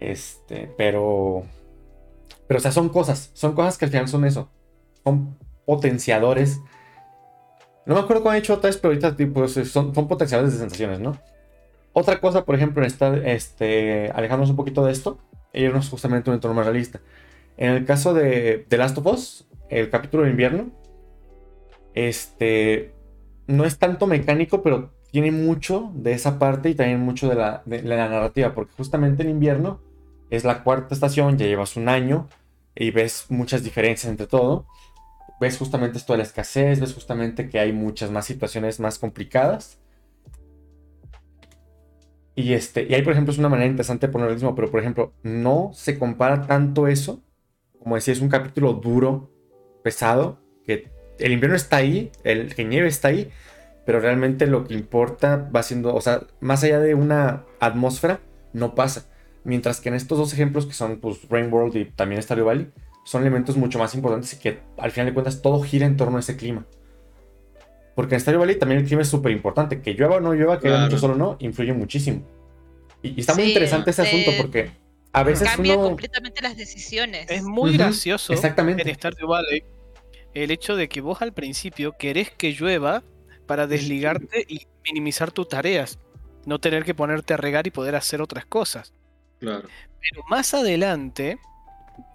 [0.00, 1.44] Este, pero,
[2.48, 4.50] pero, o sea, son cosas, son cosas que al final son eso,
[5.04, 5.36] son
[5.66, 6.60] potenciadores.
[7.86, 10.58] No me acuerdo cómo he dicho otra vez, pero ahorita tipo, son, son potenciadores de
[10.58, 11.18] sensaciones, ¿no?
[11.92, 15.18] Otra cosa, por ejemplo, en este, alejándonos un poquito de esto,
[15.52, 17.00] e irnos justamente a un entorno más realista.
[17.56, 20.70] En el caso de The Last of Us, el capítulo de invierno,
[21.94, 22.94] este
[23.48, 27.62] no es tanto mecánico, pero tiene mucho de esa parte y también mucho de la,
[27.66, 29.80] de la narrativa, porque justamente en invierno
[30.30, 32.28] es la cuarta estación, ya llevas un año
[32.74, 34.66] y ves muchas diferencias entre todo.
[35.40, 39.78] Ves justamente esto de la escasez, ves justamente que hay muchas más situaciones más complicadas.
[42.34, 44.70] Y, este, y ahí, por ejemplo, es una manera interesante de poner el mismo, pero
[44.70, 47.22] por ejemplo, no se compara tanto eso,
[47.78, 49.30] como decía, es un capítulo duro,
[49.82, 53.30] pesado, que el invierno está ahí, el que nieve está ahí,
[53.84, 58.20] pero realmente lo que importa va siendo, o sea, más allá de una atmósfera,
[58.52, 59.09] no pasa.
[59.44, 62.70] Mientras que en estos dos ejemplos, que son pues, Rain World y también Stardew Valley,
[63.04, 66.18] son elementos mucho más importantes y que al final de cuentas todo gira en torno
[66.18, 66.66] a ese clima.
[67.94, 69.80] Porque en Stardew Valley también el clima es súper importante.
[69.82, 70.90] Que llueva o no llueva, que haya Claro.
[70.90, 72.22] mucho sol o no, influye muchísimo.
[73.02, 74.70] Y, y está muy Sí, interesante ese asunto eh, porque
[75.12, 75.88] a veces Cambia uno...
[75.88, 77.30] completamente las decisiones.
[77.30, 78.88] Es muy gracioso Exactamente.
[78.88, 79.64] en Stardew Valley
[80.34, 83.02] el hecho de que vos al principio querés que llueva
[83.46, 85.98] para desligarte y minimizar tus tareas.
[86.46, 88.94] No tener que ponerte a regar y poder hacer otras cosas.
[89.40, 89.70] Claro.
[90.00, 91.38] Pero más adelante,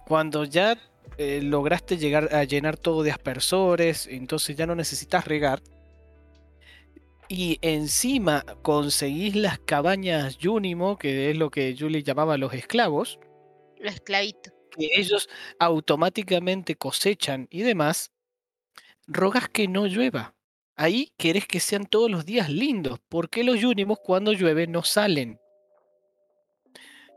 [0.06, 0.78] cuando ya
[1.18, 5.62] eh, lograste llegar a llenar todo de aspersores, entonces ya no necesitas regar.
[7.28, 13.18] Y encima conseguís las cabañas Junimo, que es lo que Julie llamaba los esclavos,
[13.78, 14.50] Lo esclavito.
[14.70, 15.28] que ellos
[15.58, 18.12] automáticamente cosechan y demás,
[19.06, 20.34] rogas que no llueva.
[20.76, 25.40] Ahí querés que sean todos los días lindos, porque los Junimos cuando llueve no salen.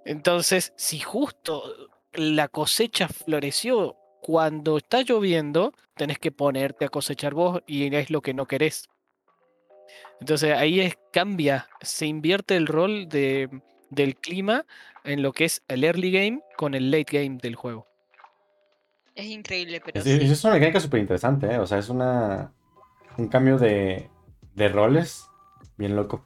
[0.05, 1.63] Entonces, si justo
[2.13, 8.21] la cosecha floreció cuando está lloviendo, tenés que ponerte a cosechar vos y es lo
[8.21, 8.87] que no querés.
[10.19, 13.49] Entonces ahí es, cambia, se invierte el rol de,
[13.89, 14.65] del clima
[15.03, 17.87] en lo que es el early game con el late game del juego.
[19.15, 20.31] Es increíble, pero Sí, sí.
[20.31, 21.57] Es una mecánica súper interesante, ¿eh?
[21.59, 22.53] O sea, es una,
[23.17, 24.09] un cambio de,
[24.55, 25.27] de roles
[25.77, 26.25] bien loco.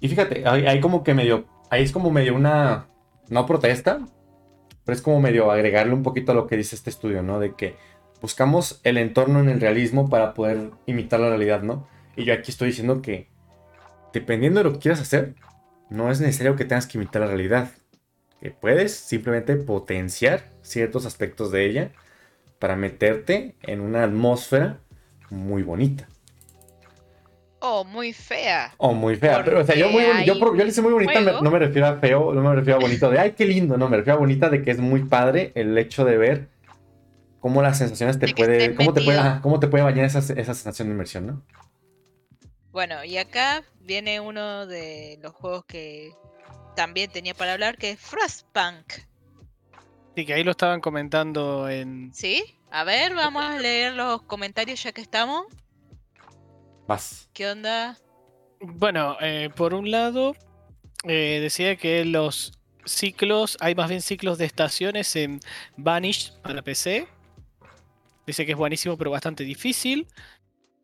[0.00, 2.88] Y fíjate, hay, como que medio, ahí es como medio una,
[3.28, 4.00] no protesta,
[4.84, 7.38] pero es como medio agregarle un poquito a lo que dice este estudio, ¿no?
[7.38, 7.76] De que
[8.22, 11.86] buscamos el entorno en el realismo para poder imitar la realidad, ¿no?
[12.16, 13.28] Y yo aquí estoy diciendo que
[14.12, 15.34] dependiendo de lo que quieras hacer,
[15.90, 17.70] no es necesario que tengas que imitar la realidad.
[18.40, 21.92] Que puedes simplemente potenciar ciertos aspectos de ella
[22.58, 24.80] para meterte en una atmósfera
[25.28, 26.08] muy bonita.
[27.60, 28.72] Oh, muy fea.
[28.78, 29.42] O muy fea.
[29.44, 31.58] Pero, o sea, yo, muy yo, por- yo le hice muy bonita, me- no me
[31.58, 34.16] refiero a feo, no me refiero a bonito de, ay, qué lindo, no, me refiero
[34.16, 36.48] a bonita de que es muy padre el hecho de ver
[37.38, 40.54] cómo las sensaciones te puede, cómo te puede, ajá, cómo te puede bañar esa, esa
[40.54, 41.42] sensación de inmersión, ¿no?
[42.72, 46.12] Bueno, y acá viene uno de los juegos que
[46.76, 48.92] también tenía para hablar, que es Frostpunk.
[50.16, 52.10] Sí, que ahí lo estaban comentando en.
[52.14, 52.42] ¿Sí?
[52.70, 55.44] A ver, vamos a leer los comentarios ya que estamos.
[56.90, 57.30] Vas.
[57.32, 57.96] ¿Qué onda?
[58.58, 60.34] Bueno, eh, por un lado,
[61.04, 62.50] eh, decía que los
[62.84, 65.38] ciclos, hay más bien ciclos de estaciones en
[65.76, 67.06] Vanish para PC.
[68.26, 70.08] Dice que es buenísimo, pero bastante difícil.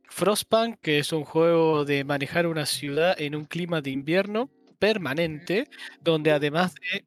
[0.05, 5.69] Frostpunk, que es un juego de manejar una ciudad en un clima de invierno permanente,
[6.01, 7.05] donde además de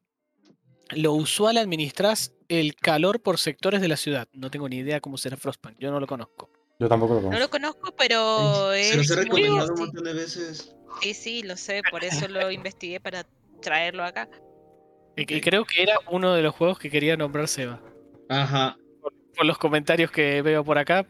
[0.90, 4.28] lo usual administras el calor por sectores de la ciudad.
[4.34, 6.59] No tengo ni idea cómo será Frostpunk, yo no lo conozco.
[6.80, 7.40] Yo tampoco lo No conozco.
[7.44, 10.74] lo conozco, pero Se los he muy recomendado un montón de veces.
[11.02, 13.24] Sí, sí, lo sé, por eso lo investigué para
[13.60, 14.28] traerlo acá.
[15.14, 17.82] Y, y creo que era uno de los juegos que quería nombrar Seba.
[18.30, 18.78] Ajá.
[19.36, 21.06] Por los comentarios que veo por acá.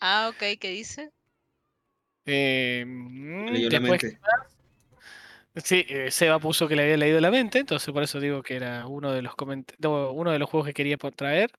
[0.00, 1.10] Ah, ok, ¿qué dice?
[2.24, 4.20] Eh, Me leyó la después, mente.
[5.64, 8.54] sí, eh, Seba puso que le había leído la mente, entonces por eso digo que
[8.56, 11.50] era uno de los coment- no, uno de los juegos que quería traer.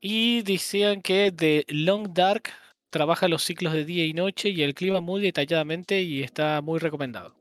[0.00, 2.50] Y decían que The Long Dark
[2.90, 6.78] trabaja los ciclos de día y noche y el clima muy detalladamente y está muy
[6.78, 7.34] recomendado.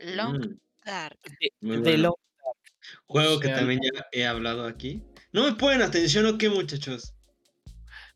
[0.00, 1.18] Long Mm, Dark.
[1.40, 1.96] The bueno.
[1.96, 2.14] Long-
[3.06, 5.02] Juego que sea, también ya he hablado aquí.
[5.32, 7.14] ¿No me ponen atención o qué, muchachos?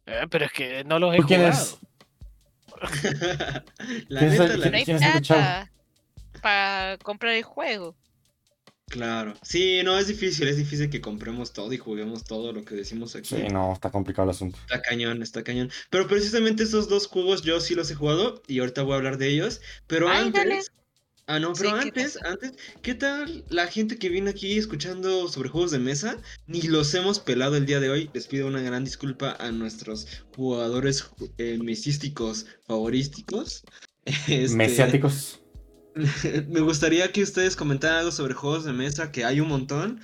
[0.07, 1.63] eh, pero es que no los he ¿Tú quién jugado.
[1.63, 1.79] es?
[4.09, 4.85] la ¿Quién es neta, la No hay
[6.43, 7.97] para comprar el juego.
[8.89, 9.35] Claro.
[9.43, 13.17] Sí, no, es difícil, es difícil que compremos todo y juguemos todo lo que decimos
[13.17, 13.35] aquí.
[13.35, 14.59] Sí, no, está complicado el asunto.
[14.61, 15.71] Está cañón, está cañón.
[15.91, 19.19] Pero precisamente esos dos juegos yo sí los he jugado y ahorita voy a hablar
[19.19, 19.61] de ellos.
[19.89, 20.45] Pero Ay, antes.
[20.45, 20.61] dale.
[21.29, 22.53] Ah, no, pero ¿qué antes, antes,
[22.83, 26.19] ¿qué tal la gente que viene aquí escuchando sobre juegos de mesa?
[26.47, 28.11] Ni los hemos pelado el día de hoy.
[28.15, 30.07] Les pido una gran disculpa a nuestros
[30.37, 33.65] jugadores eh, mesísticos favorísticos.
[34.29, 35.41] Este, Mesiáticos.
[36.49, 40.01] Me gustaría que ustedes comentaran algo sobre juegos de mesa, que hay un montón.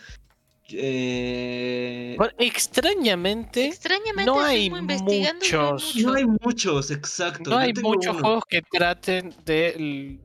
[0.70, 5.94] Eh, Bueno, extrañamente, Extrañamente no hay muchos.
[5.94, 6.08] mucho.
[6.08, 7.50] no hay muchos, exacto.
[7.50, 8.20] No hay muchos uno.
[8.22, 10.18] juegos que traten de.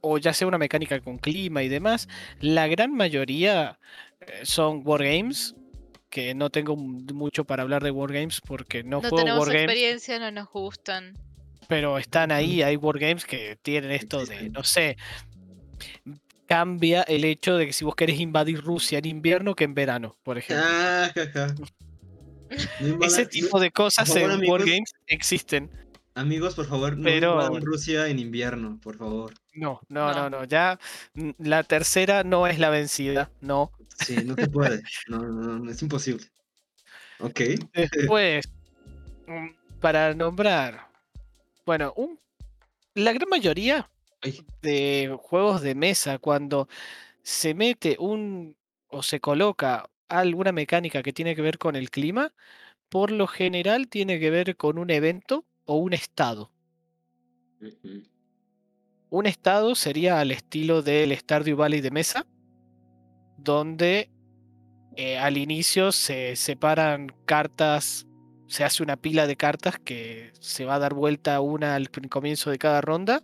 [0.00, 2.08] O ya sea una mecánica con clima y demás.
[2.40, 3.78] La gran mayoría
[4.20, 5.54] eh, son wargames.
[6.08, 9.62] Que no tengo mucho para hablar de wargames porque no, No juego tenemos wargames.
[9.62, 11.16] experiencia, no nos gustan.
[11.70, 12.62] Pero están ahí.
[12.62, 14.98] Hay wargames que tienen esto de, no sé.
[16.46, 20.16] Cambia el hecho de que si vos querés invadir Rusia en invierno que en verano,
[20.24, 20.66] por ejemplo.
[20.68, 21.54] Ah, jaja.
[22.80, 24.58] No invadan- Ese no- tipo de cosas favor, en amigos.
[24.60, 25.70] wargames existen.
[26.16, 29.32] Amigos, por favor, no Pero- invadan Rusia en invierno, por favor.
[29.54, 30.40] No, no, no, No.
[30.40, 30.44] no.
[30.44, 30.76] Ya
[31.14, 33.30] mm, la tercera no es la vencida.
[33.40, 33.70] No.
[34.04, 34.82] Sí, no se puede.
[35.06, 36.26] No, no, no, es imposible.
[37.20, 37.40] Ok.
[37.74, 38.48] Después,
[39.28, 40.88] mm, para nombrar,
[41.70, 42.18] bueno, un,
[42.96, 43.88] la gran mayoría
[44.22, 46.66] Ay, de juegos de mesa, cuando
[47.22, 48.56] se mete un
[48.88, 52.34] o se coloca alguna mecánica que tiene que ver con el clima,
[52.88, 56.50] por lo general tiene que ver con un evento o un estado.
[59.10, 62.26] Un estado sería al estilo del Stardew Valley de mesa,
[63.36, 64.10] donde
[64.96, 68.08] eh, al inicio se separan cartas,
[68.50, 72.50] se hace una pila de cartas que se va a dar vuelta una al comienzo
[72.50, 73.22] de cada ronda,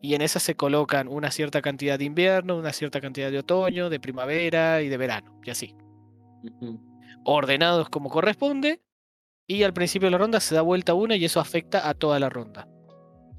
[0.00, 3.90] y en esas se colocan una cierta cantidad de invierno, una cierta cantidad de otoño,
[3.90, 5.74] de primavera y de verano, y así,
[7.24, 8.80] ordenados como corresponde,
[9.48, 12.20] y al principio de la ronda se da vuelta una y eso afecta a toda
[12.20, 12.68] la ronda.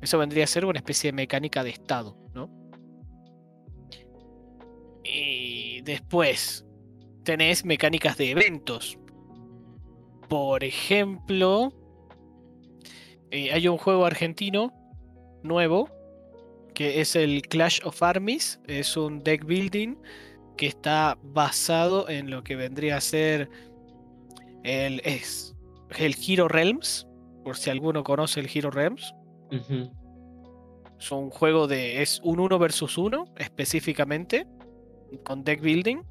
[0.01, 2.49] Eso vendría a ser una especie de mecánica de estado, ¿no?
[5.05, 6.65] Y después
[7.23, 8.97] tenés mecánicas de eventos.
[10.29, 11.73] Por ejemplo,
[13.31, 14.71] eh, hay un juego argentino
[15.43, 15.89] nuevo
[16.73, 18.59] que es el Clash of Armies.
[18.67, 19.95] Es un deck building
[20.57, 23.49] que está basado en lo que vendría a ser
[24.63, 25.55] el, es,
[25.97, 27.07] el Hero Realms.
[27.43, 29.13] Por si alguno conoce el Hero Realms.
[30.99, 32.01] Es un juego de.
[32.01, 34.47] Es un 1 versus 1 específicamente.
[35.23, 36.01] Con deck building.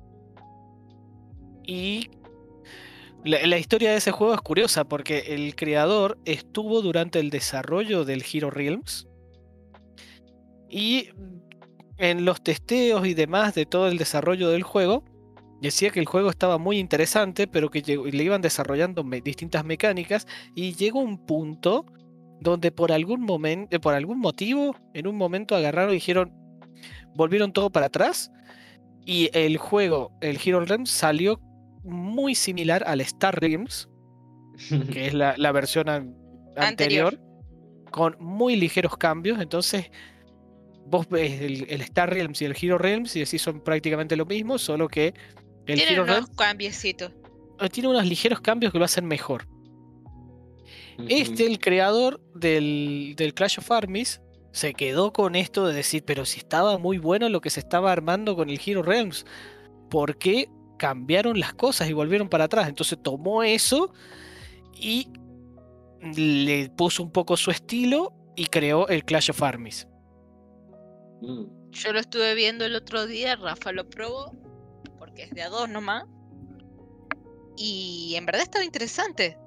[1.67, 2.11] Y.
[3.25, 8.25] La, historia de ese juego es curiosa porque el creador estuvo durante el desarrollo del
[8.31, 9.07] Hero Realms.
[10.69, 11.11] Y
[11.99, 15.05] en los testeos y demás de todo el desarrollo del juego,
[15.61, 20.27] decía que el juego estaba muy interesante, pero que le iban desarrollando distintas mecánicas.
[20.57, 21.87] Y llegó un punto
[22.41, 26.33] donde por algún momento, por algún motivo, en un momento agarraron y dijeron,
[27.15, 28.33] volvieron todo para atrás
[29.05, 31.41] y el juego, el Hero Realms salió
[31.85, 33.89] muy similar al Star Realms,
[34.93, 36.15] que es la, la versión an-
[36.57, 37.91] anterior, Anterior.
[37.91, 39.41] con muy ligeros cambios.
[39.41, 39.91] Entonces,
[40.87, 44.27] vos ves el, el Star Realms y el Hero Realms y decís son prácticamente lo
[44.27, 45.15] mismo, solo que
[45.67, 47.13] el Tienen Hero unos Realms cambiecitos.
[47.61, 49.47] eh, tiene unos ligeros cambios que lo hacen mejor.
[51.09, 54.21] Este, el creador del, del Clash of Armies,
[54.53, 57.91] se quedó con esto de decir, pero si estaba muy bueno lo que se estaba
[57.91, 59.25] armando con el Hero Realms,
[59.91, 60.49] ¿por qué
[60.83, 62.69] cambiaron las cosas y volvieron para atrás?
[62.69, 63.93] Entonces tomó eso
[64.75, 65.13] y
[66.17, 69.87] le puso un poco su estilo y creó el Clash of Armies.
[71.21, 71.71] Mm.
[71.71, 74.37] Yo lo estuve viendo el otro día, Rafa lo probó,
[74.99, 76.05] porque es de a dos nomás.
[77.57, 79.39] Y en verdad estaba interesante.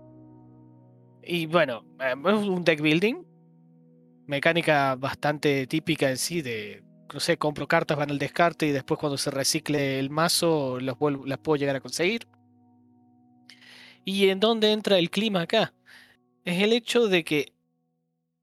[1.21, 3.25] Y bueno, eh, es un deck building,
[4.25, 8.99] mecánica bastante típica en sí de, no sé, compro cartas, van al descarte y después
[8.99, 12.27] cuando se recicle el mazo las, puedo llegar a conseguir.
[14.03, 15.73] ¿Y en dónde entra el clima acá?
[16.43, 17.53] Es el hecho de que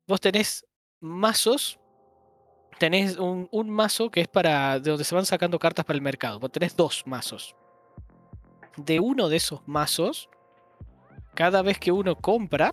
[0.06, 0.66] vos tenés
[1.00, 1.78] mazos,
[2.78, 6.02] tenés un, un mazo que es para, de donde se van sacando cartas para el
[6.02, 7.54] mercado, vos tenés dos mazos.
[8.76, 10.28] De uno de esos mazos,
[11.34, 12.72] cada vez que uno compra,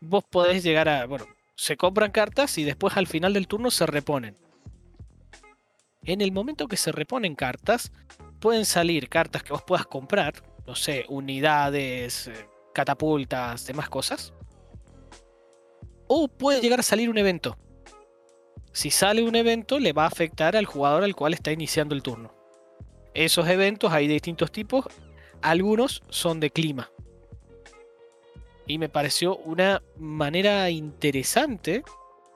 [0.00, 1.06] vos podés llegar a.
[1.06, 1.26] Bueno,
[1.58, 4.36] se compran cartas y después al final del turno se reponen.
[6.04, 7.90] En el momento que se reponen cartas,
[8.38, 10.34] pueden salir cartas que vos puedas comprar,
[10.68, 14.32] no sé, unidades, eh, catapultas, demás cosas.
[16.06, 17.58] O puede llegar a salir un evento.
[18.72, 22.04] Si sale un evento, le va a afectar al jugador al cual está iniciando el
[22.04, 22.32] turno.
[23.14, 24.84] Esos eventos hay de distintos tipos,
[25.42, 26.88] algunos son de clima.
[28.68, 31.82] Y me pareció una manera interesante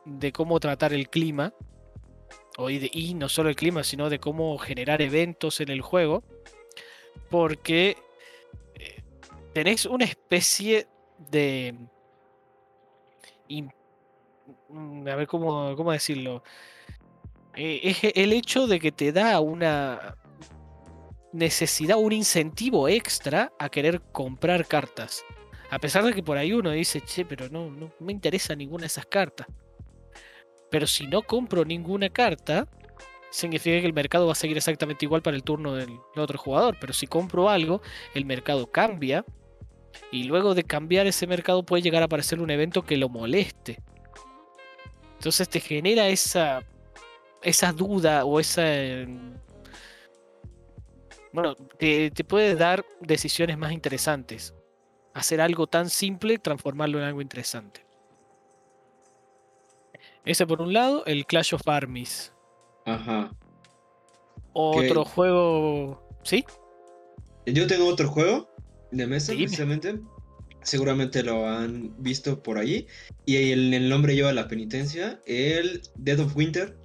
[0.06, 1.52] de cómo tratar el clima.
[2.68, 6.24] y, no solo el clima, sino de cómo generar eventos en el juego.
[7.30, 7.98] Porque
[8.74, 9.02] eh,
[9.52, 10.86] tenés una especie
[11.30, 11.74] de...
[14.70, 16.42] mm, A ver cómo, cómo decirlo.
[17.54, 20.16] Eh, es el hecho de que te da una
[21.32, 25.22] necesidad, un incentivo extra a querer comprar cartas.
[25.72, 28.82] A pesar de que por ahí uno dice, che, pero no, no me interesa ninguna
[28.82, 29.46] de esas cartas.
[30.70, 32.68] Pero si no compro ninguna carta,
[33.30, 36.76] significa que el mercado va a seguir exactamente igual para el turno del otro jugador.
[36.78, 37.80] Pero si compro algo,
[38.14, 39.24] el mercado cambia.
[40.10, 43.78] Y luego de cambiar ese mercado puede llegar a aparecer un evento que lo moleste.
[45.14, 46.62] Entonces te genera esa,
[47.42, 48.62] esa duda o esa...
[51.32, 54.54] Bueno, te, te puede dar decisiones más interesantes
[55.14, 57.84] hacer algo tan simple, transformarlo en algo interesante.
[60.24, 62.32] Ese por un lado, el Clash of Armies.
[62.84, 63.32] Ajá.
[64.52, 66.08] Otro juego.
[66.22, 66.44] ¿Sí?
[67.46, 68.48] Yo tengo otro juego
[68.90, 70.00] de mesa, precisamente.
[70.62, 72.86] Seguramente lo han visto por ahí.
[73.26, 75.20] Y el, el nombre lleva la penitencia.
[75.26, 76.76] El Dead of Winter.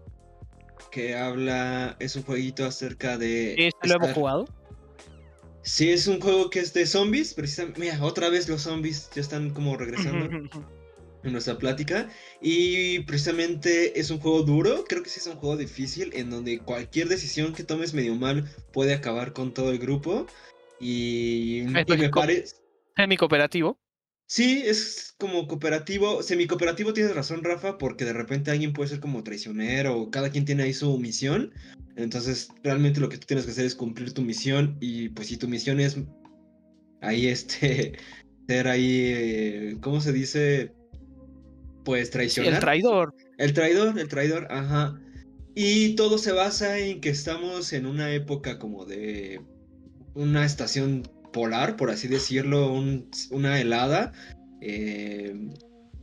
[0.90, 1.96] Que habla.
[2.00, 3.54] Es un jueguito acerca de.
[3.54, 4.46] Ese lo hemos jugado.
[5.68, 7.34] Sí, es un juego que es de zombies.
[7.34, 7.82] Precisamente.
[7.82, 10.26] Mira, otra vez los zombies ya están como regresando
[11.24, 12.10] en nuestra plática.
[12.42, 16.60] Y precisamente es un juego duro, creo que sí es un juego difícil, en donde
[16.60, 20.26] cualquier decisión que tomes medio mal puede acabar con todo el grupo.
[20.80, 22.56] Y, y me parece...
[22.96, 23.78] Semi cooperativo.
[24.30, 29.24] Sí, es como cooperativo, semi-cooperativo tienes razón, Rafa, porque de repente alguien puede ser como
[29.24, 31.54] traicionero, o cada quien tiene ahí su misión.
[31.96, 34.78] Entonces, realmente lo que tú tienes que hacer es cumplir tu misión.
[34.82, 35.98] Y pues si tu misión es
[37.02, 37.94] ahí este
[38.50, 40.74] ser ahí, ¿cómo se dice?
[41.86, 42.56] Pues traicionar.
[42.56, 43.16] el traidor.
[43.38, 45.00] El traidor, el traidor, ajá.
[45.56, 49.40] Y todo se basa en que estamos en una época como de
[50.16, 51.04] una estación
[51.38, 54.12] polar, por así decirlo, un- una helada.
[54.62, 55.36] eh,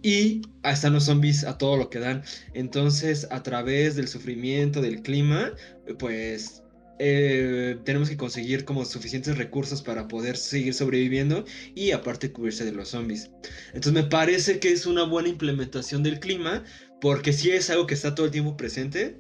[0.02, 2.22] y están los zombies a todo lo que dan.
[2.52, 5.52] Entonces, a través del sufrimiento, del clima,
[5.98, 6.62] pues
[7.00, 11.44] eh, tenemos que conseguir como suficientes recursos para poder seguir sobreviviendo
[11.74, 13.30] y aparte cubrirse de los zombies.
[13.72, 16.62] Entonces me parece que es una buena implementación del clima
[17.00, 19.18] porque sí es algo que está todo el tiempo presente.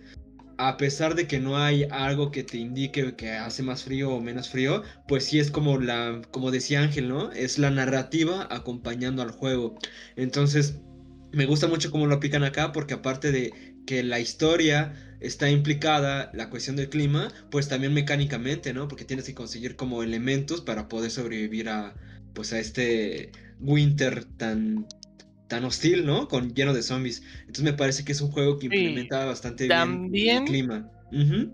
[0.56, 4.20] A pesar de que no hay algo que te indique que hace más frío o
[4.20, 7.32] menos frío, pues sí es como la, como decía Ángel, ¿no?
[7.32, 9.74] Es la narrativa acompañando al juego.
[10.16, 10.80] Entonces,
[11.32, 16.30] me gusta mucho cómo lo aplican acá porque aparte de que la historia está implicada,
[16.34, 18.88] la cuestión del clima, pues también mecánicamente, ¿no?
[18.88, 21.94] Porque tienes que conseguir como elementos para poder sobrevivir a,
[22.34, 24.86] pues a este winter tan
[25.48, 26.26] tan hostil, ¿no?
[26.28, 27.22] Con lleno de zombies.
[27.40, 30.90] Entonces me parece que es un juego que Sí, implementa bastante también- bien el clima.
[31.12, 31.52] Ujú.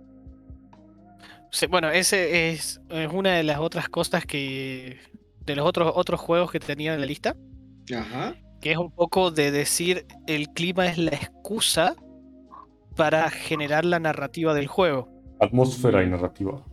[1.52, 4.98] Sí, bueno, ese es, es una de las otras cosas que
[5.44, 7.34] de los otros, otros juegos que tenía en la lista,
[7.94, 8.36] Ajá.
[8.60, 11.96] que es un poco de decir el clima es la excusa
[12.94, 15.10] para generar la narrativa del juego.
[15.40, 16.64] Atmósfera y narrativa.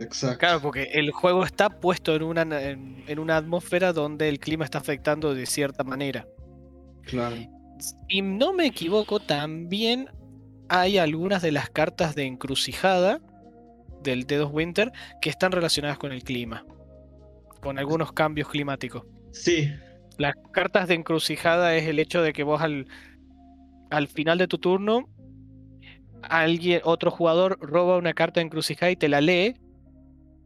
[0.00, 0.38] Exacto.
[0.38, 4.64] Claro, porque el juego está puesto en una, en, en una atmósfera donde el clima
[4.64, 6.26] está afectando de cierta manera.
[7.02, 7.36] Claro.
[8.08, 10.08] Si no me equivoco, también
[10.68, 13.20] hay algunas de las cartas de encrucijada
[14.02, 16.64] del Dead of Winter que están relacionadas con el clima,
[17.60, 19.04] con algunos cambios climáticos.
[19.32, 19.72] Sí.
[20.18, 22.86] Las cartas de encrucijada es el hecho de que vos al,
[23.90, 25.08] al final de tu turno,
[26.22, 29.56] alguien, otro jugador roba una carta de encrucijada y te la lee,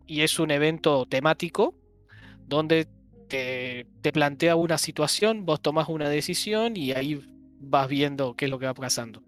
[0.07, 1.75] y es un evento temático
[2.47, 2.89] donde
[3.29, 7.21] te, te plantea una situación, vos tomas una decisión y ahí
[7.61, 9.23] vas viendo qué es lo que va pasando.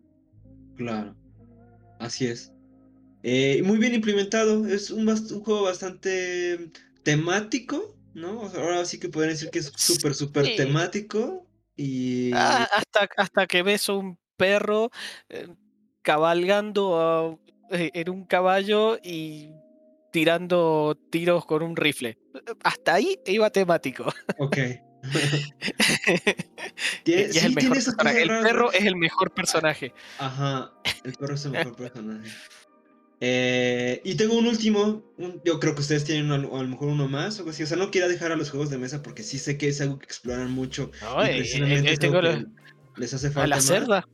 [0.76, 1.16] Claro.
[1.98, 2.52] Así es.
[3.22, 4.66] Eh, muy bien implementado.
[4.66, 5.06] Es un,
[5.42, 6.70] juego bastante
[7.02, 8.42] temático, ¿no?
[8.42, 10.56] Ahora sí que podrían decir que es súper, súper Sí.
[10.56, 11.46] temático.
[11.76, 12.30] Y.
[12.34, 14.90] Ah, hasta, hasta que ves un perro
[15.28, 15.48] eh,
[16.02, 17.38] cabalgando a-
[17.76, 19.50] eh, en un caballo y
[20.12, 22.18] tirando tiros con un rifle.
[22.64, 24.12] Hasta ahí iba temático.
[24.38, 24.56] Ok.
[27.04, 28.14] Y Tiene- es sí, el, mejor tiene esas personaje.
[28.14, 29.92] cosas El raras, perro es el mejor personaje.
[30.18, 30.72] Ajá.
[31.04, 32.30] El perro es el mejor personaje.
[33.20, 35.02] Eh, y tengo un último.
[35.16, 37.62] un- yo creo que ustedes tienen uno- a lo mejor uno más o algo así.
[37.62, 39.80] O sea, no quiero dejar a los juegos de mesa porque sí sé que es
[39.80, 40.90] algo que exploran mucho.
[41.02, 42.46] No, y eh, precisamente eh, es tengo la- que
[42.96, 43.64] les hace a falta la más.
[43.64, 44.08] cerda.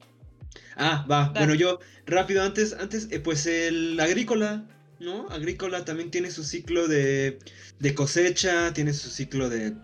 [0.76, 1.30] Ah, va.
[1.30, 4.66] Bueno, yo rápido antes, antes, eh, pues el agrícola,
[5.00, 5.28] ¿no?
[5.30, 7.38] Agrícola también tiene su ciclo de,
[7.78, 9.74] de cosecha, tiene su ciclo de,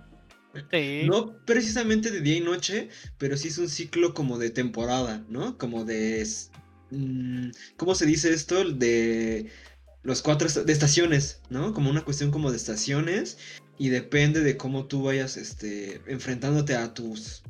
[0.70, 1.02] Sí.
[1.06, 2.88] no precisamente de día y noche,
[3.18, 5.56] pero sí es un ciclo como de temporada, ¿no?
[5.58, 6.26] Como de,
[6.90, 8.64] mm, ¿cómo se dice esto?
[8.68, 9.50] De
[10.02, 11.72] los cuatro de estaciones, ¿no?
[11.72, 13.38] Como una cuestión como de estaciones
[13.78, 17.42] y depende de cómo tú vayas, este, enfrentándote a tus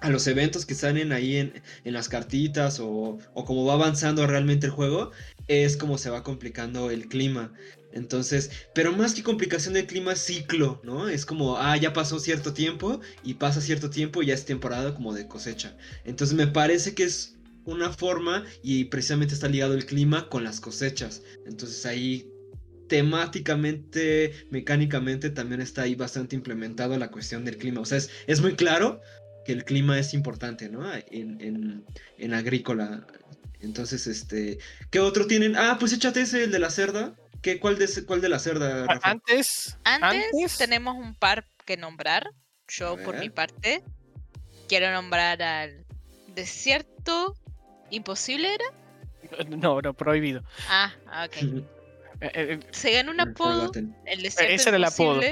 [0.00, 4.26] a los eventos que salen ahí en, en las cartitas o, o cómo va avanzando
[4.26, 5.10] realmente el juego,
[5.48, 7.52] es como se va complicando el clima.
[7.92, 11.08] Entonces, pero más que complicación del clima, ciclo, ¿no?
[11.08, 14.94] Es como, ah, ya pasó cierto tiempo y pasa cierto tiempo y ya es temporada
[14.94, 15.76] como de cosecha.
[16.04, 20.60] Entonces me parece que es una forma y precisamente está ligado el clima con las
[20.60, 21.22] cosechas.
[21.46, 22.30] Entonces ahí
[22.88, 27.80] temáticamente, mecánicamente también está ahí bastante implementado la cuestión del clima.
[27.80, 29.00] O sea, es, es muy claro
[29.44, 30.92] que el clima es importante, ¿no?
[30.92, 31.84] En, en,
[32.18, 33.06] en agrícola.
[33.60, 34.58] Entonces, este,
[34.90, 35.56] ¿qué otro tienen?
[35.56, 37.14] Ah, pues échate ese, el de la cerda.
[37.42, 39.10] ¿Qué, cuál, de, ese- cuál de la cerda, Rafa?
[39.10, 42.30] Antes, Antes, antes tenemos un par que nombrar.
[42.68, 43.82] Yo, por mi parte,
[44.68, 45.84] quiero nombrar al
[46.34, 47.34] desierto
[47.90, 48.64] imposible era.
[49.48, 50.42] no, no, prohibido.
[50.68, 50.92] Ah,
[51.26, 51.36] ok.
[52.22, 53.72] Eh, eh, Se ganó un apodo,
[54.04, 55.22] el desierto ese era el apodo.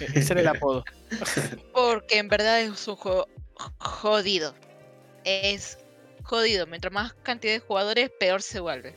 [0.00, 0.84] Eh, ese era el apodo.
[1.74, 3.28] porque en verdad es un juego
[3.78, 4.54] jodido.
[5.24, 5.78] Es
[6.22, 6.66] jodido.
[6.66, 8.96] Mientras más cantidad de jugadores, peor se vuelve.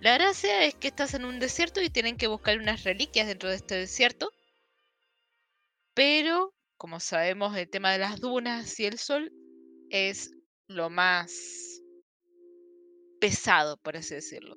[0.00, 3.48] La gracia es que estás en un desierto y tienen que buscar unas reliquias dentro
[3.48, 4.30] de este desierto.
[5.94, 9.32] Pero, como sabemos, el tema de las dunas y el sol
[9.90, 10.30] es
[10.68, 11.32] lo más
[13.20, 14.56] pesado, por así decirlo.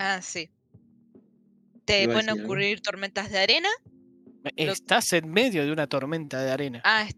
[0.00, 0.50] Ah, sí.
[1.84, 3.68] Te ¿Iba a pueden decir ocurrir tormentas de arena.
[4.56, 6.80] Estás en medio de una tormenta de arena.
[6.84, 7.16] Ah, es-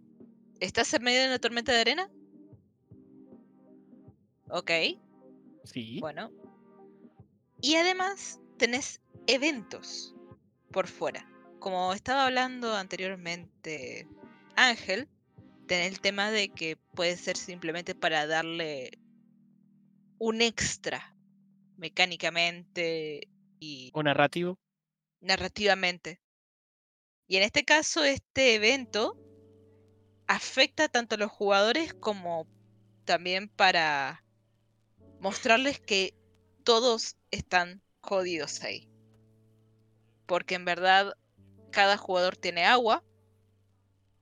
[0.61, 2.11] ¿estás en medio de una tormenta de arena?
[4.51, 4.71] Ok,
[5.65, 5.99] Sí.
[6.01, 6.31] bueno.
[7.61, 10.15] Y además tenés eventos
[10.71, 11.29] por fuera.
[11.59, 14.07] Como estaba hablando anteriormente
[14.55, 15.09] Ángel,
[15.67, 18.91] tenés el tema de que puede ser simplemente para darle
[20.19, 21.16] un extra
[21.77, 23.29] mecánicamente
[23.59, 24.59] y O narrativo.
[25.21, 26.21] narrativamente.
[27.27, 29.19] Y en este caso, este evento
[30.27, 32.47] afecta tanto a los jugadores como
[33.05, 34.25] también para
[35.21, 36.15] mostrarles que
[36.65, 38.89] todos están jodidos ahí.
[40.27, 41.15] Porque en verdad
[41.71, 43.05] cada jugador tiene agua.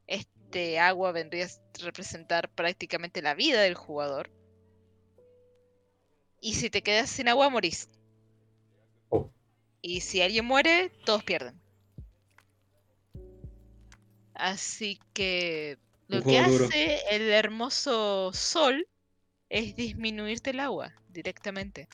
[0.06, 4.31] Este agua vendría a representar prácticamente la vida del jugador.
[6.45, 7.89] Y si te quedas sin agua, morís.
[9.09, 9.31] Oh.
[9.81, 11.59] Y si alguien muere, todos pierden.
[14.35, 16.66] Así que lo que duro.
[16.66, 18.87] hace el hermoso sol
[19.49, 21.89] es disminuirte el agua directamente.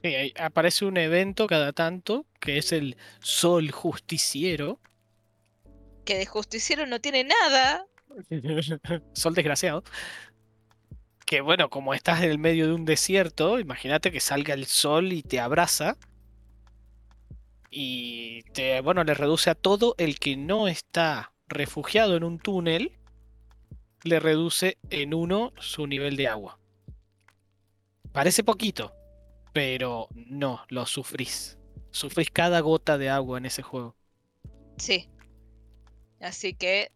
[0.00, 4.78] Sí, aparece un evento cada tanto que es el Sol Justiciero.
[6.04, 7.86] Que de justiciero no tiene nada.
[9.14, 9.82] Sol desgraciado.
[11.24, 15.12] Que bueno, como estás en el medio de un desierto, imagínate que salga el sol
[15.12, 15.96] y te abraza.
[17.70, 22.92] Y te, bueno, le reduce a todo el que no está refugiado en un túnel,
[24.04, 26.58] le reduce en uno su nivel de agua.
[28.12, 28.92] Parece poquito,
[29.52, 31.58] pero no, lo sufrís.
[31.90, 33.96] Sufrís cada gota de agua en ese juego.
[34.76, 35.08] Sí.
[36.20, 36.92] Así que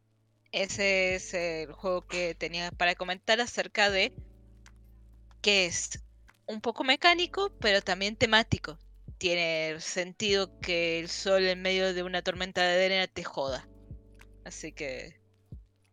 [0.52, 4.14] ese es el juego que tenía para comentar acerca de
[5.42, 6.02] que es
[6.46, 8.78] un poco mecánico, pero también temático.
[9.18, 13.68] Tiene sentido que el sol en medio de una tormenta de arena te joda.
[14.44, 15.20] Así que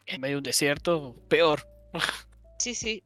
[0.06, 1.68] En medio de un desierto, peor.
[2.60, 3.04] sí, sí.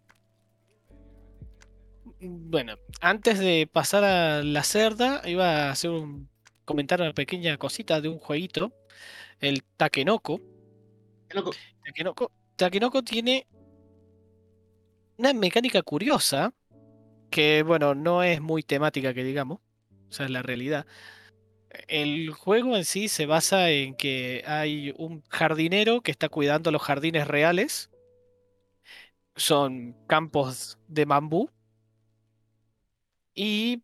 [2.21, 6.29] Bueno, antes de pasar a la cerda, iba a hacer un
[6.65, 8.71] comentar una pequeña cosita de un jueguito,
[9.39, 10.39] el Takenoko.
[11.33, 11.51] Loco,
[11.85, 13.47] Takenoko, Takenoko tiene
[15.17, 16.53] una mecánica curiosa
[17.29, 19.59] que, bueno, no es muy temática que digamos,
[20.09, 20.87] o sea, es la realidad.
[21.87, 26.81] El juego en sí se basa en que hay un jardinero que está cuidando los
[26.81, 27.91] jardines reales.
[29.35, 31.49] Son campos de bambú.
[33.33, 33.83] Y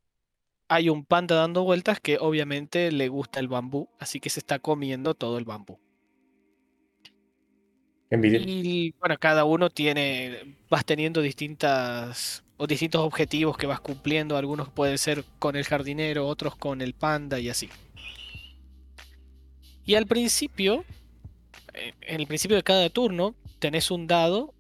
[0.67, 4.59] hay un panda dando vueltas que obviamente le gusta el bambú, así que se está
[4.59, 5.79] comiendo todo el bambú.
[8.23, 14.37] Y bueno, cada uno tiene, vas teniendo distintas o distintos objetivos que vas cumpliendo.
[14.37, 17.69] Algunos pueden ser con el jardinero, otros con el panda y así.
[19.85, 20.83] Y al principio,
[21.73, 24.53] eh, en el principio de cada turno, tenés un dado.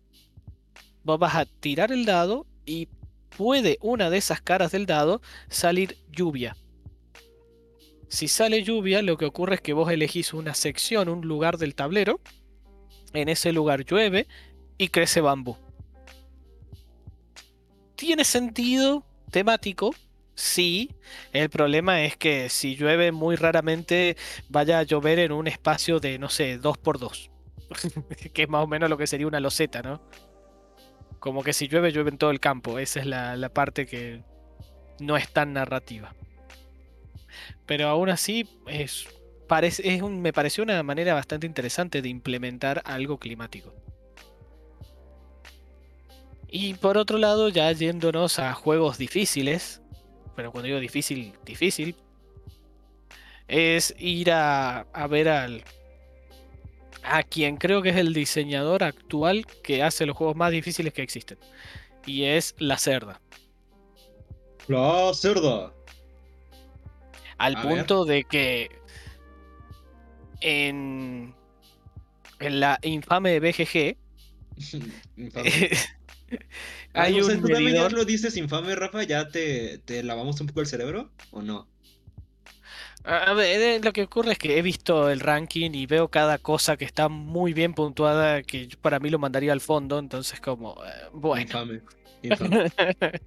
[1.03, 2.87] Vos vas a tirar el dado y
[3.37, 6.55] puede una de esas caras del dado salir lluvia.
[8.07, 11.75] Si sale lluvia, lo que ocurre es que vos elegís una sección, un lugar del
[11.75, 12.21] tablero.
[13.15, 14.27] En ese lugar llueve
[14.77, 15.57] y crece bambú.
[17.95, 19.95] ¿Tiene sentido temático?
[20.35, 20.91] Sí.
[21.31, 24.17] El problema es que si llueve muy raramente
[24.49, 27.31] vaya a llover en un espacio de, no sé, 2x2.
[28.33, 30.01] que es más o menos lo que sería una loseta, ¿no?
[31.19, 32.77] Como que si llueve, llueve en todo el campo.
[32.79, 34.23] Esa es la, la parte que
[34.99, 36.13] no es tan narrativa.
[37.65, 39.07] Pero aún así, es,
[39.47, 43.73] parece, es un- me pareció una manera bastante interesante de implementar algo climático.
[46.47, 49.81] Y por otro lado, ya yéndonos a juegos difíciles,
[50.35, 51.95] pero cuando digo difícil, difícil,
[53.47, 55.63] es ir a, a ver al,
[57.03, 61.01] a quien creo que es el diseñador actual que hace los juegos más difíciles que
[61.01, 61.37] existen.
[62.05, 63.19] Y es La Cerda.
[64.67, 65.73] La cerda.
[67.37, 67.77] Al A ver.
[67.77, 68.69] punto de que
[70.41, 71.33] en,
[72.39, 73.97] en la infame BGG
[75.17, 75.49] Infame.
[76.93, 77.93] hay o sea, un ¿Tú también ya medidor.
[77.93, 79.03] lo dices infame, Rafa?
[79.03, 81.11] ¿Ya te, te lavamos un poco el cerebro?
[81.31, 81.67] ¿O no?
[83.03, 86.39] A ver, eh, lo que ocurre es que he visto el ranking y veo cada
[86.39, 90.39] cosa que está muy bien puntuada que yo- para mí lo mandaría al fondo, entonces
[90.41, 91.43] como, eh, bueno.
[91.43, 91.81] Infame.
[92.23, 92.71] Infame.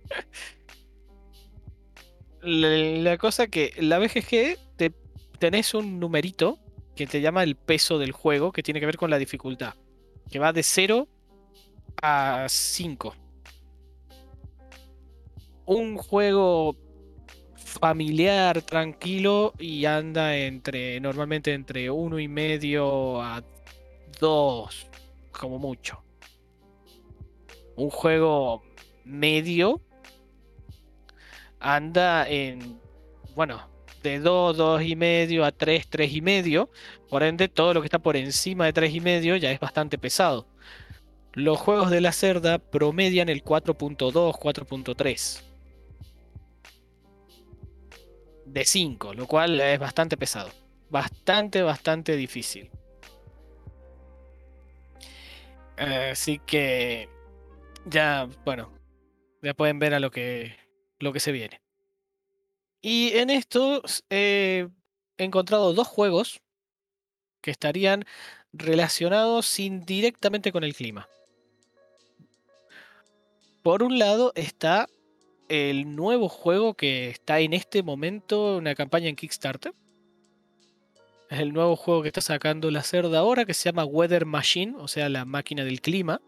[2.42, 4.92] La, la cosa que la BGG te
[5.38, 6.58] tenés un numerito
[6.98, 9.74] que te llama el peso del juego, que tiene que ver con la dificultad,
[10.28, 11.06] que va de 0
[12.02, 13.14] a 5.
[15.66, 16.74] Un juego
[17.54, 23.44] familiar, tranquilo y anda entre normalmente entre uno y medio a
[24.18, 24.86] 2
[25.30, 26.02] como mucho.
[27.76, 28.64] Un juego
[29.04, 29.80] medio
[31.60, 32.80] anda en,
[33.36, 33.68] bueno,
[34.02, 36.70] de 2, 2 y medio a 3, 3 y medio.
[37.08, 39.98] Por ende, todo lo que está por encima de 3 y medio ya es bastante
[39.98, 40.46] pesado.
[41.32, 45.42] Los juegos de la cerda promedian el 4.2, 4.3
[48.46, 50.50] de 5, lo cual es bastante pesado.
[50.90, 52.70] Bastante, bastante difícil.
[55.76, 57.08] Así que
[57.86, 58.72] ya, bueno,
[59.42, 60.56] ya pueden ver a lo que,
[60.98, 61.60] lo que se viene.
[62.80, 64.68] Y en esto s- he
[65.16, 66.40] encontrado dos juegos
[67.40, 68.04] que estarían
[68.52, 71.08] relacionados indirectamente con el clima.
[73.62, 74.88] Por un lado está
[75.48, 79.72] el nuevo juego que está en este momento una campaña en Kickstarter.
[81.30, 84.76] Es el nuevo juego que está sacando la cerda ahora que se llama Weather Machine,
[84.78, 86.20] o sea, la máquina del clima.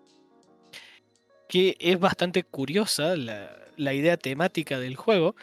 [1.48, 5.34] Que es bastante curiosa la, la idea temática del juego,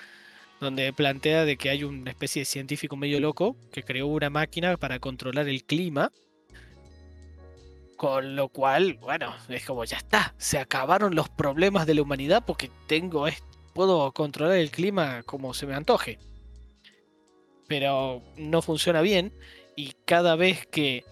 [0.59, 4.77] donde plantea de que hay una especie de científico medio loco que creó una máquina
[4.77, 6.11] para controlar el clima.
[7.95, 12.43] Con lo cual, bueno, es como ya está, se acabaron los problemas de la humanidad
[12.45, 13.41] porque tengo es-
[13.73, 16.19] puedo controlar el clima como se me antoje.
[17.67, 19.33] Pero no funciona bien
[19.75, 21.03] y cada vez que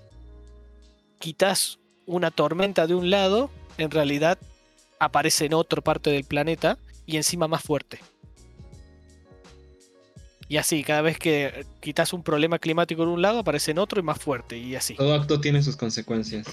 [1.19, 4.37] quitas una tormenta de un lado, en realidad
[4.99, 7.99] aparece en otra parte del planeta y encima más fuerte.
[10.47, 13.99] Y así, cada vez que quitas un problema climático en un lado, aparece en otro
[13.99, 14.93] y más fuerte, y así.
[14.93, 16.45] Todo acto tiene sus consecuencias.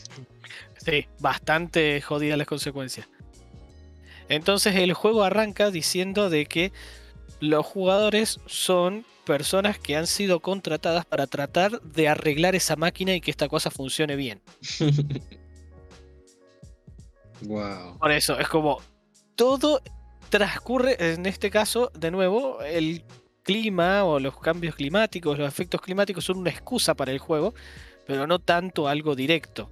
[0.78, 3.06] Sí, bastante jodidas las consecuencias.
[4.28, 6.72] Entonces el juego arranca diciendo de que
[7.40, 13.20] los jugadores son personas que han sido contratadas para tratar de arreglar esa máquina y
[13.20, 14.40] que esta cosa funcione bien.
[17.42, 17.98] wow.
[17.98, 18.80] Por eso, es como
[19.36, 19.82] todo
[20.30, 23.04] transcurre, en este caso, de nuevo, el
[23.42, 27.54] clima o los cambios climáticos, los efectos climáticos son una excusa para el juego,
[28.06, 29.70] pero no tanto algo directo.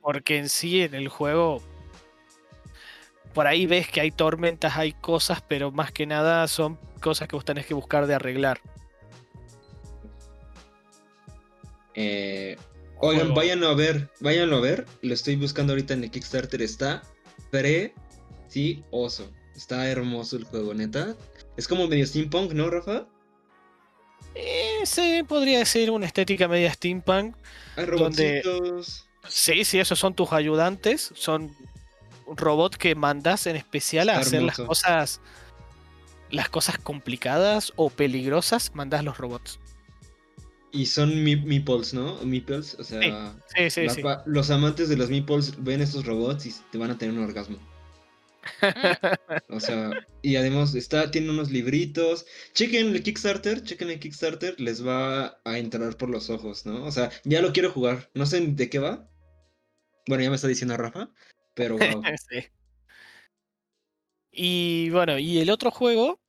[0.00, 1.62] Porque en sí, en el juego,
[3.34, 7.36] por ahí ves que hay tormentas, hay cosas, pero más que nada son cosas que
[7.36, 8.60] vos tenés que buscar de arreglar.
[11.94, 12.56] Eh,
[12.98, 13.34] oigan, Juego.
[13.34, 14.86] váyanlo a ver, váyanlo a ver.
[15.02, 16.62] Lo estoy buscando ahorita en el Kickstarter.
[16.62, 17.02] Está
[17.50, 19.30] precioso.
[19.54, 21.16] Está hermoso el juego, neta.
[21.60, 23.06] Es como medio steampunk, ¿no, Rafa?
[24.34, 27.36] Eh, sí, podría ser una estética media steampunk.
[27.76, 29.06] Hay Donde- robotcitos.
[29.28, 31.12] Sí, sí, esos son tus ayudantes.
[31.14, 31.54] Son
[32.26, 35.20] robots que mandas en especial a Está hacer las cosas.
[36.30, 39.58] Las cosas complicadas o peligrosas, mandas los robots.
[40.72, 42.14] Y son mi- meeples, ¿no?
[42.24, 43.34] Meeples, o sea.
[43.54, 44.02] Sí, sí, sí.
[44.24, 47.58] Los amantes de los meeples ven estos robots y te van a tener un orgasmo.
[49.48, 49.90] O sea,
[50.22, 52.26] y además está, tiene unos libritos.
[52.54, 56.84] Chequen el Kickstarter, chequen el Kickstarter, les va a entrar por los ojos, ¿no?
[56.84, 58.10] O sea, ya lo quiero jugar.
[58.14, 59.08] No sé de qué va.
[60.06, 61.10] Bueno, ya me está diciendo Rafa,
[61.54, 62.02] pero wow.
[62.28, 62.46] Sí.
[64.32, 66.20] Y bueno, y el otro juego,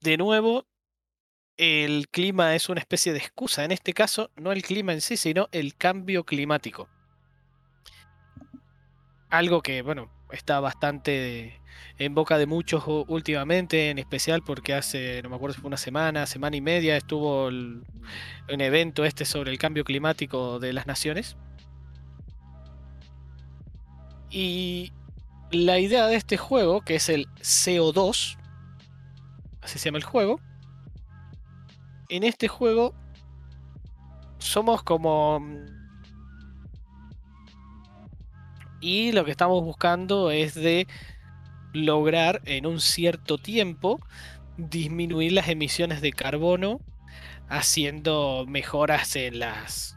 [0.00, 0.66] de nuevo,
[1.56, 3.64] el clima es una especie de excusa.
[3.64, 6.88] En este caso, no el clima en sí, sino el cambio climático.
[9.30, 11.60] Algo que, bueno, está bastante
[11.98, 15.76] en boca de muchos últimamente, en especial porque hace, no me acuerdo si fue una
[15.76, 17.84] semana, semana y media, estuvo un
[18.48, 21.36] evento este sobre el cambio climático de las naciones.
[24.30, 24.92] Y
[25.52, 28.36] la idea de este juego, que es el CO2,
[29.62, 30.40] así se llama el juego,
[32.08, 32.94] en este juego
[34.38, 35.40] somos como...
[38.84, 40.86] Y lo que estamos buscando es de
[41.72, 43.98] lograr en un cierto tiempo
[44.58, 46.82] disminuir las emisiones de carbono
[47.48, 49.96] haciendo mejoras en las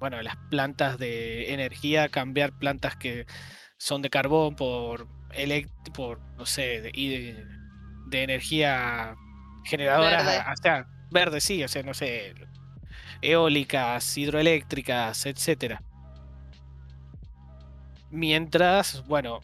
[0.00, 3.26] bueno, las plantas de energía, cambiar plantas que
[3.76, 7.46] son de carbón por elect por no sé, de,
[8.06, 9.14] de energía
[9.64, 10.38] generadora, Verde.
[10.38, 12.32] o sea, verde sí, o sea, no sé,
[13.20, 15.82] eólicas, hidroeléctricas, etcétera.
[18.12, 19.40] Mientras, bueno,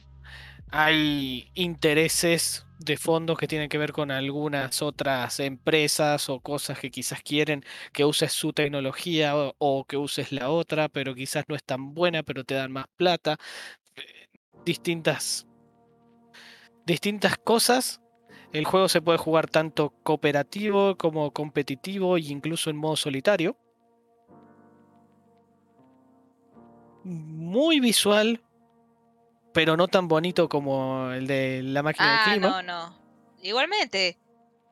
[0.71, 6.91] hay intereses de fondos que tienen que ver con algunas otras empresas o cosas que
[6.91, 7.65] quizás quieren
[7.95, 12.23] que uses su tecnología o, que uses la otra, pero quizás no es tan buena,
[12.23, 13.39] pero te dan más plata.
[13.97, 14.29] Eh,
[14.67, 15.47] Distintas,
[16.85, 18.03] distintas cosas.
[18.53, 23.57] El juego se puede jugar tanto cooperativo como competitivo e incluso en modo solitario.
[27.05, 28.43] Muy visual,
[29.59, 32.63] pero no tan bonito como el de la máquina Ah, del clima.
[32.63, 32.99] no, no.
[33.43, 34.17] Igualmente,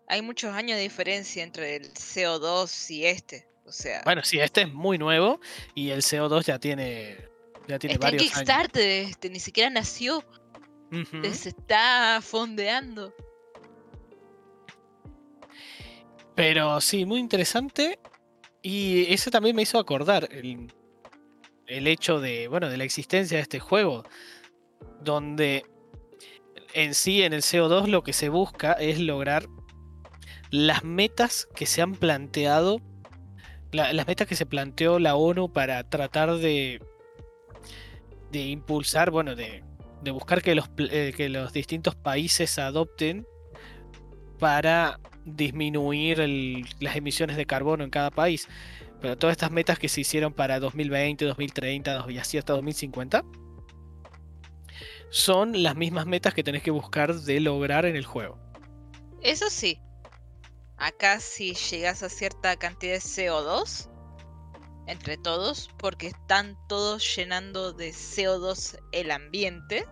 [0.07, 3.49] hay muchos años de diferencia entre el CO2 y este.
[3.65, 5.41] O sea, Bueno, sí, este es muy nuevo
[5.75, 7.17] y el CO2 ya tiene
[7.67, 8.33] ya tiene está en varios años.
[8.35, 10.23] Kickstarter, este, ni siquiera nació,
[11.33, 13.13] se está fondeando.
[16.37, 17.99] Pero sí, muy interesante.
[18.63, 20.73] Y ese también me hizo acordar el,
[21.67, 24.05] el hecho de, bueno, de la existencia de este juego.
[25.03, 25.65] Donde
[26.75, 29.47] en sí, en el CO2, lo que se busca es lograr
[30.51, 32.81] las metas que se han planteado.
[33.73, 36.81] la- las metas que se planteó la ONU para tratar de.
[38.31, 39.63] de impulsar, bueno, de,
[40.03, 43.27] de buscar que los, eh, que los distintos países adopten
[44.39, 46.19] para disminuir
[46.81, 48.49] las emisiones de carbono en cada país.
[49.01, 53.25] Pero todas estas metas que se hicieron para 2020, 2030 dos- y así hasta 2050
[55.17, 58.39] son las mismas metas que tenés que buscar de lograr en el juego.
[59.23, 59.81] Eso sí,
[60.77, 63.89] acá si llegas a cierta cantidad de CO2,
[64.87, 69.87] entre todos, porque están todos llenando de CO2 el ambiente,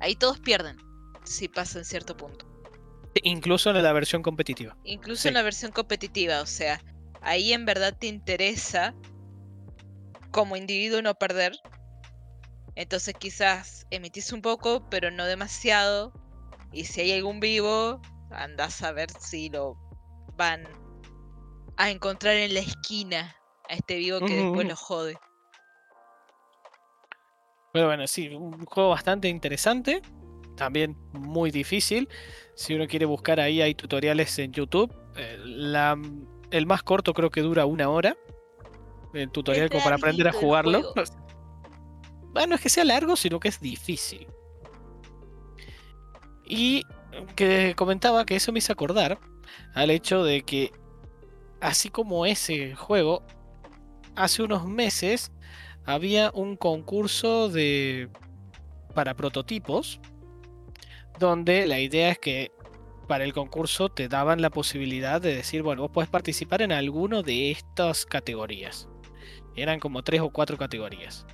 [0.00, 0.76] ahí todos pierden
[1.22, 2.46] si pasan cierto punto.
[3.22, 4.76] Incluso en la versión competitiva.
[4.82, 5.28] Incluso Sí.
[5.28, 6.82] en la versión competitiva, o sea,
[7.22, 8.92] ahí en verdad te interesa
[10.32, 11.56] como individuo no perder.
[12.76, 16.12] Entonces quizás emitís un poco, pero no demasiado.
[16.72, 18.00] Y si hay algún vivo,
[18.30, 19.76] andás a ver si lo
[20.36, 20.68] van
[21.78, 23.34] a encontrar en la esquina
[23.68, 25.16] a este vivo que después lo jode.
[27.72, 30.00] Pero bueno, sí, un juego bastante interesante.
[30.56, 32.08] También muy difícil.
[32.54, 34.94] Si uno quiere buscar ahí, hay tutoriales en YouTube.
[35.16, 35.98] Eh, la-
[36.50, 38.16] el más corto creo que dura una hora.
[39.12, 40.92] El tutorial como para aprender a jugarlo.
[42.36, 44.26] Bueno, no es que sea largo, sino que es difícil.
[46.44, 46.82] Y
[47.34, 49.18] que comentaba que eso me hizo acordar
[49.72, 50.70] al hecho de que,
[51.62, 53.22] así como ese juego,
[54.16, 55.32] hace unos meses
[55.86, 58.10] había un concurso de
[58.94, 59.98] para prototipos
[61.18, 62.52] donde la idea es que
[63.08, 67.22] para el concurso te daban la posibilidad de decir, bueno, vos podés participar en alguno
[67.22, 68.90] de estas categorías.
[69.54, 71.24] Eran como tres o cuatro categorías.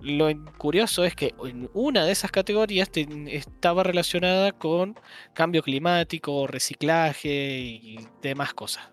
[0.00, 4.98] Lo curioso es que en una de esas categorías estaba relacionada con
[5.34, 8.90] cambio climático, reciclaje y demás cosas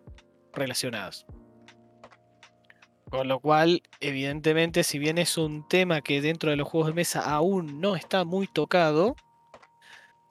[0.54, 1.26] relacionadas.
[3.10, 6.96] Con lo cual, evidentemente, si bien es un tema que dentro de los juegos de
[6.96, 9.16] mesa aún no está muy tocado,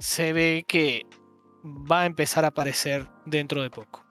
[0.01, 1.07] se ve que
[1.65, 4.05] va a empezar a aparecer dentro de poco.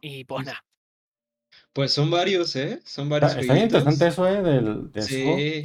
[0.00, 0.67] Y pues nada.
[1.78, 2.80] Pues son varios, ¿eh?
[2.84, 4.42] Son varios Está, bien interesante eso, ¿eh?
[4.42, 4.90] Del.
[5.00, 5.64] Sí.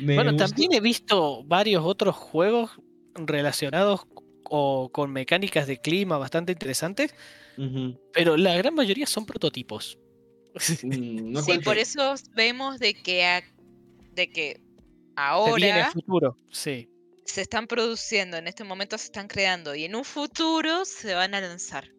[0.00, 2.72] Bueno, también he visto varios otros juegos
[3.14, 4.02] relacionados
[4.50, 7.14] o con mecánicas de clima bastante interesantes,
[8.12, 9.98] pero la gran mayoría son prototipos.
[10.82, 13.44] Mm, no sí, por eso vemos de que, a-
[14.12, 16.90] de que Se viene el ahora futuro, sí.
[17.24, 21.34] se están produciendo, en este momento se están creando y en un futuro se van
[21.34, 21.94] a lanzar.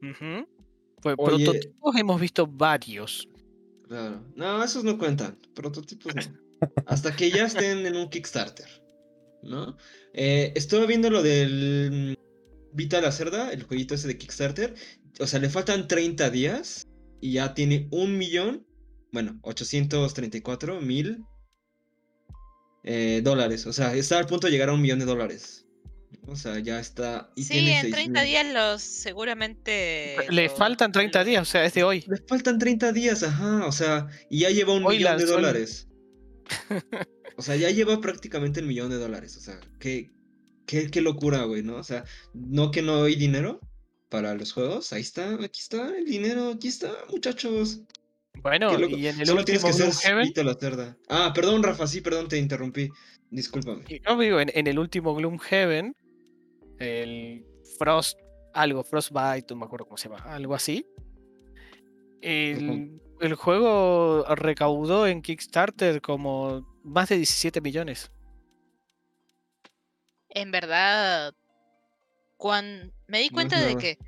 [0.00, 1.44] Pues Oye.
[1.44, 3.28] prototipos hemos visto varios.
[3.88, 4.22] Claro.
[4.34, 5.38] No, esos no cuentan.
[5.54, 6.22] Prototipos no.
[6.86, 8.68] Hasta que ya estén en un Kickstarter.
[9.42, 9.76] ¿No?
[10.12, 14.74] Eh, estuve viendo lo del mm, Vita la Cerda, el jueguito ese de Kickstarter.
[15.20, 16.86] O sea, le faltan 30 días
[17.20, 18.66] y ya tiene un millón.
[19.12, 21.24] Bueno, 834 mil
[22.82, 23.66] eh, dólares.
[23.66, 25.65] O sea, está al punto de llegar a un millón de dólares.
[26.28, 27.30] O sea, ya está.
[27.36, 28.24] Y sí, tiene en 30 6.000.
[28.24, 30.16] días los seguramente.
[30.30, 32.04] Le faltan 30 días, o sea, es de hoy.
[32.08, 33.64] Le faltan 30 días, ajá.
[33.66, 35.88] O sea, y ya lleva un Hoy millón de dólares.
[37.38, 39.36] O sea, ya lleva prácticamente el millón de dólares.
[39.36, 40.10] O sea, qué,
[40.64, 41.76] qué, qué locura, güey, ¿no?
[41.76, 43.60] O sea, no que no hay dinero
[44.08, 44.92] para los juegos.
[44.94, 47.82] Ahí está, aquí está el dinero, aquí está, muchachos.
[48.42, 50.96] Bueno, y en el Solo tienes último que ser la cerda.
[51.08, 52.88] Ah, perdón, Rafa, sí, perdón, te interrumpí.
[53.30, 53.84] Discúlpame.
[53.88, 55.94] y no digo, en, en el último Gloomhaven,
[56.78, 57.46] el
[57.78, 58.18] Frost,
[58.52, 60.86] algo, Frostbite, no me acuerdo cómo se llama, algo así.
[62.20, 68.10] El, el juego recaudó en Kickstarter como más de 17 millones.
[70.30, 71.34] En verdad,
[72.36, 73.98] cuando me di No cuenta de que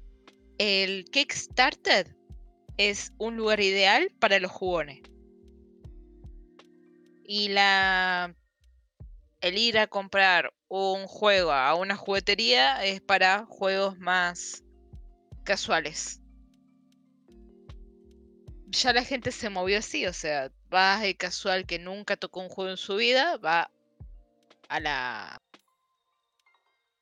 [0.58, 2.14] el Kickstarter
[2.76, 5.02] es un lugar ideal para los jugones.
[7.24, 8.34] Y la
[9.40, 14.64] el ir a comprar un juego a una juguetería es para juegos más
[15.44, 16.20] casuales.
[18.66, 22.50] Ya la gente se movió así, o sea, va el casual que nunca tocó un
[22.50, 23.70] juego en su vida, va
[24.68, 25.42] a la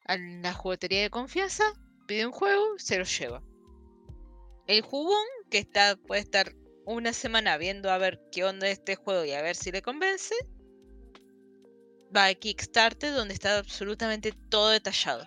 [0.04, 1.64] a la juguetería de confianza,
[2.06, 3.42] pide un juego, se lo lleva.
[4.68, 9.24] El jugón que está puede estar una semana viendo a ver qué onda este juego
[9.24, 10.34] y a ver si le convence,
[12.14, 15.26] va a Kickstarter donde está absolutamente todo detallado.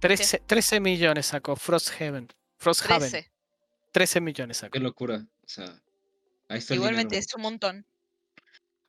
[0.00, 2.28] 13, 13 millones sacó Frosthaven.
[2.56, 3.10] Frosthaven.
[3.10, 3.30] 13.
[3.92, 4.72] 13 millones sacó.
[4.72, 5.26] Qué locura.
[5.44, 5.80] O sea,
[6.48, 7.86] ahí está el Igualmente es un montón.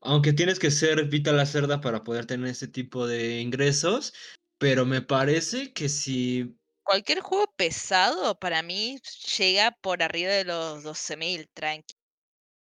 [0.01, 4.13] Aunque tienes que ser Vita la cerda para poder tener ese tipo de ingresos.
[4.57, 6.59] Pero me parece que si
[6.89, 8.99] Cualquier juego pesado para mí
[9.37, 11.93] llega por arriba de los 12 mil, tranqui.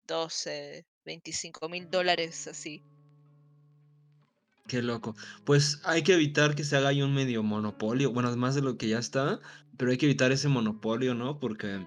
[0.06, 2.84] 12, 25 mil dólares así.
[4.68, 5.16] Qué loco.
[5.44, 8.12] Pues hay que evitar que se haga ahí un medio monopolio.
[8.12, 9.40] Bueno, además de lo que ya está,
[9.78, 11.40] pero hay que evitar ese monopolio, ¿no?
[11.40, 11.84] Porque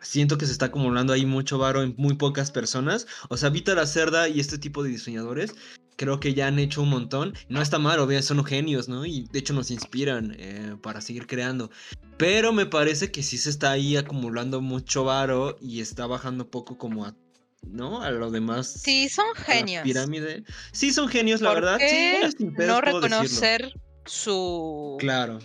[0.00, 3.06] siento que se está acumulando ahí mucho varo en muy pocas personas.
[3.28, 5.54] O sea, Vita la Cerda y este tipo de diseñadores
[5.96, 7.34] creo que ya han hecho un montón.
[7.50, 9.04] No está mal, obviamente son genios, ¿no?
[9.04, 11.70] Y de hecho nos inspiran eh, para seguir creando.
[12.16, 16.78] Pero me parece que sí se está ahí acumulando mucho varo y está bajando poco
[16.78, 17.14] como a,
[17.70, 18.02] ¿no?
[18.02, 18.66] A lo demás.
[18.82, 19.82] Sí, son genios.
[19.84, 20.44] pirámide.
[20.72, 21.78] Sí, son genios, la ¿Por verdad.
[21.78, 23.00] qué Sí, sin pedos no decirlo.
[23.00, 23.72] reconocer
[24.06, 25.38] su, Claro.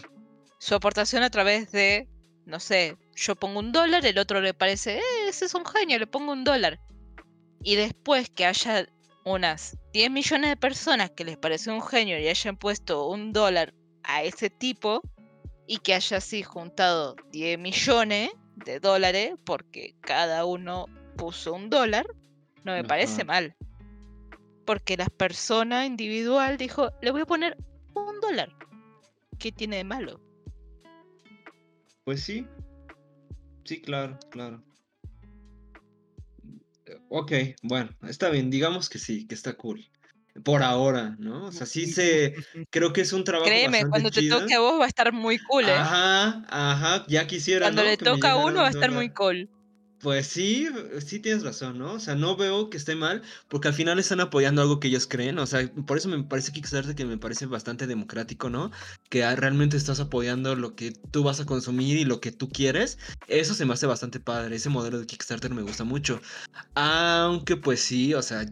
[0.59, 2.07] su aportación a través de,
[2.45, 5.99] no sé, yo pongo un dólar, el otro le parece, eh, ese es un genio,
[5.99, 6.79] le pongo un dólar.
[7.61, 8.87] Y después que haya
[9.25, 13.73] unas 10 millones de personas que les parece un genio y hayan puesto un dólar
[14.03, 15.01] a ese tipo
[15.65, 18.31] y que haya así juntado 10 millones
[18.65, 22.06] de dólares porque cada uno puso un dólar,
[22.64, 23.56] no me parece mal.
[24.65, 27.57] Porque la persona individual dijo, le voy a poner
[27.94, 28.49] un dólar.
[29.40, 30.22] ¿Qué tiene de malo?
[32.06, 32.48] Pues sí.
[33.65, 34.64] Sí, claro, claro.
[37.10, 37.31] Ok,
[37.61, 39.85] bueno, está bien, digamos que sí, que está cool.
[40.44, 41.45] Por ahora, ¿no?
[41.45, 42.34] O sea, sí se.
[42.72, 44.40] Creo que es un trabajo Créeme, cuando te chido.
[44.40, 45.73] toque a vos va a estar muy cool, ¿eh?
[45.73, 47.90] Ajá, ajá, ya quisiera, Cuando ¿no?
[47.90, 49.49] le toca a uno va a estar muy cool.
[50.03, 50.67] Pues sí,
[51.05, 51.93] sí tienes razón, ¿no?
[51.93, 55.07] O sea, no veo que esté mal, porque al final están apoyando algo que ellos
[55.07, 58.69] creen, o sea, por eso me parece Kickstarter que me parece bastante democrático, ¿no?
[59.07, 62.97] Que realmente estás apoyando lo que tú vas a consumir y lo que tú quieres.
[63.27, 66.19] Eso se me hace bastante padre, ese modelo de Kickstarter me gusta mucho.
[66.75, 68.45] Aunque pues sí, o sea,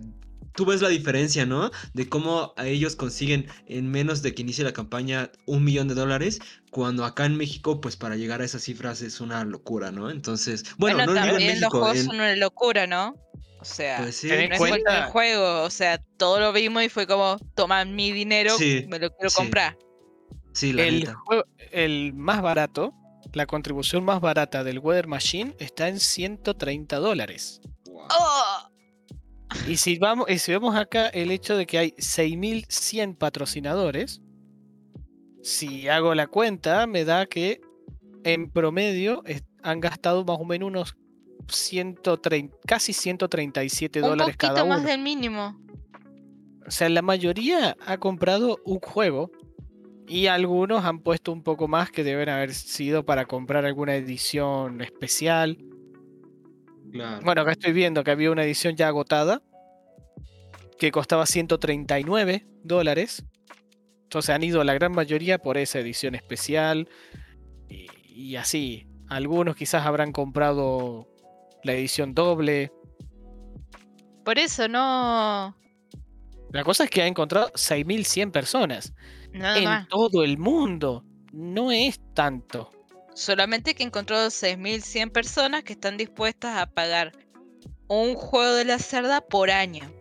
[0.56, 1.72] tú ves la diferencia, ¿no?
[1.94, 5.95] De cómo a ellos consiguen en menos de que inicie la campaña un millón de
[5.95, 6.40] dólares,
[6.72, 10.10] cuando acá en México, pues para llegar a esas cifras es una locura, ¿no?
[10.10, 13.15] Entonces, bueno, Bueno, no digo en también los juegos en- son una locura, ¿no?
[13.60, 16.90] O sea, pues sí, no es cualquier cuenta- juego, o sea, todo lo vimos y
[16.90, 19.36] fue como, toma mi dinero, Sí, me lo quiero sí.
[19.36, 19.78] comprar.
[20.53, 22.91] sí, la El, juego- el más barato,
[23.34, 27.61] la contribución más barata del Weather Machine está en 130 dólares.
[27.86, 28.07] Wow.
[28.10, 28.70] ¡Oh!
[29.68, 34.22] Y si, vamos, y si vemos acá el hecho de que hay 6.100 patrocinadores,
[35.44, 37.61] si hago la cuenta, me da que
[38.23, 39.23] en promedio
[39.64, 40.95] han gastado más o menos unos
[41.48, 44.90] 130, casi 137 Un dólares poquito cada más uno.
[44.90, 45.60] del mínimo.
[46.65, 49.32] O sea, la mayoría ha comprado un juego
[50.07, 54.82] y algunos han puesto un poco más que deben haber sido para comprar alguna edición
[54.82, 55.57] especial.
[56.92, 57.22] Claro.
[57.24, 59.42] Bueno, acá estoy viendo que había una edición ya agotada
[60.78, 63.24] que costaba 139 dólares.
[64.04, 66.90] Entonces han ido la gran mayoría por esa edición especial
[67.70, 68.88] y, y así.
[69.08, 71.08] Algunos quizás habrán comprado
[71.64, 72.72] la edición doble.
[74.24, 75.56] Por eso no.
[76.52, 78.94] La cosa es que ha encontrado 6.100 personas
[79.32, 79.88] Nada en más.
[79.88, 81.06] todo el mundo.
[81.32, 82.70] No es tanto.
[83.14, 87.12] Solamente que encontró 6.100 personas que están dispuestas a pagar
[87.88, 89.92] un juego de la cerda por año.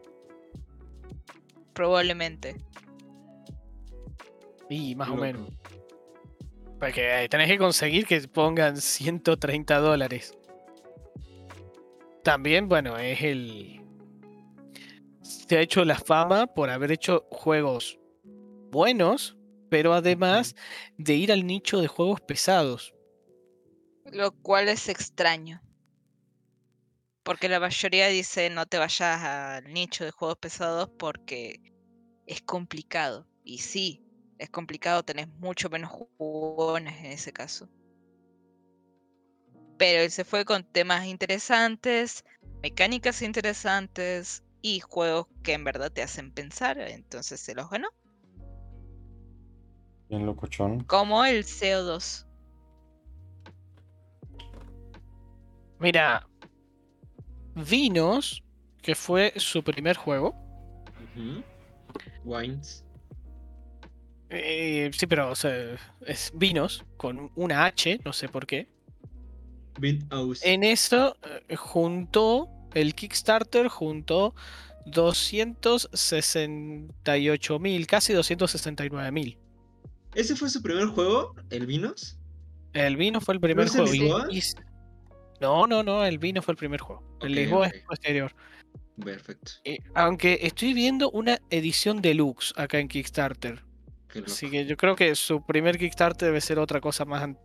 [1.75, 2.57] Probablemente.
[4.69, 5.51] Y más o menos.
[6.79, 10.33] Porque eh, tenés que conseguir que pongan 130 dólares.
[12.23, 13.81] También, bueno, es el.
[15.23, 17.99] Se ha hecho la fama por haber hecho juegos
[18.71, 19.37] buenos,
[19.69, 20.55] pero además
[20.97, 22.95] de ir al nicho de juegos pesados.
[24.13, 25.63] Lo cual es extraño.
[27.23, 31.61] Porque la mayoría dice no te vayas al nicho de juegos pesados porque
[32.27, 33.27] es complicado.
[33.45, 34.03] Y sí,
[34.39, 37.69] es complicado, tenés mucho menos jugones en ese caso.
[39.79, 42.25] Pero él se fue con temas interesantes,
[42.63, 47.89] mecánicas interesantes y juegos que en verdad te hacen pensar, entonces se los ganó.
[50.09, 50.85] Bien locochón.
[50.85, 52.27] Como el CO2.
[55.81, 56.27] Mira,
[57.55, 58.43] Vinos,
[58.83, 60.35] que fue su primer juego.
[62.25, 62.85] Wines.
[64.29, 65.77] eh, sí, pero o sea,
[66.07, 68.69] es Vinos con una H, no sé por qué.
[70.45, 71.17] En eso
[71.49, 74.35] eh, juntó el Kickstarter, juntó
[74.87, 79.39] 268 mil, casi 269 mil.
[80.15, 81.35] ¿Ese fue su primer juego?
[81.51, 82.19] ¿El Vinos?
[82.73, 83.87] El vino fue el primer juego.
[84.31, 84.43] y- y
[85.41, 87.03] no, no, no, el vino fue el primer juego.
[87.21, 88.35] El Lisboa es posterior.
[89.03, 89.53] Perfecto.
[89.65, 93.65] Eh, aunque estoy viendo una edición deluxe acá en Kickstarter.
[94.27, 97.39] Así que yo creo que su primer Kickstarter debe ser otra cosa más an-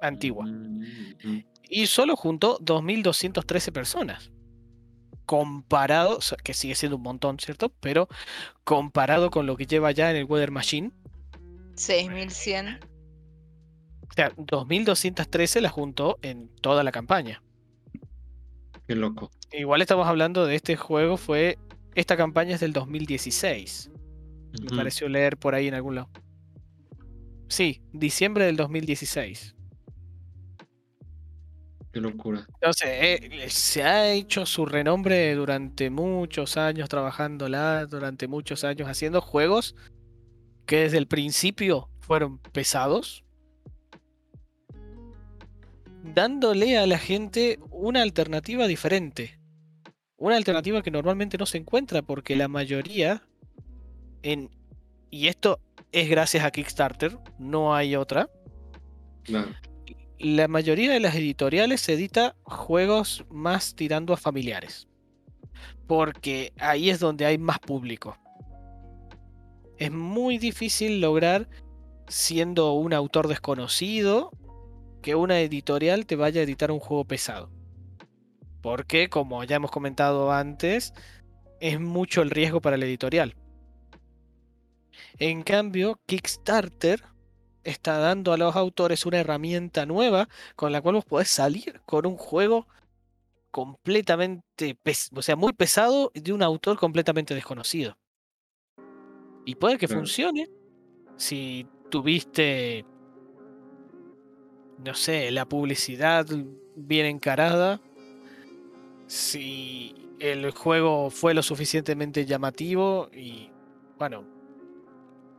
[0.00, 0.46] antigua.
[0.46, 1.44] Mm.
[1.70, 4.30] Y solo juntó 2.213 personas.
[5.26, 7.68] Comparado, o sea, que sigue siendo un montón, ¿cierto?
[7.80, 8.08] Pero
[8.64, 10.90] comparado con lo que lleva ya en el Weather Machine,
[11.74, 12.80] 6100.
[14.10, 17.42] O sea, 2.213 la juntó en toda la campaña.
[18.86, 19.30] Qué loco.
[19.52, 21.58] Igual estamos hablando de este juego, fue
[21.94, 23.90] esta campaña es del 2016.
[24.60, 24.76] Me Ujú.
[24.76, 26.08] pareció leer por ahí en algún lado.
[27.48, 29.54] Sí, diciembre del 2016.
[31.92, 32.46] Qué locura.
[32.54, 39.20] Entonces, eh, se ha hecho su renombre durante muchos años trabajándola, durante muchos años haciendo
[39.20, 39.74] juegos
[40.66, 43.24] que desde el principio fueron pesados,
[46.02, 49.38] dándole a la gente una alternativa diferente.
[50.16, 53.22] Una alternativa que normalmente no se encuentra porque la mayoría
[54.22, 54.50] en
[55.10, 55.60] y esto
[55.92, 58.28] es gracias a Kickstarter, no hay otra.
[60.18, 64.86] La mayoría de las editoriales edita juegos más tirando a familiares.
[65.86, 68.18] Porque ahí es donde hay más público.
[69.78, 71.48] Es muy difícil lograr,
[72.08, 74.32] siendo un autor desconocido,
[75.08, 77.48] que una editorial te vaya a editar un juego pesado.
[78.60, 80.92] Porque, como ya hemos comentado antes,
[81.60, 83.34] es mucho el riesgo para la editorial.
[85.18, 87.02] En cambio, Kickstarter
[87.64, 92.04] está dando a los autores una herramienta nueva con la cual vos podés salir con
[92.04, 92.66] un juego
[93.50, 94.76] completamente,
[95.16, 97.96] o sea, muy pesado de un autor completamente desconocido.
[99.46, 100.50] Y puede que funcione
[101.16, 102.84] si tuviste,
[104.84, 106.26] no sé, la publicidad
[106.76, 107.80] bien encarada,
[109.06, 113.50] si el juego fue lo suficientemente llamativo y,
[113.98, 114.24] bueno,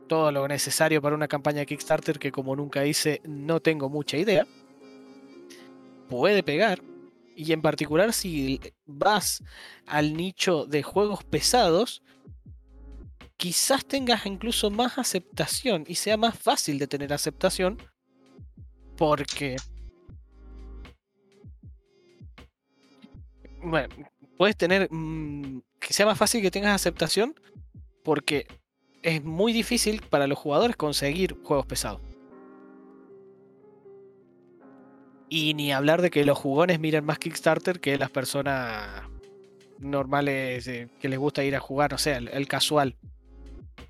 [0.08, 4.46] todo lo necesario para una campaña Kickstarter que como nunca hice no tengo mucha idea.
[6.08, 6.82] Puede pegar.
[7.36, 9.42] Y en particular si vas
[9.86, 12.02] al nicho de juegos pesados,
[13.36, 17.78] quizás tengas incluso más aceptación y sea más fácil de tener aceptación
[19.00, 19.56] porque...
[23.62, 23.88] Bueno,
[24.36, 24.92] puedes tener...
[24.92, 27.34] mm, que sea más fácil que tengas aceptación
[28.04, 28.46] porque
[29.02, 32.02] es muy difícil para los jugadores conseguir juegos pesados.
[35.30, 39.04] Y ni hablar de que los jugones miren más Kickstarter que las personas
[39.78, 42.96] normales eh, que les gusta ir a jugar, no sé, el, el casual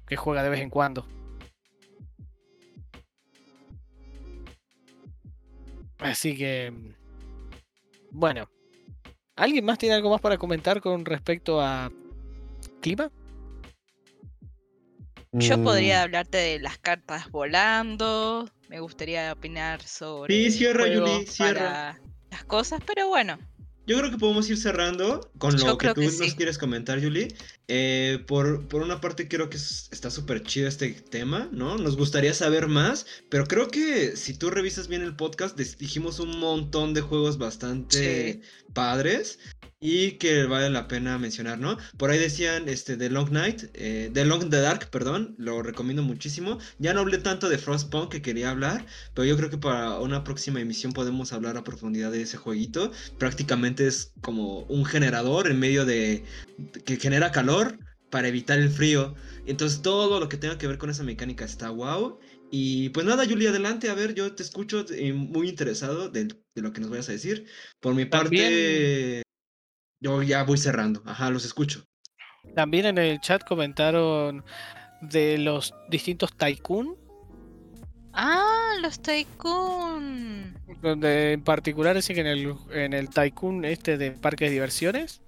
[0.06, 1.04] que juega de vez en cuando.
[6.00, 6.94] Así que, mm,
[8.12, 8.48] bueno,
[9.36, 11.90] ¿alguien más tiene algo más para comentar con respecto a
[12.80, 13.10] clima?
[15.32, 18.50] Yo Mm, podría hablarte de las cartas volando.
[18.68, 21.52] Me gustaría opinar sobre Sí, cierra, Yuli, cierra.
[21.54, 22.00] para
[22.30, 23.38] las cosas, pero bueno,
[23.90, 26.30] Yo creo que podemos ir cerrando con lo que tú que nos sí.
[26.36, 27.26] quieres comentar, Julie.
[27.66, 31.76] Eh, por, por una parte creo que es- está súper chido este tema, ¿no?
[31.76, 36.38] Nos gustaría saber más, pero creo que si tú revisas bien el podcast, dijimos un
[36.38, 38.42] montón de juegos bastante
[38.72, 39.38] padres
[39.80, 41.78] y que vale la pena mencionar, ¿no?
[41.96, 46.02] Por ahí decían este, The Long Night, eh, The Long the Dark, perdón, lo recomiendo
[46.02, 46.58] muchísimo.
[46.78, 48.84] Ya no hablé tanto de Frostpunk que quería hablar,
[49.14, 52.92] pero yo creo que para una próxima emisión podemos hablar a profundidad de ese jueguito
[53.18, 56.24] prácticamente es como un generador en medio de
[56.84, 57.78] que genera calor
[58.10, 59.14] para evitar el frío.
[59.46, 62.18] Entonces todo lo que tenga que ver con esa mecánica está wow.
[62.50, 66.62] Y pues nada, Julia, adelante, a ver, yo te escucho eh, muy interesado de, de
[66.62, 67.46] lo que nos vayas a decir.
[67.80, 69.22] Por mi parte,
[70.00, 71.02] yo ya voy cerrando.
[71.06, 71.84] Ajá, los escucho.
[72.54, 74.44] También en el chat comentaron
[75.02, 76.96] de los distintos Tycoon,
[78.12, 80.58] Ah, los Tycoon.
[80.82, 85.22] donde en particular decía que en el, en el Tycoon este de parques de diversiones,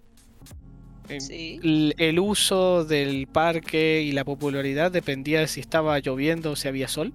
[1.09, 1.61] Sí.
[1.63, 6.69] el, el uso del parque y la popularidad dependía de si estaba lloviendo o si
[6.69, 7.13] había sol.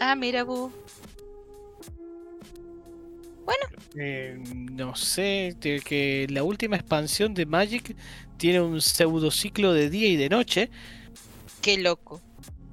[0.00, 0.70] Ah, mira, Bu.
[3.96, 7.96] Eh, no sé, que la última expansión de Magic
[8.36, 10.70] tiene un pseudociclo de día y de noche.
[11.60, 12.20] Qué loco.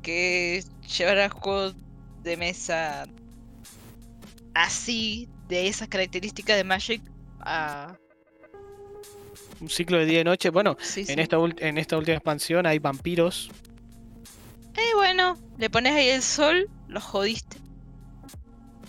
[0.02, 0.64] Que
[0.98, 1.76] llevar juegos
[2.24, 3.08] de mesa
[4.54, 7.02] así, de esas características de Magic,
[7.40, 7.98] a.
[9.62, 10.50] Un ciclo de día y noche.
[10.50, 11.12] Bueno, Sí, sí.
[11.14, 13.50] en esta, en esta última expansión hay vampiros.
[14.78, 17.58] Eh, bueno, le pones ahí el sol, lo jodiste.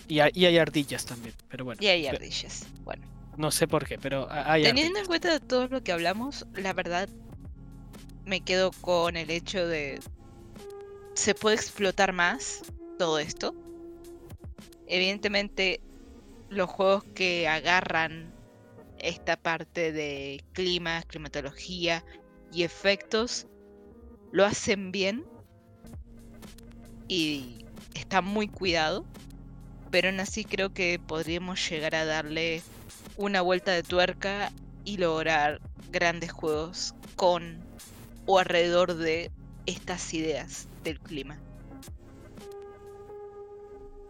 [0.09, 1.33] Y hay, y hay ardillas también.
[1.49, 2.65] Pero bueno, Y hay ardillas.
[2.83, 3.05] Bueno.
[3.37, 6.73] no sé por qué, pero ha- hay Teniendo en cuenta todo lo que hablamos, la
[6.73, 7.07] verdad
[8.25, 9.99] me quedo con el hecho de
[11.13, 12.63] se puede explotar más
[12.99, 13.53] todo esto.
[14.87, 15.79] Evidentemente,
[16.49, 18.31] los juegos que agarran
[18.99, 22.03] esta parte de clima, climatología
[22.51, 23.47] y efectos
[24.31, 25.25] lo hacen bien
[27.07, 27.65] y
[27.95, 29.05] está muy cuidado,
[29.91, 32.61] pero aún así creo que podríamos llegar a darle
[33.15, 34.51] una vuelta de tuerca
[34.83, 35.61] y lograr
[35.91, 37.65] grandes juegos con
[38.25, 39.31] o alrededor de
[39.65, 41.39] estas ideas del clima.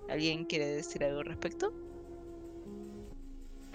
[0.09, 1.86] ¿Alguien quiere decir algo al respecto?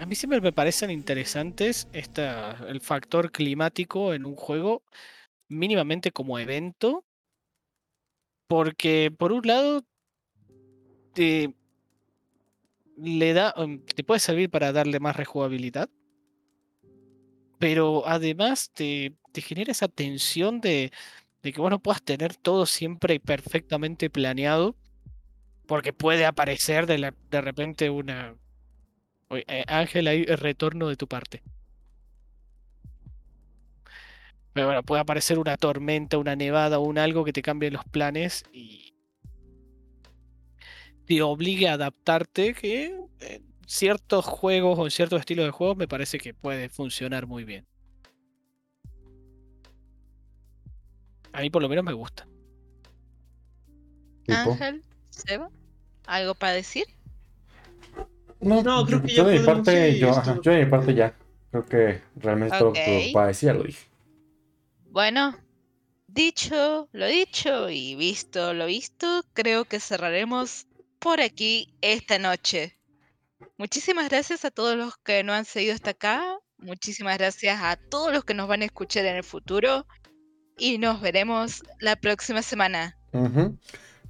[0.03, 4.83] A mí siempre me parecen interesantes el factor climático en un juego,
[5.47, 7.05] mínimamente como evento,
[8.47, 9.85] porque por un lado
[11.13, 11.55] te,
[12.97, 15.89] le da, um, te puede servir para darle más rejugabilidad,
[17.57, 20.91] pero además te, te genera esa tensión de,
[21.43, 24.75] de que vos no puedas tener todo siempre perfectamente planeado,
[25.65, 28.35] porque puede aparecer de, de repente una...
[29.29, 31.41] Oye, eh, Ángel, hay retorno de tu parte.
[34.53, 37.83] Pero bueno, puede aparecer una tormenta, una nevada o un algo que te cambie los
[37.85, 38.93] planes y
[41.05, 45.87] te obligue a adaptarte, que en ciertos juegos o en ciertos estilos de juegos me
[45.87, 47.65] parece que puede funcionar muy bien.
[51.33, 52.27] A mí por lo menos me gusta.
[54.23, 54.51] Tipo.
[54.51, 55.49] Ángel, Seba,
[56.05, 56.85] ¿algo para decir?
[58.43, 60.71] No, No, creo yo- que yo ya de mi parte, yo, ajá, yo de mi
[60.71, 61.15] parte ya.
[61.51, 63.87] Creo que realmente todo lo que ya lo dije.
[64.89, 65.35] Bueno,
[66.07, 70.67] dicho lo dicho y visto lo visto, creo que cerraremos
[70.99, 72.77] por aquí esta noche.
[73.57, 76.23] Muchísimas gracias a todos los que nos han seguido hasta acá.
[76.57, 79.85] Muchísimas gracias a todos los que nos van a escuchar en el futuro.
[80.57, 82.97] Y nos veremos la próxima semana.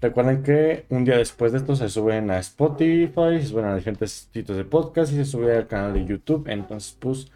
[0.04, 4.28] Recuerden que un día después de esto se suben a Spotify, se suben a diferentes
[4.34, 6.46] sitios de podcast y se sube al canal de YouTube.
[6.50, 7.28] Entonces, pues,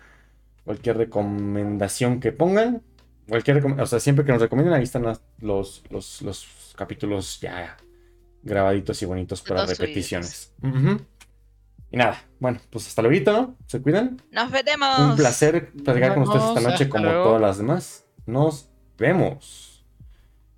[0.65, 2.81] cualquier recomendación que pongan,
[3.29, 7.77] cualquier, o sea, siempre que nos recomienden, ahí están las- los, los, los capítulos ya
[8.43, 10.53] grabaditos y bonitos para repeticiones.
[11.89, 13.55] Y nada, bueno, pues hasta luego, ¿no?
[13.65, 14.21] ¿Se cuidan?
[14.29, 14.99] Nos veremos.
[14.99, 17.23] Un placer platicar con ustedes esta vemos, noche como luego.
[17.23, 18.05] todas las demás.
[18.25, 19.76] Nos vemos.